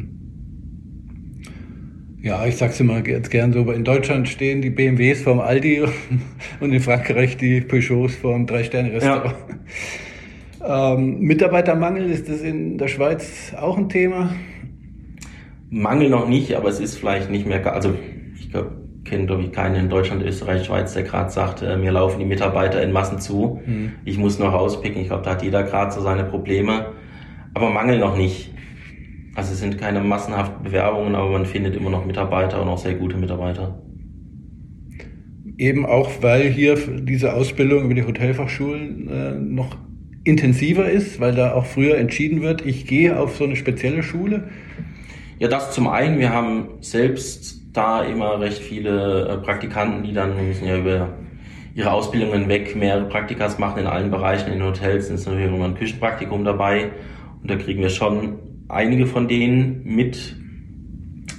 Ja, 2.22 2.46
ich 2.46 2.58
sag's 2.58 2.80
immer 2.80 3.06
jetzt 3.08 3.32
gern 3.32 3.54
so, 3.54 3.72
in 3.72 3.84
Deutschland 3.86 4.28
stehen 4.28 4.62
die 4.62 4.70
BMWs 4.70 5.22
vorm 5.22 5.40
Aldi 5.40 5.84
und 6.60 6.74
in 6.74 6.80
Frankreich 6.82 7.38
die 7.38 7.62
Peugeots 7.62 8.16
vorm 8.16 8.46
Drei-Sterne-Restaurant. 8.46 9.36
Ja. 9.50 9.56
Ähm, 10.62 11.20
Mitarbeitermangel, 11.20 12.12
ist 12.12 12.28
das 12.28 12.42
in 12.42 12.78
der 12.78 12.90
Schweiz 12.90 13.54
auch 13.58 13.78
ein 13.78 13.88
Thema? 13.88 14.36
Mangel 15.70 16.10
noch 16.10 16.28
nicht, 16.28 16.54
aber 16.54 16.68
es 16.68 16.82
ist 16.82 16.98
vielleicht 16.98 17.30
nicht 17.30 17.48
mehr, 17.48 17.66
also 17.74 17.94
ich 18.38 18.52
kenne, 19.06 19.26
glaube 19.26 19.44
ich, 19.44 19.52
keinen 19.52 19.76
in 19.76 19.90
Deutschland, 19.90 20.24
Österreich, 20.24 20.66
Schweiz, 20.66 20.94
der 20.94 21.04
gerade 21.04 21.32
sagt, 21.32 21.62
äh, 21.62 21.78
mir 21.78 21.92
laufen 21.92 22.20
die 22.20 22.26
Mitarbeiter 22.26 22.82
in 22.82 22.92
Massen 22.92 23.20
zu. 23.20 23.62
Mhm. 23.66 23.94
Ich 24.06 24.18
muss 24.18 24.40
noch 24.40 24.54
rauspicken. 24.54 25.02
Ich 25.02 25.08
glaube, 25.08 25.24
da 25.24 25.32
hat 25.32 25.44
jeder 25.44 25.64
gerade 25.64 25.92
so 25.92 26.02
seine 26.02 26.26
Probleme. 26.26 26.94
Aber 27.54 27.70
Mangel 27.70 28.00
noch 28.00 28.18
nicht. 28.18 28.52
Also 29.40 29.54
es 29.54 29.60
sind 29.60 29.78
keine 29.78 30.02
massenhaften 30.02 30.64
Bewerbungen, 30.64 31.16
aber 31.16 31.30
man 31.30 31.46
findet 31.46 31.74
immer 31.74 31.90
noch 31.90 32.06
Mitarbeiter 32.06 32.62
und 32.62 32.68
auch 32.68 32.78
sehr 32.78 32.96
gute 32.96 33.16
Mitarbeiter. 33.16 33.82
Eben 35.58 35.86
auch, 35.86 36.12
weil 36.20 36.50
hier 36.50 36.76
diese 36.76 37.34
Ausbildung 37.34 37.86
über 37.86 37.94
die 37.94 38.04
Hotelfachschulen 38.04 39.08
äh, 39.08 39.32
noch 39.36 39.78
intensiver 40.26 40.90
ist, 40.90 41.22
weil 41.22 41.36
da 41.36 41.54
auch 41.54 41.66
früher 41.66 41.98
entschieden 41.98 42.42
wird, 42.42 42.66
ich 42.66 42.86
gehe 42.86 43.18
auf 43.18 43.38
so 43.38 43.46
eine 43.46 43.56
spezielle 43.56 44.04
Schule. 44.04 44.50
Ja, 45.38 45.48
das 45.48 45.72
zum 45.72 45.88
einen. 45.88 46.20
Wir 46.20 46.34
haben 46.34 46.72
selbst 46.82 47.62
da 47.72 48.04
immer 48.04 48.42
recht 48.42 48.60
viele 48.60 49.26
äh, 49.26 49.38
Praktikanten, 49.38 50.04
die 50.04 50.12
dann 50.12 50.36
müssen 50.50 50.68
ja 50.68 50.78
über 50.78 51.14
ihre 51.76 51.94
Ausbildungen 51.94 52.50
weg 52.50 52.76
mehrere 52.76 53.06
Praktikas 53.06 53.58
machen 53.58 53.80
in 53.80 53.88
allen 53.88 54.12
Bereichen. 54.12 54.52
In 54.52 54.62
Hotels 54.62 55.10
ist 55.10 55.26
natürlich 55.26 55.48
immer 55.48 55.64
ein 55.64 55.76
Küchenpraktikum 55.76 56.44
dabei. 56.44 56.90
Und 57.42 57.50
da 57.50 57.56
kriegen 57.56 57.82
wir 57.82 57.90
schon 57.90 58.49
einige 58.70 59.08
von 59.08 59.28
denen 59.28 59.84
mit. 59.84 60.36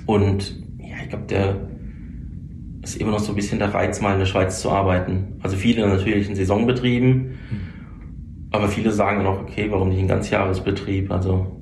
Und 0.06 0.62
ja, 0.78 0.96
ich 1.02 1.08
glaube, 1.08 1.26
der 1.26 1.68
ist 2.82 3.00
immer 3.00 3.12
noch 3.12 3.20
so 3.20 3.32
ein 3.32 3.36
bisschen 3.36 3.58
der 3.58 3.72
Reiz, 3.72 4.00
mal 4.00 4.12
in 4.12 4.18
der 4.18 4.26
Schweiz 4.26 4.60
zu 4.60 4.70
arbeiten. 4.70 5.38
Also 5.42 5.56
viele 5.56 5.86
natürlich 5.86 6.28
in 6.28 6.34
Saisonbetrieben, 6.34 7.38
aber 8.50 8.68
viele 8.68 8.90
sagen 8.90 9.18
dann 9.18 9.26
auch, 9.26 9.42
okay, 9.42 9.66
warum 9.70 9.90
nicht 9.90 10.00
ein 10.00 10.08
Ganzjahresbetrieb? 10.08 11.10
Also 11.10 11.60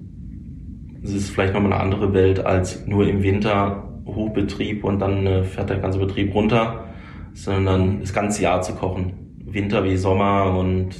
es 1.02 1.12
ist 1.12 1.30
vielleicht 1.30 1.54
nochmal 1.54 1.72
eine 1.72 1.82
andere 1.82 2.12
Welt 2.14 2.44
als 2.44 2.86
nur 2.86 3.06
im 3.06 3.22
Winter 3.22 3.84
Hochbetrieb 4.06 4.84
und 4.84 5.00
dann 5.00 5.26
äh, 5.26 5.44
fährt 5.44 5.70
der 5.70 5.78
ganze 5.78 5.98
Betrieb 5.98 6.34
runter, 6.34 6.86
sondern 7.34 8.00
das 8.00 8.12
ganze 8.12 8.42
Jahr 8.42 8.62
zu 8.62 8.74
kochen. 8.74 9.12
Winter 9.44 9.84
wie 9.84 9.96
Sommer 9.96 10.56
und 10.58 10.90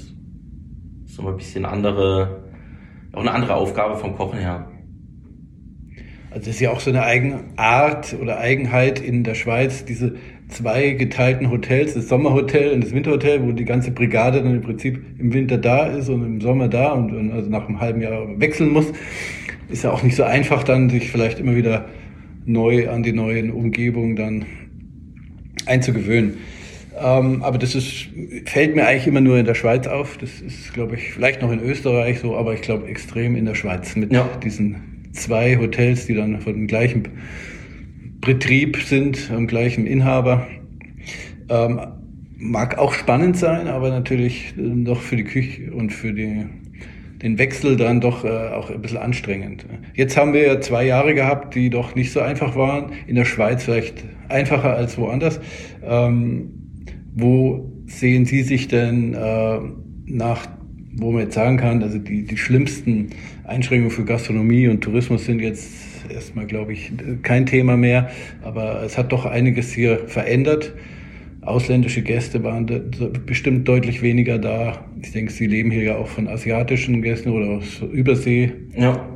so 1.07 1.27
ein 1.27 1.37
bisschen 1.37 1.65
andere 1.65 2.48
auch 3.19 3.23
eine 3.23 3.33
andere 3.33 3.57
Aufgabe 3.57 3.97
vom 3.97 4.15
Kochen 4.15 4.39
her. 4.39 4.69
Also 6.31 6.47
das 6.47 6.55
ist 6.55 6.61
ja 6.61 6.71
auch 6.71 6.79
so 6.79 6.91
eine 6.91 7.03
Eigenart 7.03 8.17
oder 8.21 8.39
Eigenheit 8.39 9.01
in 9.01 9.25
der 9.25 9.35
Schweiz, 9.35 9.85
diese 9.85 10.15
zwei 10.49 10.91
geteilten 10.91 11.51
Hotels, 11.51 11.95
das 11.95 12.09
Sommerhotel 12.09 12.73
und 12.73 12.85
das 12.85 12.93
Winterhotel, 12.93 13.43
wo 13.43 13.53
die 13.53 13.65
ganze 13.65 13.91
Brigade 13.91 14.43
dann 14.43 14.55
im 14.55 14.61
Prinzip 14.61 15.03
im 15.19 15.33
Winter 15.33 15.59
da 15.59 15.87
ist 15.87 16.09
und 16.09 16.25
im 16.25 16.41
Sommer 16.41 16.69
da 16.69 16.93
und, 16.93 17.13
und 17.13 17.33
also 17.33 17.51
nach 17.51 17.67
einem 17.67 17.81
halben 17.81 18.01
Jahr 18.01 18.39
wechseln 18.39 18.71
muss. 18.71 18.87
Ist 19.69 19.83
ja 19.83 19.91
auch 19.91 20.03
nicht 20.03 20.15
so 20.15 20.23
einfach 20.23 20.63
dann, 20.63 20.89
sich 20.89 21.11
vielleicht 21.11 21.41
immer 21.41 21.57
wieder 21.57 21.87
neu 22.45 22.89
an 22.89 23.03
die 23.03 23.13
neuen 23.13 23.51
Umgebungen 23.51 24.15
dann 24.15 24.47
einzugewöhnen. 25.67 26.37
Ähm, 27.01 27.43
aber 27.43 27.59
das 27.59 27.75
ist, 27.75 28.09
fällt 28.47 28.75
mir 28.75 28.87
eigentlich 28.87 29.07
immer 29.07 29.21
nur 29.21 29.39
in 29.39 29.47
der 29.47 29.55
Schweiz 29.55 29.87
auf. 29.87 30.19
Das 30.19 30.41
ist, 30.41 30.73
glaube 30.73 30.97
ich, 30.97 31.13
vielleicht 31.13 31.43
noch 31.43 31.53
in 31.53 31.61
Österreich 31.61 32.21
so, 32.21 32.37
aber 32.37 32.55
ich 32.55 32.63
glaube 32.63 32.87
extrem 32.87 33.37
in 33.37 33.45
der 33.45 33.55
Schweiz 33.55 33.95
mit 33.97 34.13
ja. 34.13 34.29
diesen 34.43 35.11
zwei 35.13 35.57
Hotels, 35.57 36.07
die 36.07 36.15
dann 36.15 36.41
von 36.41 36.55
dem 36.55 36.67
gleichen 36.67 37.09
Betrieb 38.21 38.79
sind, 38.79 39.31
am 39.35 39.47
gleichen 39.47 39.87
Inhaber. 39.87 40.47
Ähm, 41.49 41.81
mag 42.37 42.79
auch 42.79 42.93
spannend 42.93 43.37
sein, 43.37 43.69
aber 43.69 43.91
natürlich 43.91 44.55
doch 44.57 45.01
für 45.01 45.17
die 45.17 45.25
Küche 45.25 45.73
und 45.73 45.93
für 45.93 46.13
die, 46.13 46.47
den 47.23 47.39
Wechsel 47.39 47.77
dann 47.77 48.01
doch 48.01 48.25
äh, 48.25 48.29
auch 48.29 48.71
ein 48.71 48.81
bisschen 48.81 48.99
anstrengend. 48.99 49.67
Jetzt 49.95 50.17
haben 50.17 50.33
wir 50.33 50.47
ja 50.47 50.61
zwei 50.61 50.85
Jahre 50.85 51.15
gehabt, 51.15 51.55
die 51.55 51.71
doch 51.71 51.95
nicht 51.95 52.13
so 52.13 52.21
einfach 52.21 52.55
waren. 52.55 52.93
In 53.07 53.17
der 53.17 53.25
Schweiz 53.25 53.65
vielleicht 53.65 54.05
einfacher 54.29 54.75
als 54.75 54.99
woanders. 54.99 55.41
Ähm, 55.83 56.68
wo 57.19 57.73
sehen 57.87 58.27
Sie 58.27 58.43
sich 58.43 58.69
denn 58.69 59.15
äh, 59.15 59.59
nach, 60.07 60.47
wo 60.97 61.13
man 61.13 61.23
jetzt 61.23 61.35
sagen 61.35 61.57
kann, 61.57 61.83
also 61.83 61.99
die, 61.99 62.25
die 62.25 62.37
schlimmsten 62.37 63.11
Einschränkungen 63.45 63.91
für 63.91 64.05
Gastronomie 64.05 64.69
und 64.69 64.83
Tourismus 64.83 65.25
sind 65.25 65.41
jetzt 65.41 65.67
erstmal, 66.13 66.47
glaube 66.47 66.73
ich, 66.73 66.93
kein 67.23 67.47
Thema 67.47 67.77
mehr, 67.77 68.11
aber 68.43 68.83
es 68.83 68.97
hat 68.97 69.13
doch 69.13 69.27
einiges 69.27 69.73
hier 69.73 70.07
verändert. 70.07 70.75
Ausländische 71.41 72.03
Gäste 72.03 72.43
waren 72.45 72.67
bestimmt 73.25 73.67
deutlich 73.67 74.03
weniger 74.03 74.39
da. 74.39 74.85
Ich 75.01 75.13
denke, 75.13 75.33
Sie 75.33 75.47
leben 75.47 75.71
hier 75.71 75.83
ja 75.83 75.97
auch 75.97 76.09
von 76.09 76.29
asiatischen 76.29 77.01
Gästen 77.01 77.31
oder 77.31 77.49
aus 77.49 77.81
Übersee. 77.81 78.53
Ja. 78.77 79.09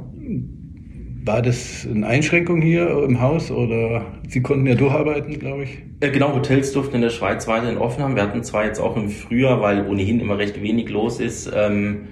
War 1.25 1.41
das 1.41 1.87
eine 1.89 2.05
Einschränkung 2.05 2.61
hier 2.61 3.05
im 3.05 3.21
Haus 3.21 3.53
oder 3.53 4.07
Sie 4.29 4.43
konnten 4.43 4.67
ja 4.67 4.75
durcharbeiten, 4.75 5.39
glaube 5.39 5.65
ich? 5.65 5.79
Äh, 6.01 6.11
genau, 6.11 6.35
Hotels 6.35 6.73
durften 6.73 6.97
in 6.97 7.03
der 7.03 7.11
Schweiz 7.11 7.47
weiterhin 7.47 7.79
offen 7.79 8.03
haben. 8.03 8.17
Wir 8.17 8.25
hatten 8.25 8.43
zwar 8.43 8.65
jetzt 8.65 8.81
auch 8.81 8.97
im 8.97 9.09
Frühjahr, 9.09 9.61
weil 9.61 9.87
ohnehin 9.87 10.19
immer 10.19 10.37
recht 10.39 10.61
wenig 10.61 10.89
los 10.89 11.21
ist, 11.21 11.49
ähm, 11.55 12.09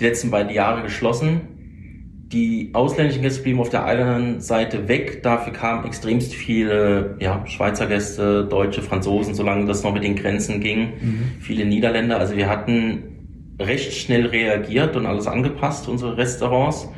die 0.00 0.04
letzten 0.04 0.30
beiden 0.30 0.50
Jahre 0.50 0.82
geschlossen. 0.82 1.42
Die 2.32 2.70
ausländischen 2.72 3.20
Gäste 3.20 3.42
blieben 3.42 3.60
auf 3.60 3.68
der 3.68 3.84
einen 3.84 4.40
Seite 4.40 4.88
weg. 4.88 5.22
Dafür 5.22 5.52
kamen 5.52 5.84
extremst 5.84 6.34
viele 6.34 7.16
ja, 7.20 7.46
Schweizer 7.46 7.86
Gäste, 7.86 8.46
Deutsche, 8.46 8.80
Franzosen, 8.80 9.34
solange 9.34 9.66
das 9.66 9.82
noch 9.82 9.92
mit 9.92 10.04
den 10.04 10.16
Grenzen 10.16 10.60
ging. 10.60 10.80
Mhm. 11.00 11.22
Viele 11.40 11.66
Niederländer. 11.66 12.18
Also 12.18 12.34
wir 12.34 12.48
hatten 12.48 13.56
recht 13.60 13.92
schnell 13.92 14.26
reagiert 14.26 14.96
und 14.96 15.04
alles 15.04 15.26
angepasst, 15.26 15.88
unsere 15.88 16.16
Restaurants, 16.16 16.88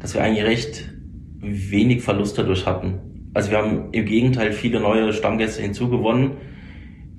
dass 0.00 0.14
wir 0.14 0.22
eigentlich 0.22 0.44
recht 0.44 0.97
wenig 1.40 2.02
Verlust 2.02 2.38
dadurch 2.38 2.66
hatten. 2.66 3.30
Also 3.34 3.50
wir 3.50 3.58
haben 3.58 3.88
im 3.92 4.04
Gegenteil 4.04 4.52
viele 4.52 4.80
neue 4.80 5.12
Stammgäste 5.12 5.62
hinzugewonnen, 5.62 6.32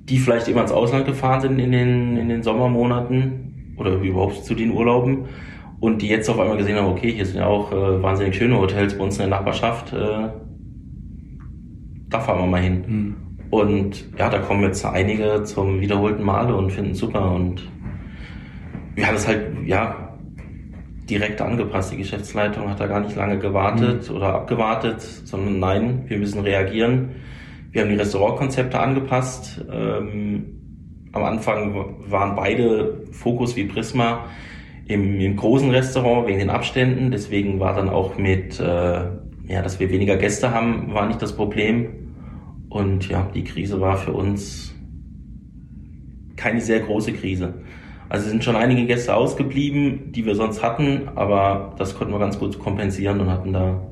die 0.04 0.18
vielleicht 0.18 0.48
immer 0.48 0.62
ins 0.62 0.72
Ausland 0.72 1.06
gefahren 1.06 1.40
sind 1.40 1.58
in 1.58 1.72
den, 1.72 2.16
in 2.16 2.28
den 2.28 2.42
Sommermonaten 2.42 3.74
oder 3.76 3.92
überhaupt 3.92 4.44
zu 4.44 4.54
den 4.54 4.72
Urlauben 4.72 5.26
und 5.80 6.02
die 6.02 6.08
jetzt 6.08 6.28
auf 6.28 6.38
einmal 6.38 6.58
gesehen 6.58 6.76
haben, 6.76 6.88
okay, 6.88 7.12
hier 7.12 7.24
sind 7.24 7.38
ja 7.38 7.46
auch 7.46 7.72
äh, 7.72 8.02
wahnsinnig 8.02 8.36
schöne 8.36 8.58
Hotels 8.58 8.96
bei 8.96 9.04
uns 9.04 9.16
in 9.16 9.30
der 9.30 9.38
Nachbarschaft, 9.38 9.92
äh, 9.92 10.28
da 12.08 12.20
fahren 12.20 12.40
wir 12.40 12.46
mal 12.46 12.60
hin. 12.60 12.84
Mhm. 12.86 13.16
Und 13.50 14.04
ja, 14.18 14.28
da 14.28 14.38
kommen 14.38 14.62
jetzt 14.62 14.84
einige 14.84 15.42
zum 15.44 15.80
wiederholten 15.80 16.22
Male 16.22 16.54
und 16.54 16.70
finden 16.70 16.94
super 16.94 17.32
und 17.32 17.68
wir 18.94 19.06
haben 19.06 19.16
es 19.16 19.26
halt, 19.26 19.66
ja, 19.66 20.09
direkt 21.10 21.40
angepasst. 21.40 21.92
Die 21.92 21.96
Geschäftsleitung 21.96 22.68
hat 22.68 22.80
da 22.80 22.86
gar 22.86 23.00
nicht 23.00 23.16
lange 23.16 23.38
gewartet 23.38 24.08
mhm. 24.08 24.16
oder 24.16 24.34
abgewartet, 24.34 25.00
sondern 25.00 25.58
nein, 25.58 26.04
wir 26.06 26.18
müssen 26.18 26.40
reagieren. 26.40 27.10
Wir 27.72 27.82
haben 27.82 27.90
die 27.90 27.96
Restaurantkonzepte 27.96 28.78
angepasst. 28.78 29.64
Ähm, 29.70 30.60
am 31.12 31.24
Anfang 31.24 31.96
waren 32.08 32.36
beide 32.36 33.02
Fokus 33.12 33.56
wie 33.56 33.64
Prisma 33.64 34.26
im, 34.86 35.20
im, 35.20 35.36
großen 35.36 35.70
Restaurant 35.70 36.26
wegen 36.28 36.38
den 36.38 36.50
Abständen. 36.50 37.10
Deswegen 37.10 37.60
war 37.60 37.74
dann 37.74 37.88
auch 37.88 38.16
mit, 38.16 38.58
äh, 38.60 38.64
ja, 38.64 39.62
dass 39.62 39.78
wir 39.80 39.90
weniger 39.90 40.16
Gäste 40.16 40.52
haben, 40.52 40.94
war 40.94 41.06
nicht 41.06 41.20
das 41.22 41.34
Problem. 41.34 41.88
Und 42.68 43.08
ja, 43.08 43.28
die 43.34 43.44
Krise 43.44 43.80
war 43.80 43.96
für 43.96 44.12
uns 44.12 44.74
keine 46.36 46.60
sehr 46.60 46.80
große 46.80 47.12
Krise. 47.12 47.54
Also 48.10 48.28
sind 48.28 48.42
schon 48.42 48.56
einige 48.56 48.86
Gäste 48.86 49.14
ausgeblieben, 49.14 50.10
die 50.10 50.26
wir 50.26 50.34
sonst 50.34 50.64
hatten, 50.64 51.02
aber 51.14 51.76
das 51.78 51.94
konnten 51.94 52.12
wir 52.12 52.18
ganz 52.18 52.40
gut 52.40 52.58
kompensieren 52.58 53.20
und 53.20 53.30
hatten 53.30 53.52
da 53.52 53.86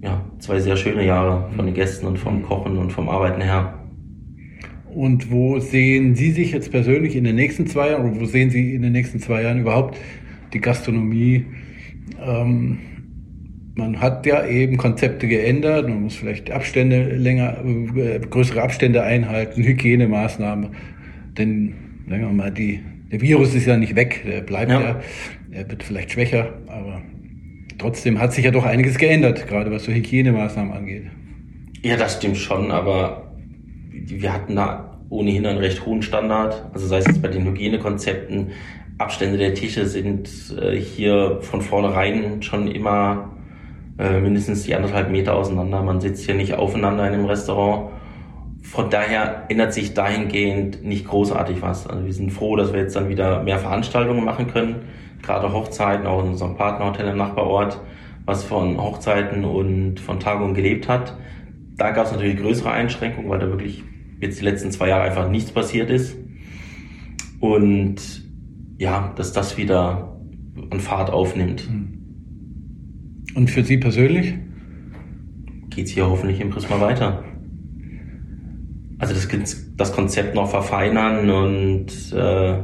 ja, 0.00 0.24
zwei 0.38 0.60
sehr 0.60 0.76
schöne 0.76 1.04
Jahre 1.04 1.50
von 1.56 1.66
den 1.66 1.74
Gästen 1.74 2.06
und 2.06 2.16
vom 2.16 2.44
Kochen 2.44 2.78
und 2.78 2.92
vom 2.92 3.08
Arbeiten 3.08 3.40
her. 3.40 3.74
Und 4.94 5.32
wo 5.32 5.58
sehen 5.58 6.14
Sie 6.14 6.30
sich 6.30 6.52
jetzt 6.52 6.70
persönlich 6.70 7.16
in 7.16 7.24
den 7.24 7.34
nächsten 7.34 7.66
zwei 7.66 7.90
Jahren 7.90 8.08
oder 8.08 8.20
wo 8.20 8.24
sehen 8.24 8.50
Sie 8.50 8.72
in 8.72 8.82
den 8.82 8.92
nächsten 8.92 9.18
zwei 9.18 9.42
Jahren 9.42 9.62
überhaupt 9.62 9.98
die 10.52 10.60
Gastronomie? 10.60 11.44
Ähm, 12.24 12.78
man 13.74 14.00
hat 14.00 14.26
ja 14.26 14.46
eben 14.46 14.76
Konzepte 14.76 15.26
geändert, 15.26 15.88
man 15.88 16.02
muss 16.02 16.14
vielleicht 16.14 16.52
Abstände 16.52 17.16
länger, 17.16 17.64
äh, 17.96 18.20
größere 18.20 18.62
Abstände 18.62 19.02
einhalten, 19.02 19.64
Hygienemaßnahmen, 19.64 20.70
denn 21.36 21.74
sagen 22.08 22.22
wir 22.22 22.32
mal, 22.32 22.52
die 22.52 22.78
der 23.10 23.20
Virus 23.20 23.54
ist 23.54 23.66
ja 23.66 23.76
nicht 23.76 23.96
weg, 23.96 24.24
der 24.26 24.40
bleibt 24.40 24.70
ja. 24.70 24.80
ja. 24.80 25.00
Er 25.50 25.70
wird 25.70 25.82
vielleicht 25.82 26.12
schwächer, 26.12 26.54
aber 26.66 27.02
trotzdem 27.78 28.18
hat 28.20 28.32
sich 28.32 28.44
ja 28.44 28.50
doch 28.50 28.64
einiges 28.64 28.98
geändert, 28.98 29.46
gerade 29.46 29.70
was 29.70 29.84
so 29.84 29.92
Hygienemaßnahmen 29.92 30.72
angeht. 30.72 31.04
Ja, 31.82 31.96
das 31.96 32.16
stimmt 32.16 32.38
schon, 32.38 32.70
aber 32.70 33.34
wir 33.90 34.32
hatten 34.32 34.56
da 34.56 34.98
ohnehin 35.10 35.46
einen 35.46 35.58
recht 35.58 35.84
hohen 35.86 36.02
Standard. 36.02 36.70
Also 36.72 36.86
sei 36.86 36.98
es 36.98 37.06
jetzt 37.06 37.22
bei 37.22 37.28
den 37.28 37.44
Hygienekonzepten, 37.44 38.52
Abstände 38.98 39.38
der 39.38 39.54
Tische 39.54 39.86
sind 39.86 40.28
äh, 40.60 40.76
hier 40.76 41.38
von 41.40 41.60
vornherein 41.60 42.42
schon 42.42 42.68
immer 42.68 43.32
äh, 43.98 44.20
mindestens 44.20 44.64
die 44.64 44.74
anderthalb 44.74 45.10
Meter 45.10 45.34
auseinander. 45.34 45.82
Man 45.82 46.00
sitzt 46.00 46.24
hier 46.24 46.34
nicht 46.34 46.54
aufeinander 46.54 47.06
in 47.06 47.14
einem 47.14 47.24
Restaurant 47.24 47.90
von 48.64 48.88
daher 48.88 49.44
ändert 49.50 49.74
sich 49.74 49.92
dahingehend 49.92 50.82
nicht 50.82 51.06
großartig 51.06 51.60
was. 51.60 51.86
Also 51.86 52.06
wir 52.06 52.12
sind 52.12 52.32
froh, 52.32 52.56
dass 52.56 52.72
wir 52.72 52.80
jetzt 52.80 52.96
dann 52.96 53.10
wieder 53.10 53.42
mehr 53.42 53.58
Veranstaltungen 53.58 54.24
machen 54.24 54.48
können, 54.48 54.76
gerade 55.22 55.52
Hochzeiten, 55.52 56.06
auch 56.06 56.24
in 56.24 56.30
unserem 56.30 56.56
Partnerhotel 56.56 57.08
im 57.08 57.18
Nachbarort, 57.18 57.80
was 58.24 58.42
von 58.42 58.78
Hochzeiten 58.80 59.44
und 59.44 60.00
von 60.00 60.18
Tagungen 60.18 60.54
gelebt 60.54 60.88
hat. 60.88 61.16
Da 61.76 61.90
gab 61.90 62.06
es 62.06 62.12
natürlich 62.12 62.38
größere 62.38 62.72
Einschränkungen, 62.72 63.28
weil 63.28 63.38
da 63.38 63.48
wirklich 63.48 63.84
jetzt 64.18 64.40
die 64.40 64.44
letzten 64.44 64.70
zwei 64.70 64.88
Jahre 64.88 65.02
einfach 65.02 65.28
nichts 65.28 65.52
passiert 65.52 65.90
ist. 65.90 66.16
Und 67.40 67.96
ja, 68.78 69.12
dass 69.14 69.32
das 69.32 69.58
wieder 69.58 70.18
an 70.70 70.80
Fahrt 70.80 71.10
aufnimmt. 71.10 71.68
Und 73.34 73.50
für 73.50 73.62
Sie 73.62 73.76
persönlich? 73.76 74.34
Geht 75.68 75.86
es 75.86 75.92
hier 75.92 76.08
hoffentlich 76.08 76.40
im 76.40 76.48
Prisma 76.48 76.80
weiter 76.80 77.22
also 79.04 79.14
das, 79.14 79.66
das 79.76 79.92
Konzept 79.92 80.34
noch 80.34 80.50
verfeinern 80.50 81.30
und 81.30 81.86
äh, 82.12 82.58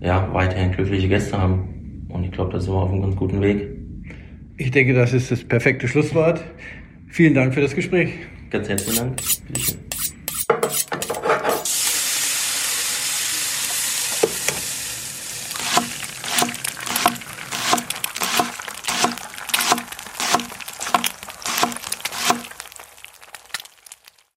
ja, 0.00 0.28
weiterhin 0.32 0.72
glückliche 0.72 1.08
Gäste 1.08 1.38
haben. 1.40 2.06
Und 2.08 2.24
ich 2.24 2.30
glaube, 2.30 2.52
da 2.52 2.60
sind 2.60 2.72
wir 2.72 2.78
auf 2.78 2.90
einem 2.90 3.02
ganz 3.02 3.16
guten 3.16 3.40
Weg. 3.40 3.68
Ich 4.56 4.70
denke, 4.70 4.94
das 4.94 5.12
ist 5.12 5.30
das 5.30 5.44
perfekte 5.44 5.88
Schlusswort. 5.88 6.42
Vielen 7.08 7.34
Dank 7.34 7.54
für 7.54 7.60
das 7.60 7.74
Gespräch. 7.74 8.10
Ganz 8.50 8.68
herzlichen 8.68 8.98
Dank. 8.98 9.16
Bitteschön. 9.46 9.87